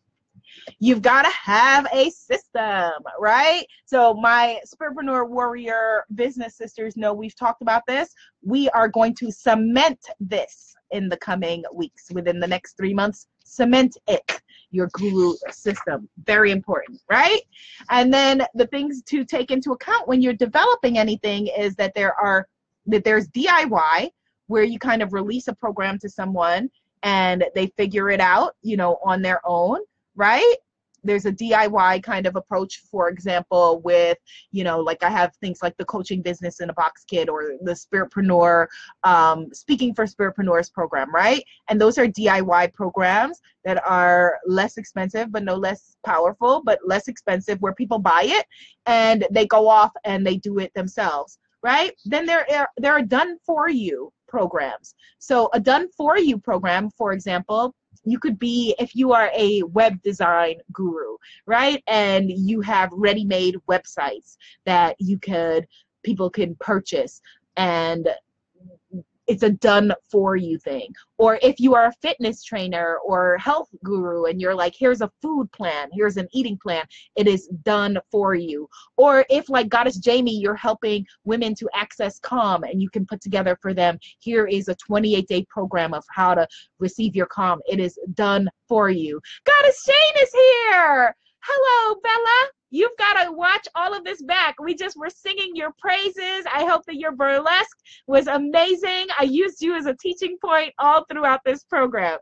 You've 0.80 1.02
got 1.02 1.24
to 1.24 1.32
have 1.32 1.88
a 1.94 2.10
system, 2.10 2.92
right? 3.20 3.66
So, 3.86 4.14
my 4.14 4.60
Spiritpreneur 4.66 5.28
Warrior 5.28 6.06
business 6.16 6.56
sisters 6.56 6.98
know 6.98 7.14
we've 7.14 7.36
talked 7.36 7.62
about 7.62 7.84
this. 7.88 8.14
We 8.42 8.70
are 8.70 8.88
going 8.88 9.16
to 9.16 9.32
cement 9.32 10.00
this 10.20 10.76
in 10.92 11.10
the 11.10 11.18
coming 11.18 11.64
weeks. 11.74 12.08
Within 12.12 12.40
the 12.40 12.48
next 12.48 12.78
three 12.78 12.94
months, 12.94 13.28
cement 13.44 13.98
it, 14.08 14.42
your 14.72 14.90
guru 14.94 15.36
system. 15.52 16.08
Very 16.24 16.52
important, 16.52 17.02
right? 17.10 17.42
And 17.90 18.14
then 18.14 18.46
the 18.56 18.68
things 18.68 19.02
to 19.04 19.26
take 19.26 19.52
into 19.52 19.72
account 19.72 20.08
when 20.08 20.22
you're 20.22 20.34
developing 20.34 20.98
anything 20.98 21.48
is 21.48 21.76
that 21.76 21.94
there 21.96 22.14
are 22.16 22.48
that 22.88 23.04
there's 23.04 23.28
DIY 23.30 24.10
where 24.50 24.64
you 24.64 24.80
kind 24.80 25.02
of 25.02 25.14
release 25.14 25.48
a 25.48 25.54
program 25.54 25.98
to 26.00 26.10
someone 26.10 26.70
and 27.04 27.46
they 27.56 27.68
figure 27.78 28.10
it 28.10 28.20
out, 28.20 28.56
you 28.62 28.76
know, 28.76 28.98
on 29.04 29.22
their 29.22 29.40
own, 29.46 29.80
right? 30.16 30.56
there's 31.04 31.26
a 31.26 31.32
DIY 31.32 32.04
kind 32.04 32.26
of 32.26 32.36
approach, 32.36 32.82
for 32.92 33.10
example, 33.10 33.82
with, 33.84 34.18
you 34.52 34.64
know, 34.64 34.80
like 34.80 35.04
I 35.04 35.10
have 35.10 35.36
things 35.38 35.60
like 35.62 35.76
the 35.78 35.86
coaching 35.86 36.22
business 36.22 36.60
in 36.60 36.70
a 36.70 36.74
box 36.74 37.04
kit 37.06 37.30
or 37.30 37.54
the 37.62 37.72
Spiritpreneur, 37.72 38.68
um, 39.04 39.54
speaking 39.54 39.94
for 39.94 40.06
Spiritpreneurs 40.06 40.72
program, 40.72 41.14
right? 41.14 41.44
And 41.70 41.80
those 41.80 41.98
are 41.98 42.08
DIY 42.08 42.74
programs 42.74 43.42
that 43.66 43.82
are 43.86 44.40
less 44.46 44.78
expensive, 44.78 45.32
but 45.32 45.44
no 45.44 45.56
less 45.56 45.98
powerful, 46.06 46.62
but 46.66 46.80
less 46.86 47.08
expensive 47.08 47.62
where 47.62 47.74
people 47.74 48.00
buy 48.00 48.24
it 48.26 48.46
and 48.86 49.26
they 49.32 49.46
go 49.46 49.68
off 49.68 49.92
and 50.04 50.26
they 50.26 50.38
do 50.38 50.60
it 50.60 50.74
themselves, 50.74 51.40
right? 51.64 51.94
Then 52.06 52.26
there 52.26 52.46
are, 52.52 52.70
there 52.78 52.94
are 52.94 53.02
done 53.02 53.38
for 53.46 53.70
you 53.70 54.12
programs. 54.30 54.96
So 55.18 55.50
a 55.54 55.60
done 55.60 55.90
for 55.98 56.18
you 56.18 56.38
program, 56.38 56.90
for 56.92 57.12
example, 57.12 57.76
you 58.06 58.20
could 58.20 58.40
be 58.40 58.76
if 58.80 58.96
you 58.96 59.12
are 59.12 59.30
a 59.36 59.62
web 59.64 60.02
design 60.02 60.56
guru 60.72 61.18
right 61.46 61.84
and 61.88 62.32
you 62.32 62.62
have 62.62 62.90
ready-made 62.94 63.56
websites 63.70 64.38
that 64.66 64.96
you 65.00 65.20
could 65.20 65.68
people 66.04 66.30
can 66.30 66.56
purchase 66.56 67.22
and 67.58 68.08
it's 69.30 69.44
a 69.44 69.52
done 69.52 69.94
for 70.12 70.36
you 70.36 70.58
thing. 70.58 70.92
Or 71.20 71.38
if 71.44 71.60
you 71.60 71.76
are 71.76 71.86
a 71.86 71.94
fitness 72.02 72.44
trainer 72.44 72.98
or 73.06 73.38
health 73.38 73.70
guru 73.84 74.26
and 74.26 74.42
you're 74.42 74.56
like, 74.56 74.74
here's 74.76 75.02
a 75.02 75.12
food 75.22 75.52
plan, 75.52 75.90
here's 75.94 76.18
an 76.18 76.28
eating 76.34 76.58
plan, 76.58 76.84
it 77.16 77.28
is 77.28 77.48
done 77.64 78.00
for 78.12 78.34
you. 78.34 78.68
Or 78.98 79.24
if, 79.30 79.48
like 79.48 79.70
Goddess 79.70 79.98
Jamie, 79.98 80.40
you're 80.40 80.56
helping 80.56 81.06
women 81.26 81.54
to 81.56 81.70
access 81.76 82.20
calm 82.20 82.64
and 82.64 82.82
you 82.82 82.90
can 82.90 83.06
put 83.06 83.22
together 83.22 83.56
for 83.62 83.72
them, 83.72 84.00
here 84.18 84.48
is 84.48 84.68
a 84.68 84.76
28 84.76 85.28
day 85.28 85.46
program 85.48 85.94
of 85.94 86.04
how 86.12 86.34
to 86.34 86.48
receive 86.80 87.16
your 87.16 87.28
calm. 87.28 87.60
It 87.70 87.80
is 87.80 88.00
done 88.16 88.50
for 88.68 88.90
you. 88.90 89.22
Goddess 89.46 89.84
Shane 89.86 90.24
is 90.24 90.32
here. 90.32 91.16
Hello, 91.42 92.00
Bella. 92.02 92.59
You've 92.72 92.98
got 92.98 93.24
to 93.24 93.32
watch 93.32 93.68
all 93.76 93.94
of 93.96 94.04
this 94.04 94.22
back. 94.22 94.56
We 94.60 94.76
just 94.76 94.98
were 94.98 95.10
singing 95.10 95.52
your 95.56 95.74
praises. 95.80 96.46
I 96.54 96.66
hope 96.66 96.84
that 96.86 96.98
your 96.98 97.12
burlesque 97.12 97.78
was 98.08 98.28
amazing. 98.28 99.08
I 99.18 99.24
used 99.24 99.62
you 99.62 99.76
as 99.76 99.86
a 99.86 99.96
teaching 99.96 100.38
point 100.44 100.74
all 100.78 101.06
throughout 101.06 101.42
this 101.46 101.64
program. 101.64 102.20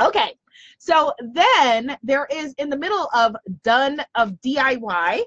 Okay, 0.00 0.34
so 0.78 1.12
then 1.32 1.96
there 2.02 2.28
is 2.30 2.54
in 2.58 2.68
the 2.68 2.76
middle 2.76 3.08
of 3.14 3.34
done 3.64 4.02
of 4.14 4.32
DIY, 4.44 5.22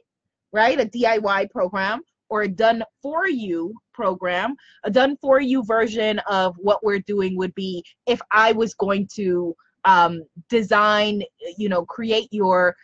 right? 0.54 0.80
A 0.80 0.86
DIY 0.86 1.50
program 1.52 2.02
or 2.30 2.44
a 2.44 2.48
done 2.48 2.84
for 3.02 3.28
you 3.28 3.74
program. 3.94 4.56
A 4.84 4.92
done 4.92 5.18
for 5.20 5.42
you 5.42 5.64
version 5.64 6.20
of 6.30 6.56
what 6.58 6.84
we're 6.84 7.00
doing 7.00 7.36
would 7.38 7.54
be 7.56 7.84
if 8.06 8.22
I 8.32 8.52
was 8.52 8.74
going 8.76 9.10
to 9.16 9.56
um, 9.86 10.24
design, 10.50 11.24
you 11.58 11.70
know, 11.70 11.86
create 11.86 12.28
your 12.32 12.76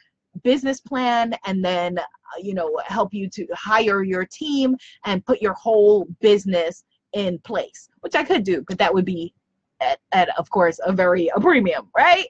business 0.43 0.79
plan 0.79 1.36
and 1.45 1.63
then 1.63 1.97
uh, 1.97 2.03
you 2.41 2.53
know 2.53 2.79
help 2.86 3.13
you 3.13 3.29
to 3.29 3.47
hire 3.53 4.03
your 4.03 4.25
team 4.25 4.75
and 5.05 5.25
put 5.25 5.41
your 5.41 5.53
whole 5.53 6.05
business 6.19 6.83
in 7.13 7.39
place 7.39 7.89
which 8.01 8.15
i 8.15 8.23
could 8.23 8.43
do 8.43 8.63
but 8.67 8.77
that 8.77 8.93
would 8.93 9.05
be 9.05 9.33
at, 9.81 9.99
at 10.11 10.29
of 10.38 10.49
course 10.49 10.79
a 10.86 10.91
very 10.91 11.29
a 11.36 11.39
premium 11.39 11.89
right? 11.95 12.27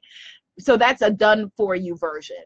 So 0.60 0.78
that's 0.78 1.02
a 1.02 1.12
done 1.12 1.52
for 1.58 1.76
you 1.76 1.98
version. 1.98 2.44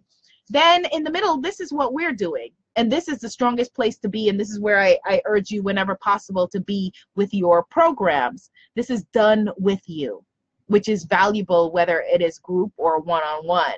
Then 0.50 0.86
in 0.92 1.04
the 1.04 1.12
middle 1.12 1.40
this 1.40 1.60
is 1.60 1.72
what 1.72 1.94
we're 1.94 2.14
doing 2.14 2.50
and 2.76 2.92
this 2.92 3.08
is 3.08 3.20
the 3.20 3.30
strongest 3.30 3.74
place 3.74 3.98
to 4.00 4.10
be 4.10 4.30
and 4.30 4.40
this 4.40 4.50
is 4.50 4.60
where 4.60 4.80
I, 4.80 4.98
I 5.06 5.22
urge 5.26 5.52
you 5.52 5.62
whenever 5.62 5.96
possible 5.96 6.48
to 6.50 6.60
be 6.60 6.94
with 7.16 7.34
your 7.34 7.64
programs. 7.64 8.50
This 8.76 8.90
is 8.90 9.04
done 9.14 9.50
with 9.58 9.82
you 9.86 10.24
which 10.68 10.88
is 10.88 11.04
valuable 11.04 11.72
whether 11.72 12.02
it 12.02 12.22
is 12.22 12.38
group 12.38 12.72
or 12.78 13.00
one-on-one 13.00 13.74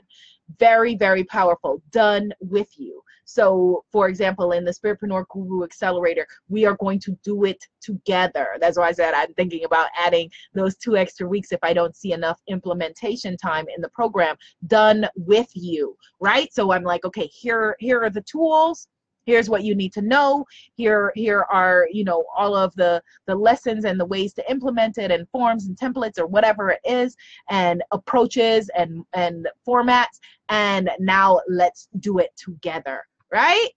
very, 0.60 0.95
very 0.95 1.24
powerful, 1.24 1.82
done 1.91 2.32
with 2.39 2.70
you. 2.78 3.02
So, 3.26 3.86
for 3.91 4.10
example, 4.10 4.52
in 4.52 4.66
the 4.66 4.74
Spiritpreneur 4.74 5.26
Guru 5.30 5.64
Accelerator, 5.64 6.28
we 6.49 6.66
are 6.66 6.76
going 6.76 6.99
to 6.99 7.18
do 7.24 7.45
it 7.45 7.66
together. 7.80 8.47
That's 8.60 8.78
why 8.78 8.89
I 8.89 8.91
said 8.91 9.14
I'm 9.14 9.34
thinking 9.36 9.64
about 9.64 9.89
adding 9.97 10.30
those 10.54 10.76
two 10.76 10.97
extra 10.97 11.28
weeks 11.28 11.52
if 11.52 11.60
I 11.64 11.74
don't 11.74 11.95
see 11.95 12.12
enough 12.12 12.41
implementation 12.47 13.38
time 13.38 13.68
in 13.74 13.82
the 13.82 13.89
program 13.89 14.36
done 14.68 15.08
with 15.16 15.47
you, 15.54 15.95
right? 16.20 16.54
So 16.54 16.72
I'm 16.72 16.84
like, 16.84 17.06
okay, 17.06 17.28
here, 17.28 17.76
here 17.80 18.02
are 18.04 18.10
the 18.10 18.22
tools 18.24 18.88
here's 19.26 19.49
what 19.49 19.63
you 19.63 19.76
need 19.76 19.93
to 19.93 20.01
know 20.01 20.45
here 20.76 21.11
here 21.15 21.45
are 21.51 21.88
you 21.91 22.03
know 22.03 22.26
all 22.36 22.55
of 22.55 22.74
the 22.76 23.01
the 23.28 23.36
lessons 23.36 23.86
and 23.86 23.99
the 23.99 24.05
ways 24.05 24.34
to 24.34 24.51
implement 24.51 24.97
it 24.97 25.11
and 25.11 25.28
forms 25.30 25.67
and 25.67 25.78
templates 25.78 26.19
or 26.19 26.28
whatever 26.28 26.69
it 26.69 26.80
is 26.86 27.15
and 27.49 27.84
approaches 27.91 28.69
and 28.78 29.03
and 29.13 29.47
formats 29.67 30.19
and 30.49 30.89
now 30.99 31.39
let's 31.47 31.88
do 31.99 32.19
it 32.19 32.32
together 32.38 33.03
right 33.32 33.69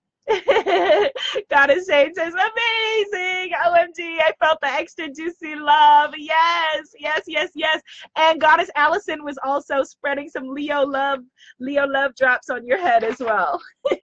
Goddess 1.50 1.86
Shane 1.86 2.14
says, 2.14 2.32
amazing. 2.32 3.52
OMG, 3.52 4.20
I 4.20 4.32
felt 4.40 4.58
the 4.62 4.68
extra 4.68 5.10
juicy 5.10 5.54
love. 5.54 6.14
Yes, 6.16 6.88
yes, 6.98 7.22
yes, 7.26 7.50
yes. 7.54 7.82
And 8.16 8.40
Goddess 8.40 8.70
Allison 8.74 9.22
was 9.22 9.38
also 9.44 9.82
spreading 9.82 10.28
some 10.30 10.48
Leo 10.48 10.82
love, 10.86 11.20
Leo 11.60 11.86
love 11.86 12.14
drops 12.16 12.48
on 12.48 12.66
your 12.66 12.78
head 12.78 13.04
as 13.04 13.18
well. 13.18 13.60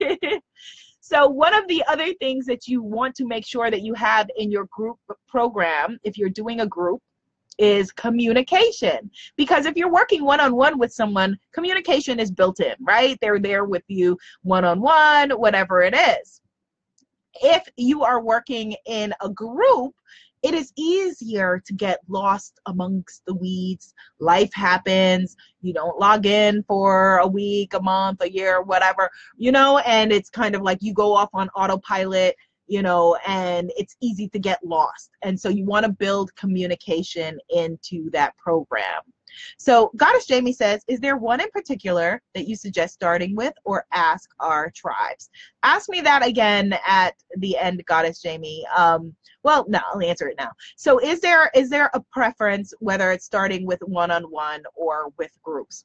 So, 1.12 1.28
one 1.28 1.52
of 1.52 1.68
the 1.68 1.84
other 1.88 2.14
things 2.14 2.46
that 2.46 2.66
you 2.66 2.82
want 2.82 3.14
to 3.16 3.26
make 3.26 3.44
sure 3.44 3.70
that 3.70 3.82
you 3.82 3.92
have 3.92 4.30
in 4.34 4.50
your 4.50 4.66
group 4.72 4.96
program, 5.28 5.98
if 6.04 6.16
you're 6.16 6.30
doing 6.30 6.60
a 6.60 6.66
group, 6.66 7.02
is 7.58 7.92
communication. 7.92 9.10
Because 9.36 9.66
if 9.66 9.76
you're 9.76 9.92
working 9.92 10.24
one 10.24 10.40
on 10.40 10.56
one 10.56 10.78
with 10.78 10.90
someone, 10.90 11.38
communication 11.52 12.18
is 12.18 12.30
built 12.30 12.60
in, 12.60 12.74
right? 12.80 13.18
They're 13.20 13.38
there 13.38 13.66
with 13.66 13.82
you 13.88 14.16
one 14.42 14.64
on 14.64 14.80
one, 14.80 15.32
whatever 15.32 15.82
it 15.82 15.94
is. 15.94 16.40
If 17.42 17.68
you 17.76 18.04
are 18.04 18.22
working 18.22 18.74
in 18.86 19.12
a 19.20 19.28
group, 19.28 19.94
it 20.42 20.54
is 20.54 20.72
easier 20.76 21.62
to 21.64 21.72
get 21.72 22.00
lost 22.08 22.60
amongst 22.66 23.24
the 23.26 23.34
weeds. 23.34 23.94
Life 24.18 24.52
happens. 24.52 25.36
You 25.60 25.72
don't 25.72 25.98
log 25.98 26.26
in 26.26 26.64
for 26.64 27.18
a 27.18 27.26
week, 27.26 27.74
a 27.74 27.80
month, 27.80 28.22
a 28.22 28.30
year, 28.30 28.62
whatever, 28.62 29.08
you 29.36 29.52
know, 29.52 29.78
and 29.78 30.12
it's 30.12 30.30
kind 30.30 30.54
of 30.54 30.62
like 30.62 30.78
you 30.80 30.92
go 30.92 31.14
off 31.14 31.30
on 31.32 31.48
autopilot, 31.50 32.34
you 32.66 32.82
know, 32.82 33.16
and 33.26 33.70
it's 33.76 33.96
easy 34.00 34.28
to 34.30 34.38
get 34.38 34.58
lost. 34.64 35.10
And 35.22 35.38
so 35.38 35.48
you 35.48 35.64
want 35.64 35.86
to 35.86 35.92
build 35.92 36.34
communication 36.34 37.38
into 37.50 38.10
that 38.10 38.36
program. 38.36 39.02
So 39.58 39.90
Goddess 39.96 40.26
Jamie 40.26 40.52
says, 40.52 40.84
is 40.88 41.00
there 41.00 41.16
one 41.16 41.40
in 41.40 41.50
particular 41.50 42.20
that 42.34 42.48
you 42.48 42.56
suggest 42.56 42.94
starting 42.94 43.34
with 43.34 43.54
or 43.64 43.84
ask 43.92 44.30
our 44.40 44.70
tribes? 44.74 45.30
Ask 45.62 45.88
me 45.88 46.00
that 46.02 46.26
again 46.26 46.74
at 46.86 47.14
the 47.38 47.56
end, 47.58 47.82
Goddess 47.86 48.20
Jamie. 48.20 48.64
Um, 48.76 49.14
well, 49.42 49.64
no, 49.68 49.80
I'll 49.92 50.02
answer 50.02 50.28
it 50.28 50.36
now. 50.38 50.50
So 50.76 50.98
is 50.98 51.20
there 51.20 51.50
is 51.54 51.68
there 51.68 51.90
a 51.94 52.00
preference 52.12 52.72
whether 52.80 53.12
it's 53.12 53.24
starting 53.24 53.66
with 53.66 53.80
one-on-one 53.80 54.62
or 54.74 55.12
with 55.18 55.30
groups? 55.42 55.84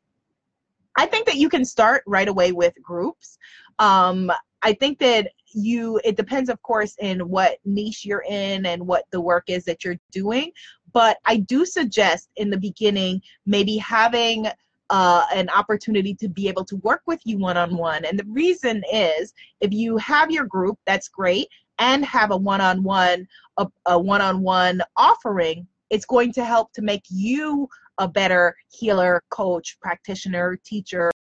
I 0.98 1.06
think 1.06 1.28
that 1.28 1.36
you 1.38 1.50
can 1.50 1.64
start 1.64 2.04
right 2.08 2.28
away 2.28 2.52
with 2.52 2.74
groups. 2.82 3.38
Um, 3.80 4.32
I 4.64 4.74
think 4.74 5.00
that 5.00 5.32
you 5.54 6.00
it 6.04 6.18
depends 6.18 6.50
of 6.50 6.62
course 6.62 6.96
in 7.00 7.20
what 7.30 7.58
niche 7.64 8.06
you're 8.06 8.26
in 8.28 8.66
and 8.66 8.86
what 8.86 9.06
the 9.12 9.22
work 9.22 9.46
is 9.48 9.64
that 9.66 9.84
you're 9.84 9.98
doing 10.12 10.52
but 10.98 11.18
i 11.26 11.38
do 11.38 11.64
suggest 11.64 12.30
in 12.38 12.50
the 12.50 12.58
beginning 12.58 13.22
maybe 13.46 13.78
having 13.78 14.48
uh, 14.90 15.26
an 15.34 15.48
opportunity 15.50 16.16
to 16.16 16.28
be 16.28 16.48
able 16.48 16.64
to 16.64 16.78
work 16.78 17.02
with 17.06 17.20
you 17.26 17.38
one-on-one. 17.38 18.06
And 18.06 18.18
the 18.18 18.24
reason 18.30 18.82
is 18.92 19.34
if 19.60 19.74
you 19.74 19.98
have 19.98 20.32
your 20.32 20.46
group 20.46 20.80
that's 20.86 21.10
great 21.10 21.50
and 21.78 22.06
have 22.06 22.32
a 22.32 22.38
one-on-one 22.38 23.28
a, 23.58 23.68
a 23.86 24.00
one-on-one 24.00 24.82
offering 24.96 25.68
it's 25.90 26.06
going 26.06 26.32
to 26.34 26.44
help 26.44 26.72
to 26.74 26.82
make 26.82 27.04
you 27.10 27.68
a 28.00 28.08
better 28.08 28.56
healer, 28.70 29.24
coach, 29.30 29.78
practitioner, 29.82 30.60
teacher, 30.64 31.12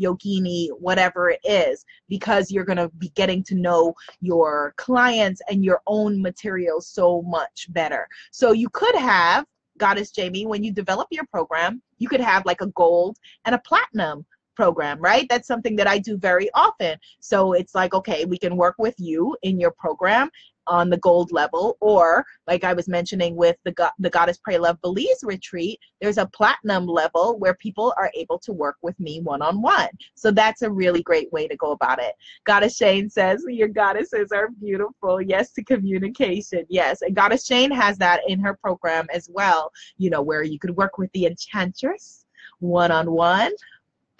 yogini, 0.00 0.68
whatever 0.78 1.30
it 1.30 1.40
is, 1.44 1.84
because 2.08 2.50
you're 2.50 2.64
going 2.64 2.76
to 2.76 2.88
be 2.98 3.10
getting 3.10 3.42
to 3.44 3.54
know 3.54 3.94
your 4.20 4.74
clients 4.76 5.40
and 5.48 5.64
your 5.64 5.80
own 5.86 6.20
material 6.20 6.80
so 6.80 7.22
much 7.22 7.66
better. 7.70 8.08
So 8.30 8.52
you 8.52 8.68
could 8.70 8.94
have, 8.96 9.46
Goddess 9.78 10.10
Jamie, 10.10 10.46
when 10.46 10.62
you 10.62 10.72
develop 10.72 11.08
your 11.10 11.26
program, 11.26 11.82
you 11.98 12.08
could 12.08 12.20
have 12.20 12.46
like 12.46 12.60
a 12.60 12.68
gold 12.68 13.18
and 13.44 13.54
a 13.54 13.58
platinum 13.58 14.24
program, 14.54 15.00
right? 15.00 15.26
That's 15.28 15.48
something 15.48 15.76
that 15.76 15.86
I 15.88 15.98
do 15.98 16.16
very 16.16 16.48
often. 16.54 16.98
So 17.20 17.52
it's 17.52 17.74
like, 17.74 17.94
okay, 17.94 18.24
we 18.24 18.38
can 18.38 18.56
work 18.56 18.76
with 18.78 18.94
you 18.98 19.36
in 19.42 19.58
your 19.58 19.72
program 19.72 20.30
on 20.66 20.90
the 20.90 20.96
gold 20.98 21.32
level 21.32 21.76
or 21.80 22.24
like 22.46 22.64
i 22.64 22.72
was 22.72 22.88
mentioning 22.88 23.36
with 23.36 23.56
the 23.64 23.72
God, 23.72 23.92
the 23.98 24.10
goddess 24.10 24.38
pray 24.42 24.58
love 24.58 24.80
belize 24.82 25.20
retreat 25.22 25.78
there's 26.00 26.18
a 26.18 26.26
platinum 26.26 26.86
level 26.86 27.38
where 27.38 27.54
people 27.54 27.94
are 27.96 28.10
able 28.14 28.38
to 28.40 28.52
work 28.52 28.76
with 28.82 28.98
me 29.00 29.20
one-on-one. 29.22 29.88
So 30.14 30.30
that's 30.30 30.62
a 30.62 30.70
really 30.70 31.02
great 31.02 31.32
way 31.32 31.48
to 31.48 31.56
go 31.56 31.72
about 31.72 31.98
it. 31.98 32.14
Goddess 32.44 32.76
shane 32.76 33.08
says 33.08 33.42
your 33.48 33.68
goddesses 33.68 34.30
are 34.32 34.50
beautiful. 34.60 35.22
Yes 35.22 35.52
to 35.52 35.64
communication 35.64 36.66
yes. 36.68 37.00
And 37.02 37.16
goddess 37.16 37.46
shane 37.46 37.70
has 37.70 37.96
that 37.98 38.20
in 38.28 38.38
her 38.40 38.54
program 38.54 39.06
as 39.12 39.30
well 39.32 39.70
you 39.96 40.10
know 40.10 40.22
where 40.22 40.42
you 40.42 40.58
could 40.58 40.76
work 40.76 40.98
with 40.98 41.10
the 41.12 41.26
enchantress 41.26 42.26
one-on-one 42.60 43.52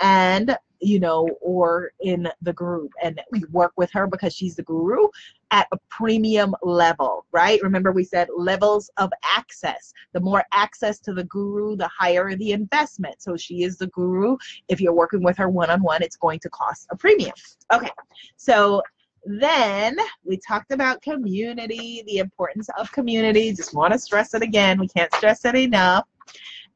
and 0.00 0.56
you 0.84 1.00
know, 1.00 1.28
or 1.40 1.92
in 2.00 2.28
the 2.42 2.52
group. 2.52 2.92
And 3.02 3.20
we 3.32 3.44
work 3.50 3.72
with 3.76 3.90
her 3.92 4.06
because 4.06 4.34
she's 4.34 4.56
the 4.56 4.62
guru 4.62 5.08
at 5.50 5.66
a 5.72 5.78
premium 5.88 6.54
level, 6.62 7.24
right? 7.32 7.62
Remember, 7.62 7.92
we 7.92 8.04
said 8.04 8.28
levels 8.36 8.90
of 8.98 9.10
access. 9.24 9.92
The 10.12 10.20
more 10.20 10.44
access 10.52 10.98
to 11.00 11.14
the 11.14 11.24
guru, 11.24 11.76
the 11.76 11.88
higher 11.88 12.34
the 12.36 12.52
investment. 12.52 13.22
So 13.22 13.36
she 13.36 13.62
is 13.62 13.78
the 13.78 13.86
guru. 13.88 14.36
If 14.68 14.80
you're 14.80 14.94
working 14.94 15.22
with 15.22 15.36
her 15.38 15.48
one 15.48 15.70
on 15.70 15.82
one, 15.82 16.02
it's 16.02 16.16
going 16.16 16.40
to 16.40 16.50
cost 16.50 16.86
a 16.90 16.96
premium. 16.96 17.32
Okay, 17.72 17.90
so 18.36 18.82
then 19.24 19.96
we 20.24 20.36
talked 20.36 20.70
about 20.70 21.00
community, 21.00 22.02
the 22.06 22.18
importance 22.18 22.68
of 22.78 22.92
community. 22.92 23.52
Just 23.54 23.74
want 23.74 23.92
to 23.94 23.98
stress 23.98 24.34
it 24.34 24.42
again. 24.42 24.78
We 24.78 24.88
can't 24.88 25.12
stress 25.14 25.46
it 25.46 25.54
enough 25.54 26.06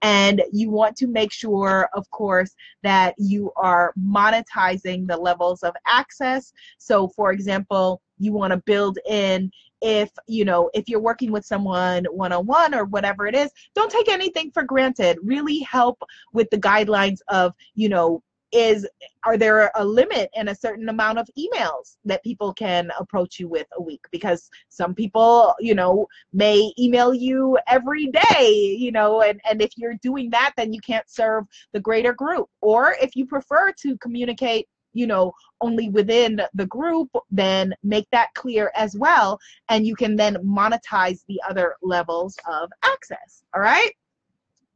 and 0.02 0.42
you 0.52 0.70
want 0.70 0.96
to 0.96 1.06
make 1.06 1.32
sure 1.32 1.88
of 1.94 2.08
course 2.10 2.54
that 2.82 3.14
you 3.18 3.52
are 3.56 3.92
monetizing 4.00 5.06
the 5.06 5.16
levels 5.16 5.62
of 5.62 5.74
access. 5.86 6.52
So 6.78 7.08
for 7.08 7.32
example 7.32 8.00
you 8.18 8.32
want 8.32 8.52
to 8.52 8.58
build 8.58 8.98
in 9.08 9.50
if 9.80 10.10
you 10.26 10.44
know 10.44 10.70
if 10.74 10.88
you're 10.88 11.00
working 11.00 11.30
with 11.30 11.44
someone 11.44 12.04
one-on-one 12.10 12.74
or 12.74 12.84
whatever 12.84 13.28
it 13.28 13.34
is 13.36 13.50
don't 13.76 13.92
take 13.92 14.08
anything 14.08 14.50
for 14.50 14.64
granted. 14.64 15.18
Really 15.22 15.60
help 15.60 16.02
with 16.32 16.50
the 16.50 16.58
guidelines 16.58 17.18
of 17.28 17.54
you 17.74 17.88
know 17.88 18.22
is 18.52 18.86
are 19.24 19.36
there 19.36 19.70
a 19.74 19.84
limit 19.84 20.30
and 20.34 20.48
a 20.48 20.54
certain 20.54 20.88
amount 20.88 21.18
of 21.18 21.28
emails 21.38 21.96
that 22.04 22.22
people 22.24 22.52
can 22.54 22.90
approach 22.98 23.38
you 23.38 23.48
with 23.48 23.66
a 23.76 23.82
week? 23.82 24.04
Because 24.10 24.48
some 24.68 24.94
people 24.94 25.54
you 25.60 25.74
know 25.74 26.06
may 26.32 26.72
email 26.78 27.12
you 27.12 27.58
every 27.66 28.06
day 28.06 28.76
you 28.78 28.92
know 28.92 29.22
and 29.22 29.40
and 29.48 29.60
if 29.60 29.72
you're 29.76 29.98
doing 30.02 30.30
that 30.30 30.52
then 30.56 30.72
you 30.72 30.80
can't 30.80 31.08
serve 31.08 31.44
the 31.72 31.80
greater 31.80 32.12
group. 32.12 32.48
Or 32.60 32.94
if 33.00 33.16
you 33.16 33.26
prefer 33.26 33.72
to 33.82 33.96
communicate 33.98 34.68
you 34.92 35.06
know 35.06 35.32
only 35.60 35.88
within 35.88 36.40
the 36.54 36.66
group 36.66 37.08
then 37.30 37.74
make 37.82 38.06
that 38.10 38.28
clear 38.34 38.72
as 38.74 38.96
well 38.96 39.38
and 39.68 39.86
you 39.86 39.94
can 39.94 40.16
then 40.16 40.36
monetize 40.36 41.24
the 41.28 41.40
other 41.48 41.76
levels 41.82 42.36
of 42.50 42.70
access. 42.84 43.42
All 43.54 43.60
right? 43.60 43.92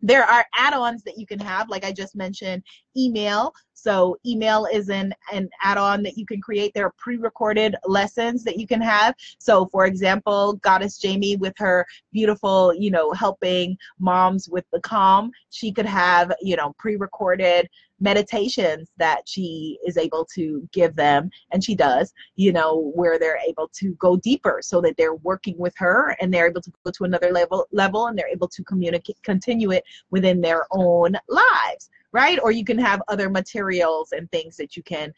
There 0.05 0.25
are 0.25 0.45
add-ons 0.57 1.05
that 1.05 1.17
you 1.17 1.27
can 1.27 1.39
have 1.39 1.69
like 1.69 1.85
i 1.85 1.93
just 1.93 2.17
mentioned 2.17 2.63
email. 2.97 3.55
So 3.75 4.17
email 4.25 4.67
is 4.73 4.91
an, 4.91 5.13
an 5.33 5.49
add-on 5.61 6.05
that 6.05 6.17
you 6.17 6.25
can 6.25 6.41
create. 6.41 6.73
There 6.73 6.87
are 6.87 6.95
pre-recorded 6.99 7.75
lessons 7.85 8.45
that 8.45 8.57
you 8.59 8.67
can 8.67 8.81
have. 8.81 9.15
So 9.39 9.67
for 9.67 9.87
example 9.87 10.55
goddess 10.63 10.99
jamie 10.99 11.37
with 11.37 11.55
her 11.57 11.87
beautiful 12.13 12.75
you 12.75 12.91
know 12.91 13.13
helping 13.13 13.77
moms 13.99 14.49
with 14.49 14.65
the 14.73 14.81
calm 14.81 15.31
she 15.51 15.73
could 15.73 15.87
have 15.87 16.33
you 16.41 16.57
know 16.57 16.75
pre-recorded 16.79 17.69
meditations 18.01 18.91
that 18.97 19.23
she 19.27 19.79
is 19.87 19.97
able 19.97 20.27
to 20.35 20.69
give 20.73 20.97
them 20.97 21.31
and 21.53 21.63
she 21.63 21.75
does 21.75 22.13
you 22.35 22.53
know 22.53 22.93
where 22.95 23.19
they're 23.19 23.41
able 23.49 23.69
to 23.73 23.95
go 23.95 24.17
deeper 24.17 24.61
so 24.63 24.81
that 24.81 24.97
they're 24.97 25.15
working 25.17 25.57
with 25.59 25.75
her 25.77 26.17
and 26.21 26.33
they're 26.33 26.49
able 26.49 26.61
to 26.61 26.73
go 26.85 26.91
to 26.91 27.05
another 27.05 27.31
level 27.31 27.67
level 27.73 28.07
and 28.07 28.19
they're 28.19 28.29
able 28.29 28.49
to 28.49 28.65
communicate 28.65 29.17
continue 29.23 29.71
it 29.71 29.85
within 30.11 30.41
their 30.41 30.67
own 30.73 31.17
lives 31.29 31.91
right 32.13 32.39
or 32.43 32.51
you 32.51 32.65
can 32.65 32.79
have 32.79 33.03
other 33.09 33.31
materials 33.31 34.13
and 34.13 34.31
things 34.31 34.57
that 34.57 34.77
you 34.77 34.83
can 34.83 35.13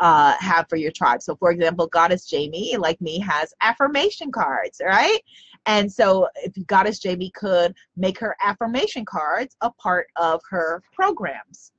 uh, 0.00 0.34
have 0.38 0.68
for 0.68 0.76
your 0.76 0.90
tribe. 0.90 1.22
So, 1.22 1.36
for 1.36 1.50
example, 1.52 1.86
Goddess 1.86 2.26
Jamie, 2.26 2.76
like 2.76 3.00
me, 3.00 3.18
has 3.20 3.54
affirmation 3.60 4.32
cards, 4.32 4.80
right? 4.84 5.20
And 5.66 5.90
so, 5.90 6.28
if 6.36 6.52
Goddess 6.66 6.98
Jamie 6.98 7.30
could 7.30 7.74
make 7.96 8.18
her 8.18 8.36
affirmation 8.42 9.04
cards 9.04 9.56
a 9.60 9.70
part 9.70 10.08
of 10.16 10.40
her 10.50 10.82
programs, 10.92 11.72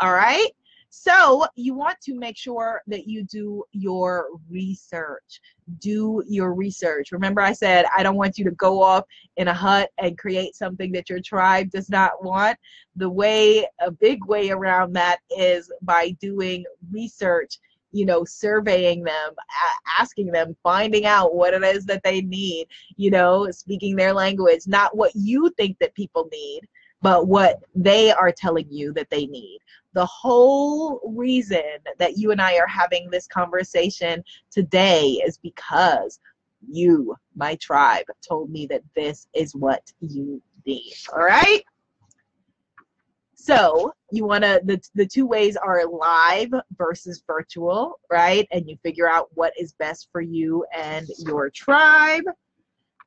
all 0.00 0.12
right. 0.12 0.48
So 0.96 1.44
you 1.56 1.74
want 1.74 2.00
to 2.02 2.14
make 2.14 2.36
sure 2.36 2.80
that 2.86 3.08
you 3.08 3.24
do 3.24 3.64
your 3.72 4.28
research. 4.48 5.40
Do 5.78 6.22
your 6.26 6.54
research. 6.54 7.12
Remember, 7.12 7.40
I 7.40 7.52
said 7.52 7.86
I 7.96 8.02
don't 8.02 8.16
want 8.16 8.38
you 8.38 8.44
to 8.44 8.50
go 8.52 8.82
off 8.82 9.04
in 9.36 9.48
a 9.48 9.54
hut 9.54 9.90
and 9.98 10.18
create 10.18 10.54
something 10.54 10.92
that 10.92 11.08
your 11.08 11.20
tribe 11.20 11.70
does 11.70 11.88
not 11.88 12.22
want. 12.22 12.58
The 12.96 13.08
way, 13.08 13.66
a 13.80 13.90
big 13.90 14.24
way 14.26 14.50
around 14.50 14.92
that 14.94 15.18
is 15.36 15.72
by 15.82 16.10
doing 16.20 16.64
research 16.92 17.58
you 17.94 18.04
know, 18.04 18.24
surveying 18.24 19.04
them, 19.04 19.34
asking 20.00 20.26
them, 20.32 20.56
finding 20.64 21.06
out 21.06 21.36
what 21.36 21.54
it 21.54 21.62
is 21.62 21.86
that 21.86 22.02
they 22.02 22.22
need, 22.22 22.66
you 22.96 23.08
know, 23.08 23.48
speaking 23.52 23.94
their 23.94 24.12
language, 24.12 24.66
not 24.66 24.96
what 24.96 25.12
you 25.14 25.48
think 25.56 25.78
that 25.78 25.94
people 25.94 26.28
need, 26.32 26.62
but 27.02 27.28
what 27.28 27.62
they 27.74 28.10
are 28.10 28.32
telling 28.32 28.66
you 28.68 28.92
that 28.94 29.08
they 29.10 29.26
need. 29.26 29.60
The 29.94 30.06
whole 30.06 31.00
reason 31.14 31.62
that 31.98 32.18
you 32.18 32.32
and 32.32 32.40
I 32.40 32.56
are 32.58 32.66
having 32.66 33.10
this 33.10 33.26
conversation 33.26 34.22
today 34.50 35.20
is 35.24 35.38
because 35.38 36.20
you, 36.68 37.14
my 37.36 37.54
tribe, 37.56 38.06
told 38.26 38.50
me 38.50 38.66
that 38.66 38.82
this 38.94 39.28
is 39.34 39.54
what 39.54 39.82
you 40.00 40.42
need. 40.66 40.94
All 41.12 41.22
right? 41.22 41.62
So 43.34 43.92
you 44.10 44.24
want 44.24 44.42
to 44.44 44.60
the 44.64 44.82
the 44.94 45.06
two 45.06 45.26
ways 45.26 45.56
are 45.56 45.84
live 45.86 46.50
versus 46.78 47.22
virtual, 47.26 48.00
right? 48.10 48.48
And 48.50 48.68
you 48.68 48.78
figure 48.82 49.08
out 49.08 49.28
what 49.34 49.52
is 49.58 49.74
best 49.74 50.08
for 50.10 50.22
you 50.22 50.64
and 50.74 51.06
your 51.18 51.50
tribe. 51.50 52.24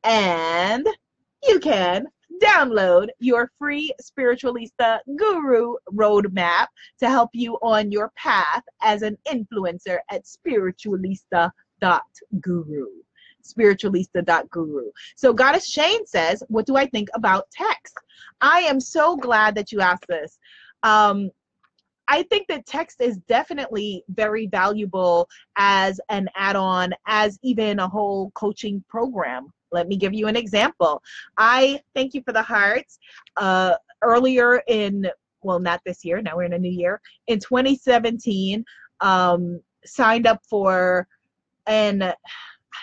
And 0.03 0.87
you 1.47 1.59
can 1.59 2.05
download 2.41 3.07
your 3.19 3.51
free 3.57 3.93
Spiritualista 4.01 4.99
Guru 5.17 5.75
roadmap 5.93 6.67
to 6.99 7.09
help 7.09 7.29
you 7.33 7.55
on 7.61 7.91
your 7.91 8.11
path 8.15 8.63
as 8.81 9.01
an 9.01 9.17
influencer 9.27 9.97
at 10.11 10.25
spiritualista.guru. 10.25 12.87
Spiritualista.guru. 13.43 14.91
So, 15.15 15.33
Goddess 15.33 15.69
Shane 15.69 16.05
says, 16.05 16.43
What 16.47 16.65
do 16.65 16.75
I 16.75 16.87
think 16.87 17.09
about 17.13 17.49
text? 17.51 17.95
I 18.41 18.59
am 18.61 18.79
so 18.79 19.15
glad 19.15 19.53
that 19.55 19.71
you 19.71 19.81
asked 19.81 20.07
this. 20.09 20.37
Um, 20.83 21.31
I 22.07 22.23
think 22.23 22.47
that 22.47 22.65
text 22.65 23.01
is 23.01 23.17
definitely 23.27 24.03
very 24.09 24.47
valuable 24.47 25.27
as 25.57 25.99
an 26.09 26.29
add 26.35 26.55
on, 26.55 26.93
as 27.05 27.37
even 27.43 27.79
a 27.79 27.87
whole 27.87 28.31
coaching 28.31 28.83
program 28.89 29.51
let 29.71 29.89
me 29.89 29.97
give 29.97 30.13
you 30.13 30.27
an 30.27 30.37
example. 30.37 31.03
I 31.37 31.81
thank 31.93 32.13
you 32.13 32.21
for 32.23 32.31
the 32.31 32.41
hearts. 32.41 32.99
Uh, 33.35 33.73
earlier 34.01 34.61
in 34.67 35.07
well, 35.41 35.59
not 35.59 35.81
this 35.85 36.03
year. 36.03 36.21
Now 36.21 36.35
we're 36.35 36.43
in 36.43 36.53
a 36.53 36.59
new 36.59 36.71
year. 36.71 36.99
In 37.27 37.39
2017, 37.39 38.65
um, 39.01 39.61
signed 39.85 40.27
up 40.27 40.41
for 40.49 41.07
and 41.67 42.03
I 42.03 42.15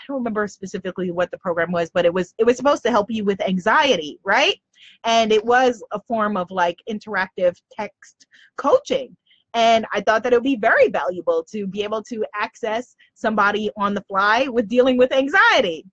don't 0.08 0.18
remember 0.18 0.46
specifically 0.46 1.10
what 1.10 1.30
the 1.30 1.38
program 1.38 1.72
was, 1.72 1.90
but 1.90 2.04
it 2.04 2.12
was 2.12 2.34
it 2.38 2.44
was 2.44 2.56
supposed 2.56 2.82
to 2.84 2.90
help 2.90 3.10
you 3.10 3.24
with 3.24 3.40
anxiety, 3.42 4.18
right? 4.24 4.56
And 5.04 5.32
it 5.32 5.44
was 5.44 5.82
a 5.92 6.00
form 6.00 6.36
of 6.36 6.50
like 6.50 6.78
interactive 6.88 7.54
text 7.76 8.26
coaching. 8.56 9.16
And 9.54 9.86
I 9.92 10.00
thought 10.00 10.24
that 10.24 10.32
it 10.32 10.36
would 10.36 10.42
be 10.42 10.56
very 10.56 10.88
valuable 10.88 11.44
to 11.52 11.66
be 11.66 11.82
able 11.84 12.02
to 12.04 12.24
access 12.34 12.96
somebody 13.14 13.70
on 13.76 13.94
the 13.94 14.04
fly 14.08 14.48
with 14.48 14.68
dealing 14.68 14.96
with 14.96 15.12
anxiety. 15.12 15.84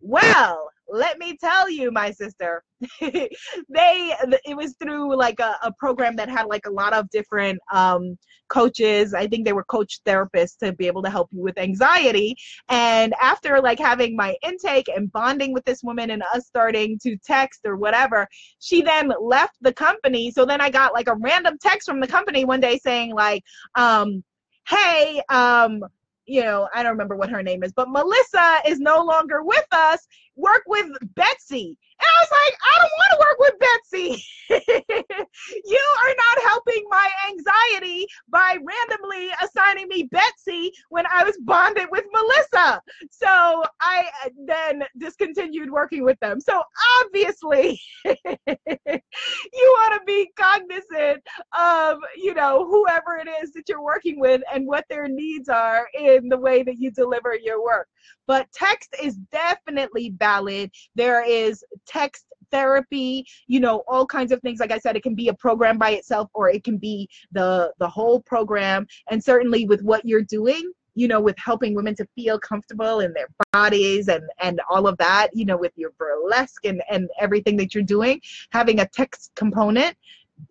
Well, 0.00 0.68
let 0.88 1.18
me 1.18 1.36
tell 1.36 1.68
you, 1.68 1.90
my 1.90 2.10
sister, 2.10 2.62
they 3.00 3.28
it 3.70 4.56
was 4.56 4.74
through 4.80 5.16
like 5.16 5.40
a, 5.40 5.56
a, 5.62 5.72
program 5.78 6.14
that 6.16 6.28
had 6.28 6.46
like 6.46 6.66
a 6.66 6.70
lot 6.70 6.92
of 6.92 7.08
different 7.10 7.58
um, 7.72 8.16
coaches. 8.48 9.14
I 9.14 9.26
think 9.26 9.44
they 9.44 9.52
were 9.52 9.64
coach 9.64 10.00
therapists 10.06 10.58
to 10.58 10.72
be 10.72 10.86
able 10.86 11.02
to 11.02 11.10
help 11.10 11.28
you 11.32 11.42
with 11.42 11.58
anxiety. 11.58 12.36
And 12.68 13.14
after 13.20 13.60
like 13.60 13.78
having 13.78 14.14
my 14.14 14.36
intake 14.42 14.88
and 14.88 15.10
bonding 15.10 15.52
with 15.52 15.64
this 15.64 15.82
woman 15.82 16.10
and 16.10 16.22
us 16.34 16.46
starting 16.46 16.98
to 17.02 17.16
text 17.24 17.60
or 17.64 17.76
whatever, 17.76 18.26
she 18.60 18.82
then 18.82 19.12
left 19.20 19.56
the 19.60 19.72
company. 19.72 20.30
So 20.30 20.44
then 20.44 20.60
I 20.60 20.70
got 20.70 20.94
like 20.94 21.08
a 21.08 21.16
random 21.16 21.56
text 21.60 21.88
from 21.88 22.00
the 22.00 22.06
company 22.06 22.44
one 22.44 22.60
day 22.60 22.78
saying 22.78 23.14
like, 23.14 23.42
um, 23.74 24.22
"Hey, 24.68 25.22
um, 25.30 25.82
you 26.26 26.42
know, 26.42 26.68
I 26.74 26.82
don't 26.82 26.92
remember 26.92 27.16
what 27.16 27.30
her 27.30 27.42
name 27.42 27.62
is, 27.62 27.72
but 27.72 27.88
Melissa 27.88 28.58
is 28.66 28.78
no 28.78 29.02
longer 29.02 29.42
with 29.42 29.66
us. 29.72 30.06
Work 30.34 30.62
with 30.66 30.90
Betsy. 31.14 31.76
Was 32.20 32.30
like, 32.30 32.58
I 32.62 32.78
don't 32.78 32.96
want 32.98 33.10
to 33.12 33.18
work 33.26 33.38
with 33.38 33.56
Betsy. 33.60 34.24
you 34.48 35.84
are 36.00 36.14
not 36.16 36.50
helping 36.50 36.84
my 36.88 37.10
anxiety 37.28 38.06
by 38.28 38.56
randomly 38.62 39.30
assigning 39.42 39.88
me 39.88 40.08
Betsy 40.10 40.72
when 40.88 41.04
I 41.06 41.24
was 41.24 41.36
bonded 41.38 41.88
with 41.90 42.04
Melissa. 42.12 42.80
So 43.10 43.64
I 43.80 44.06
uh, 44.24 44.30
then 44.46 44.84
discontinued 44.98 45.70
working 45.70 46.04
with 46.04 46.18
them. 46.20 46.40
So 46.40 46.62
obviously, 47.02 47.80
you 48.04 48.14
want 48.46 49.94
to 49.94 50.00
be 50.06 50.30
cognizant 50.36 51.22
of, 51.58 51.98
you 52.16 52.34
know, 52.34 52.66
whoever 52.66 53.16
it 53.16 53.28
is 53.42 53.52
that 53.52 53.68
you're 53.68 53.82
working 53.82 54.20
with 54.20 54.42
and 54.52 54.66
what 54.66 54.84
their 54.88 55.08
needs 55.08 55.48
are 55.48 55.88
in 55.98 56.28
the 56.28 56.38
way 56.38 56.62
that 56.62 56.78
you 56.78 56.90
deliver 56.90 57.36
your 57.36 57.62
work. 57.62 57.88
But 58.26 58.50
text 58.52 58.94
is 59.02 59.16
definitely 59.30 60.14
valid. 60.16 60.70
There 60.94 61.24
is 61.24 61.64
text 61.86 62.15
therapy 62.50 63.26
you 63.46 63.60
know 63.60 63.82
all 63.88 64.06
kinds 64.06 64.32
of 64.32 64.40
things. 64.40 64.60
Like 64.60 64.72
i 64.72 64.78
said 64.78 64.96
it 64.96 65.02
can 65.02 65.14
be 65.14 65.28
a 65.28 65.34
program 65.34 65.78
by 65.78 65.90
itself 65.90 66.30
or 66.34 66.48
it 66.48 66.64
can 66.64 66.76
be 66.76 67.08
the 67.32 67.72
the 67.78 67.88
whole 67.88 68.20
program. 68.20 68.86
And 69.10 69.22
certainly 69.22 69.66
with 69.66 69.82
what 69.82 70.04
you're 70.04 70.22
doing 70.22 70.72
you 70.96 71.06
know 71.06 71.20
with 71.20 71.36
helping 71.38 71.74
women 71.74 71.94
to 71.94 72.06
feel 72.16 72.40
comfortable 72.40 73.00
in 73.00 73.12
their 73.12 73.28
bodies 73.52 74.08
and 74.08 74.24
and 74.40 74.60
all 74.68 74.88
of 74.88 74.96
that 74.98 75.28
you 75.34 75.44
know 75.44 75.56
with 75.56 75.72
your 75.76 75.90
burlesque 75.98 76.64
and 76.64 76.82
and 76.90 77.08
everything 77.20 77.56
that 77.56 77.74
you're 77.74 77.84
doing 77.84 78.20
having 78.50 78.80
a 78.80 78.88
text 78.88 79.30
component 79.36 79.96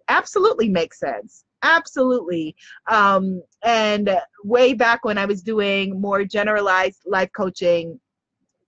absolutely 0.07 0.69
makes 0.69 0.99
sense. 0.99 1.43
Absolutely. 1.63 2.55
Um 2.87 3.41
and 3.63 4.15
way 4.43 4.73
back 4.73 5.03
when 5.03 5.17
i 5.17 5.25
was 5.25 5.41
doing 5.41 5.99
more 5.99 6.23
generalized 6.23 7.01
life 7.07 7.31
coaching 7.35 7.99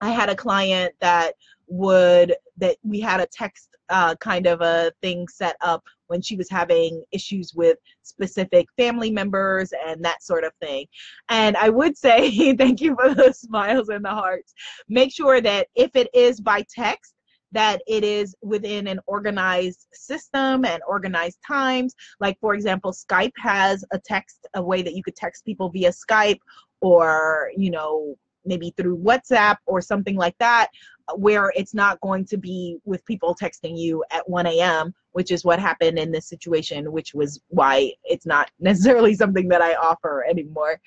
i 0.02 0.10
had 0.10 0.30
a 0.30 0.36
client 0.36 0.94
that 1.00 1.36
would 1.68 2.36
that 2.58 2.78
we 2.84 3.00
had 3.00 3.20
a 3.20 3.28
text 3.32 3.70
uh, 3.90 4.16
kind 4.16 4.48
of 4.48 4.62
a 4.62 4.92
thing 5.02 5.28
set 5.28 5.56
up 5.62 5.84
when 6.08 6.22
she 6.22 6.36
was 6.36 6.50
having 6.50 7.04
issues 7.12 7.54
with 7.54 7.78
specific 8.04 8.66
family 8.78 9.12
members 9.12 9.72
and 9.88 10.04
that 10.04 10.24
sort 10.24 10.44
of 10.44 10.52
thing. 10.62 10.86
And 11.30 11.56
I 11.58 11.70
would 11.70 11.98
say, 11.98 12.56
thank 12.58 12.82
you 12.82 12.96
for 12.96 13.14
the 13.14 13.34
smiles 13.34 13.90
and 13.90 14.04
the 14.04 14.10
hearts. 14.10 14.54
Make 14.90 15.14
sure 15.14 15.42
that 15.42 15.68
if 15.76 15.92
it 15.96 16.10
is 16.14 16.40
by 16.42 16.66
text, 16.74 17.14
that 17.54 17.82
it 17.88 18.04
is 18.04 18.36
within 18.42 18.88
an 18.88 19.00
organized 19.08 19.88
system 19.94 20.66
and 20.66 20.82
organized 20.88 21.38
times. 21.48 21.96
Like, 22.20 22.38
for 22.42 22.54
example, 22.54 22.92
Skype 22.92 23.32
has 23.38 23.86
a 23.92 24.00
text, 24.00 24.48
a 24.54 24.62
way 24.62 24.82
that 24.82 24.94
you 24.94 25.04
could 25.04 25.16
text 25.16 25.46
people 25.46 25.70
via 25.70 25.92
Skype 25.92 26.40
or, 26.82 27.52
you 27.56 27.72
know, 27.72 28.16
maybe 28.48 28.74
through 28.78 28.98
WhatsApp 28.98 29.58
or 29.66 29.82
something 29.82 30.16
like 30.16 30.36
that, 30.40 30.70
where 31.16 31.52
it's 31.56 31.74
not 31.74 32.00
going 32.02 32.26
to 32.26 32.38
be 32.38 32.78
with 32.86 33.06
people 33.06 33.36
texting 33.36 33.78
you 33.78 34.04
at 34.12 34.28
1 34.30 34.46
a.m 34.48 34.94
which 35.18 35.32
is 35.32 35.44
what 35.44 35.60
happened 35.60 35.98
in 35.98 36.12
this 36.12 36.30
situation, 36.30 36.92
which 36.92 37.16
was 37.16 37.42
why 37.48 37.92
it's 38.04 38.28
not 38.28 38.52
necessarily 38.60 39.16
something 39.16 39.48
that 39.48 39.64
I 39.64 39.74
offer 39.74 40.24
anymore. 40.30 40.80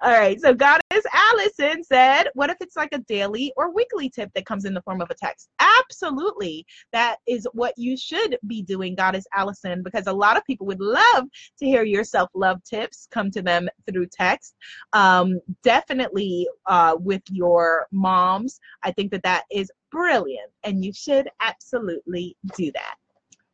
All 0.00 0.10
right, 0.10 0.40
so 0.40 0.52
Goddess 0.52 1.04
Allison 1.14 1.84
said, 1.84 2.24
What 2.34 2.50
if 2.50 2.56
it's 2.60 2.74
like 2.74 2.88
a 2.90 2.98
daily 2.98 3.52
or 3.56 3.72
weekly 3.72 4.10
tip 4.10 4.32
that 4.34 4.44
comes 4.44 4.64
in 4.64 4.74
the 4.74 4.82
form 4.82 5.00
of 5.00 5.08
a 5.10 5.14
text? 5.14 5.50
Absolutely. 5.60 6.66
That 6.90 7.18
is 7.28 7.46
what 7.52 7.74
you 7.76 7.96
should 7.96 8.36
be 8.48 8.60
doing, 8.60 8.96
Goddess 8.96 9.24
Allison, 9.32 9.84
because 9.84 10.08
a 10.08 10.12
lot 10.12 10.36
of 10.36 10.44
people 10.44 10.66
would 10.66 10.80
love 10.80 11.28
to 11.60 11.64
hear 11.64 11.84
your 11.84 12.02
self 12.02 12.28
love 12.34 12.60
tips 12.64 13.06
come 13.12 13.30
to 13.30 13.40
them 13.40 13.68
through 13.88 14.06
text. 14.06 14.56
Um, 14.94 15.40
definitely 15.62 16.48
uh, 16.66 16.96
with 16.98 17.22
your 17.30 17.86
moms. 17.92 18.58
I 18.82 18.90
think 18.90 19.12
that 19.12 19.22
that 19.22 19.44
is 19.48 19.70
brilliant, 19.92 20.50
and 20.64 20.84
you 20.84 20.92
should 20.92 21.28
absolutely 21.40 22.36
do 22.56 22.72
that. 22.72 22.96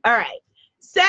All 0.04 0.12
right. 0.12 0.40
So 0.80 1.02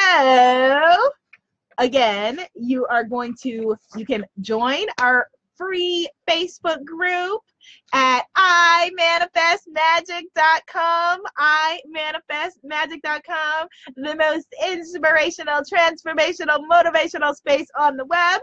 again, 1.78 2.39
you 2.56 2.86
are 2.88 3.04
going 3.04 3.36
to, 3.41 3.76
you 3.96 4.06
can 4.06 4.26
join 4.41 4.86
our 5.02 5.28
free 5.56 6.08
Facebook 6.30 6.84
group 6.86 7.41
at 7.93 8.24
imanifestmagic.com. 8.38 11.22
imanifestmagic.com, 11.39 13.68
the 13.95 14.16
most 14.16 14.47
inspirational, 14.66 15.61
transformational, 15.61 16.59
motivational 16.72 17.36
space 17.36 17.68
on 17.78 17.97
the 17.97 18.05
web. 18.05 18.41